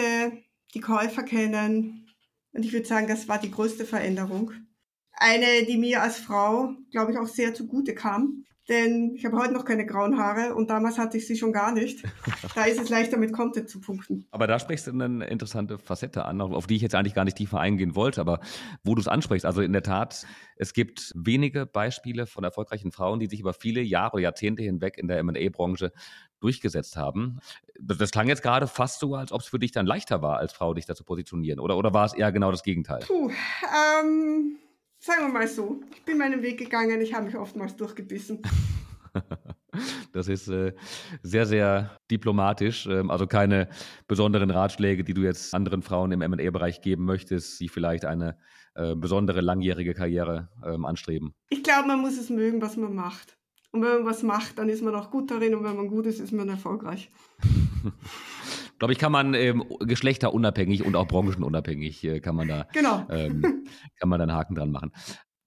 die 0.74 0.80
Käufer 0.80 1.22
kennen. 1.22 2.10
Und 2.52 2.64
ich 2.64 2.72
würde 2.72 2.86
sagen, 2.86 3.08
das 3.08 3.26
war 3.28 3.38
die 3.38 3.50
größte 3.50 3.84
Veränderung. 3.84 4.52
Eine, 5.12 5.64
die 5.66 5.78
mir 5.78 6.02
als 6.02 6.18
Frau, 6.18 6.74
glaube 6.90 7.12
ich, 7.12 7.18
auch 7.18 7.28
sehr 7.28 7.54
zugute 7.54 7.94
kam 7.94 8.44
denn 8.68 9.14
ich 9.16 9.24
habe 9.24 9.36
heute 9.36 9.52
noch 9.52 9.64
keine 9.64 9.84
grauen 9.86 10.18
Haare 10.18 10.54
und 10.54 10.70
damals 10.70 10.98
hatte 10.98 11.16
ich 11.16 11.26
sie 11.26 11.36
schon 11.36 11.52
gar 11.52 11.72
nicht. 11.72 12.04
Da 12.54 12.64
ist 12.64 12.80
es 12.80 12.90
leichter 12.90 13.16
mit 13.16 13.32
Content 13.32 13.68
zu 13.68 13.80
punkten. 13.80 14.26
Aber 14.30 14.46
da 14.46 14.58
sprichst 14.58 14.86
du 14.86 14.90
eine 14.90 15.26
interessante 15.26 15.78
Facette 15.78 16.26
an, 16.26 16.40
auf 16.40 16.66
die 16.66 16.76
ich 16.76 16.82
jetzt 16.82 16.94
eigentlich 16.94 17.14
gar 17.14 17.24
nicht 17.24 17.36
tiefer 17.36 17.60
eingehen 17.60 17.94
wollte, 17.94 18.20
aber 18.20 18.40
wo 18.84 18.94
du 18.94 19.00
es 19.00 19.08
ansprichst. 19.08 19.46
Also 19.46 19.62
in 19.62 19.72
der 19.72 19.82
Tat, 19.82 20.26
es 20.56 20.74
gibt 20.74 21.12
wenige 21.14 21.64
Beispiele 21.64 22.26
von 22.26 22.44
erfolgreichen 22.44 22.92
Frauen, 22.92 23.20
die 23.20 23.26
sich 23.26 23.40
über 23.40 23.54
viele 23.54 23.80
Jahre 23.80 24.14
oder 24.14 24.22
Jahrzehnte 24.22 24.62
hinweg 24.62 24.98
in 24.98 25.08
der 25.08 25.18
M&A-Branche 25.18 25.92
durchgesetzt 26.40 26.96
haben. 26.96 27.38
Das 27.80 28.10
klang 28.10 28.28
jetzt 28.28 28.42
gerade 28.42 28.66
fast 28.66 29.00
so, 29.00 29.14
als 29.14 29.32
ob 29.32 29.40
es 29.40 29.46
für 29.46 29.58
dich 29.58 29.72
dann 29.72 29.86
leichter 29.86 30.20
war, 30.20 30.38
als 30.38 30.52
Frau 30.52 30.74
dich 30.74 30.84
da 30.84 30.94
zu 30.94 31.04
positionieren. 31.04 31.58
Oder, 31.58 31.76
oder 31.78 31.94
war 31.94 32.04
es 32.04 32.12
eher 32.12 32.32
genau 32.32 32.50
das 32.50 32.62
Gegenteil? 32.62 33.00
Puh, 33.06 33.30
ähm, 34.00 34.58
Sagen 35.04 35.22
wir 35.22 35.32
mal 35.32 35.48
so, 35.48 35.80
ich 35.92 36.04
bin 36.04 36.16
meinen 36.16 36.42
Weg 36.42 36.58
gegangen, 36.58 37.00
ich 37.00 37.12
habe 37.12 37.24
mich 37.24 37.36
oftmals 37.36 37.76
durchgebissen. 37.76 38.40
Das 40.12 40.28
ist 40.28 40.48
äh, 40.48 40.74
sehr, 41.22 41.46
sehr 41.46 41.96
diplomatisch. 42.10 42.86
Ähm, 42.86 43.10
also 43.10 43.26
keine 43.26 43.70
besonderen 44.06 44.50
Ratschläge, 44.50 45.02
die 45.04 45.14
du 45.14 45.22
jetzt 45.22 45.54
anderen 45.54 45.80
Frauen 45.80 46.12
im 46.12 46.18
MA-Bereich 46.18 46.82
geben 46.82 47.06
möchtest, 47.06 47.58
die 47.58 47.70
vielleicht 47.70 48.04
eine 48.04 48.36
äh, 48.74 48.94
besondere 48.94 49.40
langjährige 49.40 49.94
Karriere 49.94 50.50
ähm, 50.62 50.84
anstreben. 50.84 51.32
Ich 51.48 51.62
glaube, 51.62 51.88
man 51.88 52.00
muss 52.00 52.18
es 52.18 52.28
mögen, 52.28 52.60
was 52.60 52.76
man 52.76 52.94
macht. 52.94 53.38
Und 53.70 53.80
wenn 53.80 54.02
man 54.02 54.04
was 54.04 54.22
macht, 54.22 54.58
dann 54.58 54.68
ist 54.68 54.82
man 54.82 54.94
auch 54.94 55.10
gut 55.10 55.30
darin 55.30 55.54
und 55.54 55.64
wenn 55.64 55.76
man 55.76 55.88
gut 55.88 56.04
ist, 56.04 56.20
ist 56.20 56.32
man 56.32 56.50
erfolgreich. 56.50 57.10
glaube 58.82 58.94
ich, 58.94 58.98
kann 58.98 59.12
man 59.12 59.34
ähm, 59.34 59.62
geschlechterunabhängig 59.78 60.84
und 60.84 60.96
auch 60.96 61.06
branchenunabhängig 61.06 62.02
äh, 62.02 62.18
kann 62.18 62.34
man 62.34 62.48
da 62.48 62.66
genau. 62.72 63.06
ähm, 63.10 63.64
kann 64.00 64.08
man 64.08 64.18
dann 64.18 64.32
Haken 64.32 64.56
dran 64.56 64.72
machen. 64.72 64.90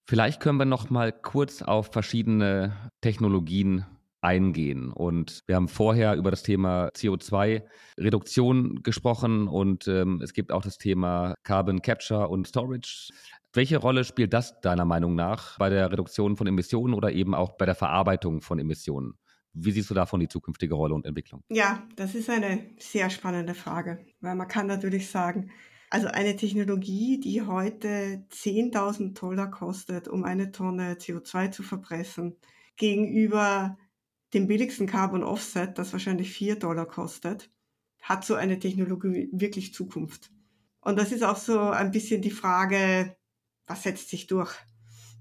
Vielleicht 0.08 0.40
können 0.40 0.58
wir 0.58 0.64
noch 0.64 0.90
mal 0.90 1.12
kurz 1.12 1.62
auf 1.62 1.92
verschiedene 1.92 2.72
Technologien 3.02 3.84
eingehen. 4.22 4.90
Und 4.90 5.44
wir 5.48 5.58
haben 5.58 5.68
vorher 5.68 6.16
über 6.16 6.32
das 6.32 6.44
Thema 6.44 6.88
CO2-Reduktion 6.96 8.84
gesprochen 8.84 9.50
und 9.50 9.86
ähm, 9.90 10.22
es 10.24 10.32
gibt 10.32 10.54
auch 10.54 10.64
das 10.64 10.78
Thema 10.78 11.36
Carbon 11.44 11.82
Capture 11.82 12.30
und 12.30 12.48
Storage. 12.48 13.10
Welche 13.52 13.80
Rolle 13.80 14.06
spielt 14.06 14.32
das 14.32 14.62
deiner 14.62 14.86
Meinung 14.86 15.14
nach 15.14 15.58
bei 15.58 15.70
der 15.70 15.92
Reduktion 15.92 16.38
von 16.38 16.48
Emissionen 16.48 16.94
oder 16.94 17.12
eben 17.12 17.36
auch 17.36 17.58
bei 17.58 17.66
der 17.66 17.76
Verarbeitung 17.76 18.40
von 18.40 18.60
Emissionen? 18.60 19.16
Wie 19.58 19.72
siehst 19.72 19.90
du 19.90 19.94
davon 19.94 20.20
die 20.20 20.28
zukünftige 20.28 20.76
Rolle 20.76 20.94
und 20.94 21.06
Entwicklung? 21.06 21.42
Ja, 21.50 21.88
das 21.96 22.14
ist 22.14 22.30
eine 22.30 22.70
sehr 22.78 23.10
spannende 23.10 23.54
Frage, 23.54 24.06
weil 24.20 24.36
man 24.36 24.50
kann 24.50 24.68
natürlich 24.68 25.10
sagen, 25.10 25.50
also 25.90 26.08
eine 26.08 26.36
Technologie, 26.36 27.22
die 27.22 27.42
heute 27.42 28.26
10.000 28.32 29.18
Dollar 29.18 29.50
kostet, 29.50 30.10
um 30.10 30.26
eine 30.26 30.52
Tonne 30.52 30.96
CO2 30.96 31.52
zu 31.52 31.64
verpressen, 31.64 32.36
gegenüber 32.76 33.78
dem 34.34 34.48
billigsten 34.48 34.88
Carbon 34.88 35.24
Offset, 35.24 35.78
das 35.78 35.94
wahrscheinlich 35.94 36.32
4 36.32 36.58
Dollar 36.58 36.86
kostet, 36.86 37.50
hat 38.02 38.26
so 38.26 38.36
eine 38.36 38.60
Technologie 38.60 39.30
wirklich 39.32 39.74
Zukunft. 39.74 40.32
Und 40.82 41.00
das 41.00 41.14
ist 41.14 41.24
auch 41.24 41.38
so 41.38 41.62
ein 41.62 41.92
bisschen 41.92 42.22
die 42.22 42.30
Frage, 42.30 43.16
was 43.68 43.84
setzt 43.84 44.10
sich 44.10 44.28
durch? 44.28 44.54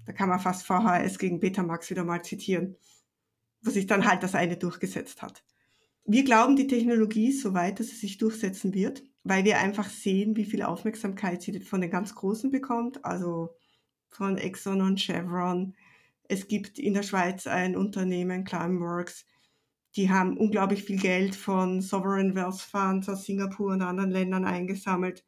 Da 0.05 0.11
kann 0.11 0.27
man 0.27 0.41
fast 0.41 0.65
VHS 0.65 1.19
gegen 1.19 1.39
Betamax 1.39 1.89
wieder 1.89 2.03
mal 2.03 2.21
zitieren 2.21 2.75
wo 3.65 3.71
sich 3.71 3.87
dann 3.87 4.05
halt 4.05 4.23
das 4.23 4.35
eine 4.35 4.57
durchgesetzt 4.57 5.21
hat. 5.21 5.43
Wir 6.05 6.23
glauben, 6.23 6.55
die 6.55 6.67
Technologie 6.67 7.29
ist 7.29 7.41
so 7.41 7.55
weit, 7.55 7.79
dass 7.79 7.87
sie 7.87 7.95
sich 7.95 8.19
durchsetzen 8.19 8.73
wird, 8.75 9.03
weil 9.23 9.43
wir 9.43 9.59
einfach 9.59 9.89
sehen, 9.89 10.35
wie 10.35 10.45
viel 10.45 10.61
Aufmerksamkeit 10.61 11.41
sie 11.41 11.59
von 11.61 11.81
den 11.81 11.89
ganz 11.89 12.13
Großen 12.13 12.51
bekommt, 12.51 13.03
also 13.03 13.49
von 14.09 14.37
Exxon 14.37 14.81
und 14.81 15.01
Chevron. 15.01 15.73
Es 16.27 16.47
gibt 16.47 16.77
in 16.77 16.93
der 16.93 17.01
Schweiz 17.01 17.47
ein 17.47 17.75
Unternehmen, 17.75 18.43
Climeworks, 18.43 19.25
die 19.95 20.11
haben 20.11 20.37
unglaublich 20.37 20.83
viel 20.83 20.99
Geld 20.99 21.35
von 21.35 21.81
Sovereign 21.81 22.35
Wealth 22.35 22.59
Funds 22.59 23.09
aus 23.09 23.25
Singapur 23.25 23.71
und 23.71 23.81
anderen 23.81 24.11
Ländern 24.11 24.45
eingesammelt. 24.45 25.25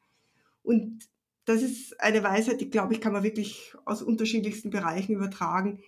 Und 0.62 1.10
das 1.46 1.62
ist 1.62 2.00
eine 2.02 2.22
Weisheit, 2.22 2.60
die, 2.60 2.70
glaube 2.70 2.94
ich, 2.94 3.02
kann 3.02 3.14
man 3.14 3.24
wirklich 3.24 3.74
aus 3.86 4.02
unterschiedlichsten 4.02 4.70
Bereichen 4.70 5.14
übertragen 5.14 5.80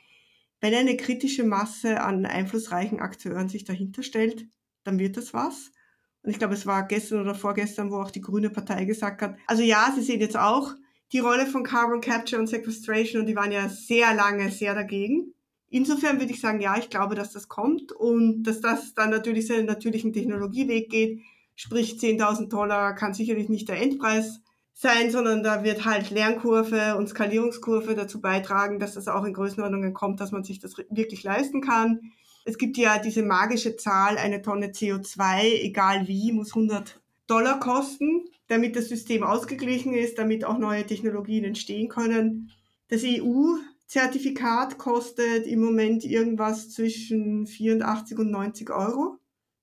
wenn 0.61 0.73
eine 0.73 0.97
kritische 0.97 1.43
Masse 1.43 2.01
an 2.01 2.25
einflussreichen 2.25 2.99
Akteuren 2.99 3.49
sich 3.49 3.63
dahinter 3.63 4.03
stellt, 4.03 4.47
dann 4.83 4.99
wird 4.99 5.17
das 5.17 5.33
was. 5.33 5.71
Und 6.23 6.31
ich 6.31 6.39
glaube, 6.39 6.53
es 6.53 6.65
war 6.65 6.85
gestern 6.87 7.21
oder 7.21 7.35
vorgestern, 7.35 7.91
wo 7.91 7.97
auch 7.97 8.11
die 8.11 8.21
Grüne 8.21 8.49
Partei 8.49 8.85
gesagt 8.85 9.21
hat, 9.21 9.37
also 9.47 9.63
ja, 9.63 9.91
sie 9.95 10.01
sehen 10.01 10.19
jetzt 10.19 10.37
auch 10.37 10.75
die 11.11 11.19
Rolle 11.19 11.45
von 11.45 11.63
Carbon 11.63 12.01
Capture 12.01 12.41
und 12.41 12.47
Sequestration 12.47 13.21
und 13.21 13.27
die 13.27 13.35
waren 13.35 13.51
ja 13.51 13.69
sehr 13.69 14.13
lange 14.13 14.51
sehr 14.51 14.75
dagegen. 14.75 15.33
Insofern 15.69 16.19
würde 16.19 16.33
ich 16.33 16.41
sagen, 16.41 16.61
ja, 16.61 16.77
ich 16.77 16.89
glaube, 16.89 17.15
dass 17.15 17.31
das 17.31 17.47
kommt 17.47 17.91
und 17.91 18.43
dass 18.43 18.59
das 18.59 18.93
dann 18.95 19.11
natürlich 19.11 19.47
seinen 19.47 19.65
natürlichen 19.65 20.13
Technologieweg 20.13 20.89
geht. 20.89 21.21
Sprich, 21.55 21.93
10.000 21.99 22.49
Dollar 22.49 22.95
kann 22.95 23.13
sicherlich 23.13 23.49
nicht 23.49 23.69
der 23.69 23.81
Endpreis 23.81 24.41
sein, 24.81 25.11
sondern 25.11 25.43
da 25.43 25.65
wird 25.65 25.83
halt 25.83 26.09
Lernkurve 26.09 26.95
und 26.95 27.09
Skalierungskurve 27.09 27.95
dazu 27.95 28.21
beitragen, 28.21 28.79
dass 28.79 28.93
das 28.93 29.09
auch 29.09 29.25
in 29.25 29.33
Größenordnungen 29.33 29.93
kommt, 29.93 30.21
dass 30.21 30.31
man 30.31 30.45
sich 30.45 30.59
das 30.59 30.77
wirklich 30.89 31.21
leisten 31.23 31.59
kann. 31.59 32.13
Es 32.45 32.57
gibt 32.57 32.77
ja 32.77 32.97
diese 32.97 33.21
magische 33.21 33.75
Zahl, 33.75 34.17
eine 34.17 34.41
Tonne 34.41 34.67
CO2, 34.67 35.63
egal 35.63 36.07
wie, 36.07 36.31
muss 36.31 36.55
100 36.55 37.01
Dollar 37.27 37.59
kosten, 37.59 38.23
damit 38.47 38.77
das 38.77 38.87
System 38.87 39.23
ausgeglichen 39.23 39.93
ist, 39.93 40.17
damit 40.17 40.45
auch 40.45 40.57
neue 40.57 40.85
Technologien 40.85 41.43
entstehen 41.43 41.89
können. 41.89 42.51
Das 42.87 43.01
EU-Zertifikat 43.03 44.77
kostet 44.77 45.45
im 45.45 45.59
Moment 45.59 46.05
irgendwas 46.05 46.69
zwischen 46.69 47.47
84 47.47 48.17
und 48.17 48.31
90 48.31 48.69
Euro. 48.69 49.17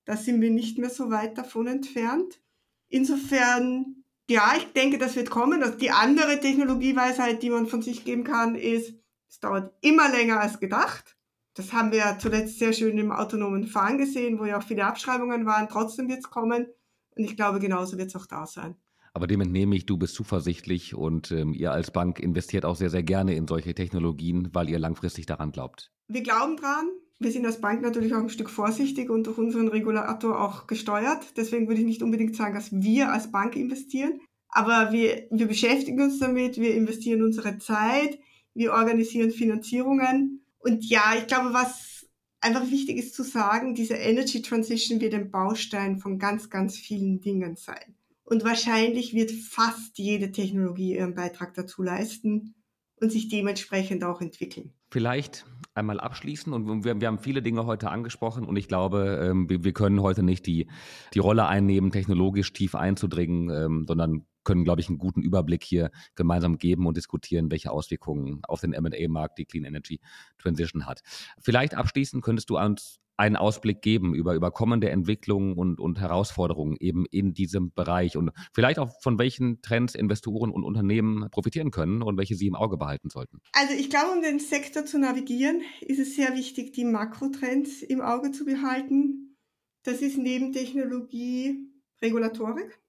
Da 0.05 0.15
sind 0.15 0.41
wir 0.41 0.51
nicht 0.51 0.77
mehr 0.77 0.91
so 0.91 1.09
weit 1.09 1.39
davon 1.39 1.65
entfernt. 1.65 2.39
Insofern 2.87 4.03
ja, 4.29 4.53
ich 4.57 4.73
denke, 4.73 4.97
das 4.97 5.15
wird 5.15 5.29
kommen. 5.29 5.63
Die 5.79 5.91
andere 5.91 6.39
Technologieweisheit, 6.39 7.41
die 7.41 7.49
man 7.49 7.67
von 7.67 7.81
sich 7.81 8.03
geben 8.03 8.23
kann, 8.23 8.55
ist, 8.55 8.93
es 9.29 9.39
dauert 9.39 9.73
immer 9.81 10.09
länger 10.09 10.39
als 10.39 10.59
gedacht. 10.59 11.17
Das 11.53 11.73
haben 11.73 11.91
wir 11.91 11.99
ja 11.99 12.19
zuletzt 12.19 12.59
sehr 12.59 12.73
schön 12.73 12.97
im 12.97 13.11
autonomen 13.11 13.65
Fahren 13.65 13.97
gesehen, 13.97 14.37
wo 14.39 14.45
ja 14.45 14.59
auch 14.59 14.63
viele 14.63 14.85
Abschreibungen 14.85 15.45
waren. 15.45 15.69
Trotzdem 15.69 16.07
wird 16.07 16.19
es 16.19 16.29
kommen. 16.29 16.67
Und 17.15 17.23
ich 17.23 17.35
glaube, 17.35 17.59
genauso 17.59 17.97
wird 17.97 18.09
es 18.09 18.15
auch 18.15 18.27
da 18.27 18.45
sein. 18.45 18.75
Aber 19.13 19.25
dem 19.25 19.41
entnehme 19.41 19.75
ich, 19.75 19.87
du 19.87 19.97
bist 19.97 20.13
zuversichtlich 20.13 20.93
und 20.93 21.31
ähm, 21.31 21.53
ihr 21.53 21.71
als 21.71 21.89
Bank 21.89 22.19
investiert 22.19 22.65
auch 22.65 22.75
sehr, 22.75 22.91
sehr 22.91 23.01
gerne 23.01 23.33
in 23.33 23.47
solche 23.47 23.73
Technologien, 23.73 24.49
weil 24.53 24.69
ihr 24.69 24.77
langfristig 24.77 25.25
daran 25.25 25.51
glaubt. 25.51 25.91
Wir 26.07 26.21
glauben 26.21 26.57
dran. 26.57 26.87
Wir 27.19 27.31
sind 27.31 27.45
als 27.45 27.59
Bank 27.59 27.81
natürlich 27.81 28.13
auch 28.13 28.19
ein 28.19 28.29
Stück 28.29 28.49
vorsichtig 28.49 29.09
und 29.09 29.25
durch 29.25 29.37
unseren 29.37 29.67
Regulator 29.67 30.39
auch 30.39 30.67
gesteuert. 30.67 31.25
Deswegen 31.35 31.67
würde 31.67 31.81
ich 31.81 31.87
nicht 31.87 32.03
unbedingt 32.03 32.35
sagen, 32.35 32.53
dass 32.53 32.71
wir 32.71 33.11
als 33.11 33.31
Bank 33.31 33.55
investieren. 33.55 34.19
Aber 34.49 34.91
wir, 34.91 35.27
wir 35.31 35.47
beschäftigen 35.47 36.01
uns 36.01 36.19
damit, 36.19 36.57
wir 36.57 36.75
investieren 36.75 37.23
unsere 37.23 37.57
Zeit, 37.57 38.19
wir 38.53 38.73
organisieren 38.73 39.31
Finanzierungen. 39.31 40.45
Und 40.59 40.85
ja, 40.85 41.15
ich 41.17 41.27
glaube, 41.27 41.53
was 41.53 42.07
einfach 42.39 42.69
wichtig 42.69 42.97
ist 42.97 43.15
zu 43.15 43.23
sagen, 43.23 43.73
diese 43.73 43.95
Energy 43.95 44.41
Transition 44.41 45.01
wird 45.01 45.13
ein 45.13 45.31
Baustein 45.31 45.97
von 45.97 46.19
ganz, 46.19 46.49
ganz 46.49 46.77
vielen 46.77 47.19
Dingen 47.19 47.55
sein. 47.55 47.95
Und 48.23 48.43
wahrscheinlich 48.43 49.13
wird 49.13 49.31
fast 49.31 49.97
jede 49.97 50.31
Technologie 50.31 50.95
ihren 50.95 51.15
Beitrag 51.15 51.53
dazu 51.55 51.81
leisten. 51.81 52.53
und 52.99 53.11
sich 53.11 53.29
dementsprechend 53.29 54.03
auch 54.03 54.21
entwickeln. 54.21 54.73
Vielleicht 54.89 55.45
einmal 55.77 55.99
abschließen 55.99 56.51
und 56.51 56.83
wir, 56.83 56.99
wir, 56.99 57.07
haben 57.07 57.19
viele 57.19 57.41
Dinge 57.41 57.65
heute 57.65 57.89
angesprochen 57.89 58.45
und 58.45 58.57
ich 58.57 58.67
glaube, 58.67 59.19
ähm, 59.29 59.49
wir, 59.49 59.73
können 59.73 60.01
heute 60.01 60.23
nicht 60.23 60.45
die, 60.45 60.67
die 61.13 61.19
Rolle 61.19 61.47
einnehmen, 61.47 61.91
technologisch 61.91 62.51
tief 62.51 62.75
einzudringen, 62.75 63.49
ähm, 63.49 63.85
sondern 63.87 64.25
können, 64.43 64.63
glaube 64.63 64.81
ich, 64.81 64.87
einen 64.87 64.97
guten 64.97 65.21
Überblick 65.21 65.63
hier 65.63 65.91
gemeinsam 66.15 66.57
geben 66.57 66.87
und 66.87 66.95
diskutieren, 66.95 67.51
welche 67.51 67.69
Auswirkungen 67.69 68.39
auf 68.47 68.61
den 68.61 68.73
M&A-Markt 68.73 69.37
die 69.37 69.45
Clean 69.45 69.65
Energy 69.65 69.99
Transition 70.37 70.85
hat. 70.85 71.01
Vielleicht 71.37 71.75
abschließend 71.75 72.23
könntest 72.23 72.49
du 72.49 72.57
uns 72.57 72.99
einen 73.17 73.35
Ausblick 73.35 73.81
geben 73.81 74.13
über, 74.13 74.35
über 74.35 74.51
kommende 74.51 74.89
Entwicklungen 74.89 75.53
und, 75.53 75.79
und 75.79 75.99
Herausforderungen 75.99 76.77
eben 76.79 77.05
in 77.05 77.33
diesem 77.33 77.71
Bereich 77.73 78.15
und 78.15 78.31
vielleicht 78.53 78.79
auch 78.79 78.91
von 79.01 79.17
welchen 79.17 79.61
Trends 79.61 79.95
Investoren 79.95 80.51
und 80.51 80.63
Unternehmen 80.63 81.27
profitieren 81.31 81.71
können 81.71 82.03
und 82.03 82.17
welche 82.17 82.35
sie 82.35 82.47
im 82.47 82.55
Auge 82.55 82.77
behalten 82.77 83.09
sollten? 83.09 83.39
Also 83.53 83.73
ich 83.73 83.89
glaube, 83.89 84.11
um 84.15 84.21
den 84.21 84.39
Sektor 84.39 84.85
zu 84.85 84.99
navigieren, 84.99 85.61
ist 85.81 85.99
es 85.99 86.15
sehr 86.15 86.35
wichtig, 86.35 86.73
die 86.73 86.85
Makrotrends 86.85 87.81
im 87.81 88.01
Auge 88.01 88.31
zu 88.31 88.45
behalten. 88.45 89.35
Das 89.83 90.01
ist 90.01 90.17
neben 90.17 90.53
Technologie 90.53 91.71
Regulatorik, 92.01 92.79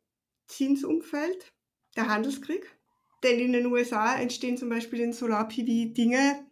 Zinsumfeld, 0.47 1.53
der 1.97 2.09
Handelskrieg. 2.09 2.77
Denn 3.23 3.41
in 3.41 3.53
den 3.53 3.67
USA 3.67 4.17
entstehen 4.17 4.57
zum 4.57 4.69
Beispiel 4.69 5.01
in 5.01 5.13
Solar-PV 5.13 5.93
Dinge, 5.95 6.47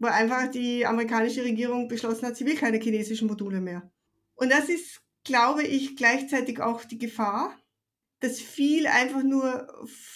wo 0.00 0.08
einfach 0.08 0.50
die 0.50 0.84
amerikanische 0.86 1.44
Regierung 1.44 1.86
beschlossen 1.86 2.26
hat, 2.26 2.36
sie 2.36 2.46
will 2.46 2.56
keine 2.56 2.80
chinesischen 2.80 3.28
Module 3.28 3.60
mehr. 3.60 3.92
Und 4.34 4.50
das 4.50 4.68
ist, 4.68 5.02
glaube 5.24 5.62
ich, 5.62 5.94
gleichzeitig 5.94 6.60
auch 6.60 6.84
die 6.84 6.98
Gefahr, 6.98 7.56
dass 8.20 8.40
viel 8.40 8.86
einfach 8.86 9.22
nur 9.22 9.68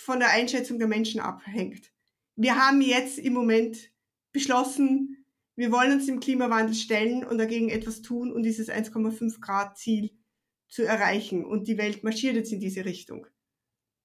von 0.02 0.18
der 0.18 0.30
Einschätzung 0.30 0.78
der 0.78 0.88
Menschen 0.88 1.20
abhängt. 1.20 1.92
Wir 2.34 2.56
haben 2.56 2.80
jetzt 2.80 3.18
im 3.18 3.34
Moment 3.34 3.92
beschlossen, 4.32 5.24
wir 5.54 5.70
wollen 5.70 5.92
uns 5.92 6.06
dem 6.06 6.18
Klimawandel 6.18 6.74
stellen 6.74 7.22
und 7.22 7.38
dagegen 7.38 7.68
etwas 7.68 8.02
tun 8.02 8.32
und 8.32 8.42
dieses 8.42 8.68
1,5 8.68 9.40
Grad 9.40 9.78
Ziel 9.78 10.10
zu 10.68 10.82
erreichen. 10.82 11.44
Und 11.44 11.68
die 11.68 11.78
Welt 11.78 12.02
marschiert 12.02 12.34
jetzt 12.36 12.52
in 12.52 12.60
diese 12.60 12.84
Richtung. 12.84 13.26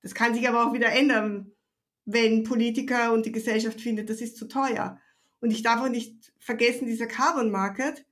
Das 0.02 0.14
kann 0.14 0.36
sich 0.36 0.48
aber 0.48 0.68
auch 0.68 0.74
wieder 0.74 0.92
ändern, 0.92 1.54
wenn 2.06 2.44
Politiker 2.44 3.14
und 3.14 3.26
die 3.26 3.32
Gesellschaft 3.32 3.82
findet, 3.82 4.10
das 4.10 4.22
ist 4.22 4.38
zu 4.38 4.48
teuer. 4.48 5.00
Und 5.42 5.52
ich 5.52 5.64
darf 5.64 5.82
auch 5.82 5.90
nicht 5.90 6.32
vergessen, 6.40 6.88
dieser 6.88 7.08
Carbon 7.08 7.52
Market, 7.52 8.06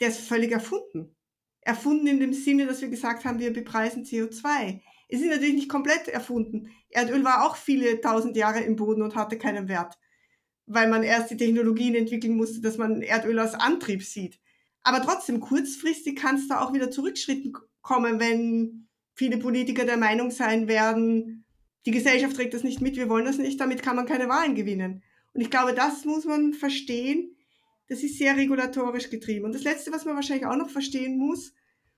der 0.00 0.08
ist 0.08 0.20
völlig 0.20 0.52
erfunden. 0.52 1.14
Erfunden 1.60 2.06
in 2.06 2.20
dem 2.20 2.32
Sinne, 2.32 2.66
dass 2.66 2.80
wir 2.80 2.88
gesagt 2.88 3.24
haben, 3.24 3.38
wir 3.38 3.52
bepreisen 3.52 4.04
CO2. 4.04 4.80
Es 5.08 5.20
ist 5.20 5.28
natürlich 5.28 5.54
nicht 5.54 5.68
komplett 5.68 6.08
erfunden. 6.08 6.70
Erdöl 6.90 7.24
war 7.24 7.46
auch 7.46 7.56
viele 7.56 8.00
tausend 8.00 8.36
Jahre 8.36 8.60
im 8.60 8.76
Boden 8.76 9.02
und 9.02 9.16
hatte 9.16 9.38
keinen 9.38 9.68
Wert, 9.68 9.98
weil 10.66 10.88
man 10.88 11.02
erst 11.02 11.30
die 11.30 11.36
Technologien 11.36 11.94
entwickeln 11.94 12.36
musste, 12.36 12.60
dass 12.60 12.76
man 12.76 13.02
Erdöl 13.02 13.38
als 13.38 13.54
Antrieb 13.54 14.02
sieht. 14.02 14.38
Aber 14.82 15.02
trotzdem, 15.02 15.40
kurzfristig 15.40 16.16
kann 16.16 16.36
es 16.36 16.48
da 16.48 16.60
auch 16.60 16.72
wieder 16.72 16.90
Zurückschritten 16.90 17.54
kommen, 17.82 18.20
wenn 18.20 18.88
viele 19.14 19.38
Politiker 19.38 19.84
der 19.84 19.96
Meinung 19.96 20.30
sein 20.30 20.68
werden, 20.68 21.44
die 21.86 21.90
Gesellschaft 21.90 22.36
trägt 22.36 22.54
das 22.54 22.64
nicht 22.64 22.80
mit, 22.80 22.96
wir 22.96 23.08
wollen 23.08 23.24
das 23.24 23.38
nicht, 23.38 23.60
damit 23.60 23.82
kann 23.82 23.96
man 23.96 24.06
keine 24.06 24.28
Wahlen 24.28 24.54
gewinnen. 24.54 25.02
Und 25.38 25.42
ich 25.42 25.50
glaube, 25.52 25.72
das 25.72 26.04
muss 26.04 26.24
man 26.24 26.52
verstehen. 26.52 27.36
Das 27.86 28.02
ist 28.02 28.18
sehr 28.18 28.36
regulatorisch 28.36 29.08
getrieben. 29.08 29.44
Und 29.44 29.54
das 29.54 29.62
Letzte, 29.62 29.92
was 29.92 30.04
man 30.04 30.16
wahrscheinlich 30.16 30.46
auch 30.46 30.56
noch 30.56 30.68
verstehen 30.68 31.16
muss 31.16 31.52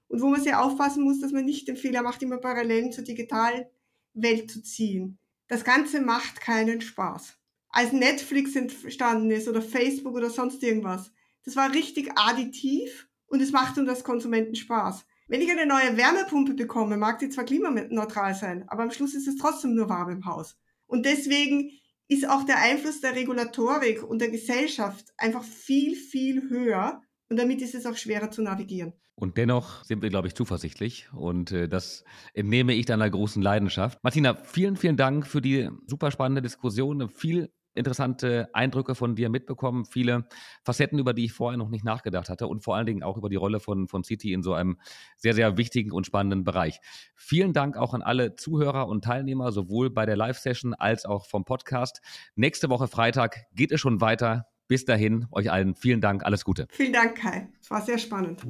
und 0.08 0.20
wo 0.20 0.28
man 0.28 0.42
sehr 0.42 0.62
aufpassen 0.62 1.02
muss, 1.02 1.20
dass 1.20 1.32
man 1.32 1.46
nicht 1.46 1.66
den 1.66 1.78
Fehler 1.78 2.02
macht, 2.02 2.22
immer 2.22 2.36
Parallelen 2.36 2.92
zur 2.92 3.02
digitalen 3.02 3.64
Welt 4.12 4.50
zu 4.50 4.62
ziehen. 4.62 5.18
Das 5.48 5.64
Ganze 5.64 6.02
macht 6.02 6.42
keinen 6.42 6.82
Spaß. 6.82 7.38
Als 7.70 7.92
Netflix 7.92 8.54
entstanden 8.56 9.30
ist 9.30 9.48
oder 9.48 9.62
Facebook 9.62 10.16
oder 10.16 10.28
sonst 10.28 10.62
irgendwas, 10.62 11.10
das 11.46 11.56
war 11.56 11.72
richtig 11.72 12.10
additiv 12.16 13.08
und 13.26 13.40
es 13.40 13.52
macht 13.52 13.78
uns 13.78 13.88
als 13.88 14.04
Konsumenten 14.04 14.54
Spaß. 14.54 15.06
Wenn 15.28 15.40
ich 15.40 15.50
eine 15.50 15.64
neue 15.64 15.96
Wärmepumpe 15.96 16.52
bekomme, 16.52 16.98
mag 16.98 17.20
die 17.20 17.30
zwar 17.30 17.44
klimaneutral 17.44 18.34
sein, 18.34 18.68
aber 18.68 18.82
am 18.82 18.90
Schluss 18.90 19.14
ist 19.14 19.28
es 19.28 19.36
trotzdem 19.36 19.74
nur 19.74 19.88
warm 19.88 20.10
im 20.10 20.26
Haus. 20.26 20.58
Und 20.86 21.06
deswegen 21.06 21.70
ist 22.10 22.28
auch 22.28 22.44
der 22.44 22.58
Einfluss 22.58 23.00
der 23.00 23.14
Regulatorik 23.14 24.02
und 24.02 24.20
der 24.20 24.30
Gesellschaft 24.30 25.06
einfach 25.16 25.44
viel, 25.44 25.94
viel 25.94 26.50
höher. 26.50 27.00
Und 27.28 27.38
damit 27.38 27.62
ist 27.62 27.76
es 27.76 27.86
auch 27.86 27.96
schwerer 27.96 28.32
zu 28.32 28.42
navigieren. 28.42 28.92
Und 29.14 29.36
dennoch 29.36 29.84
sind 29.84 30.02
wir, 30.02 30.08
glaube 30.08 30.26
ich, 30.26 30.34
zuversichtlich. 30.34 31.08
Und 31.12 31.52
äh, 31.52 31.68
das 31.68 32.04
entnehme 32.34 32.74
ich 32.74 32.86
deiner 32.86 33.08
großen 33.08 33.40
Leidenschaft. 33.40 33.98
Martina, 34.02 34.34
vielen, 34.34 34.76
vielen 34.76 34.96
Dank 34.96 35.26
für 35.26 35.40
die 35.40 35.68
super 35.86 36.10
spannende 36.10 36.42
Diskussion. 36.42 37.08
Viel 37.10 37.52
interessante 37.80 38.48
Eindrücke 38.52 38.94
von 38.94 39.16
dir 39.16 39.28
mitbekommen, 39.28 39.84
viele 39.84 40.28
Facetten, 40.62 40.98
über 40.98 41.12
die 41.12 41.24
ich 41.24 41.32
vorher 41.32 41.58
noch 41.58 41.68
nicht 41.68 41.84
nachgedacht 41.84 42.28
hatte 42.28 42.46
und 42.46 42.62
vor 42.62 42.76
allen 42.76 42.86
Dingen 42.86 43.02
auch 43.02 43.16
über 43.16 43.28
die 43.28 43.36
Rolle 43.36 43.58
von, 43.58 43.88
von 43.88 44.04
City 44.04 44.32
in 44.32 44.42
so 44.42 44.54
einem 44.54 44.78
sehr, 45.16 45.34
sehr 45.34 45.56
wichtigen 45.56 45.90
und 45.90 46.06
spannenden 46.06 46.44
Bereich. 46.44 46.80
Vielen 47.16 47.52
Dank 47.52 47.76
auch 47.76 47.94
an 47.94 48.02
alle 48.02 48.36
Zuhörer 48.36 48.86
und 48.86 49.02
Teilnehmer, 49.04 49.50
sowohl 49.50 49.90
bei 49.90 50.06
der 50.06 50.16
Live-Session 50.16 50.74
als 50.74 51.04
auch 51.04 51.26
vom 51.26 51.44
Podcast. 51.44 52.00
Nächste 52.36 52.70
Woche 52.70 52.86
Freitag 52.86 53.46
geht 53.54 53.72
es 53.72 53.80
schon 53.80 54.00
weiter. 54.00 54.46
Bis 54.68 54.84
dahin, 54.84 55.26
euch 55.32 55.50
allen 55.50 55.74
vielen 55.74 56.00
Dank, 56.00 56.24
alles 56.24 56.44
Gute. 56.44 56.68
Vielen 56.70 56.92
Dank, 56.92 57.16
Kai. 57.16 57.48
Es 57.60 57.70
war 57.72 57.80
sehr 57.80 57.98
spannend. 57.98 58.40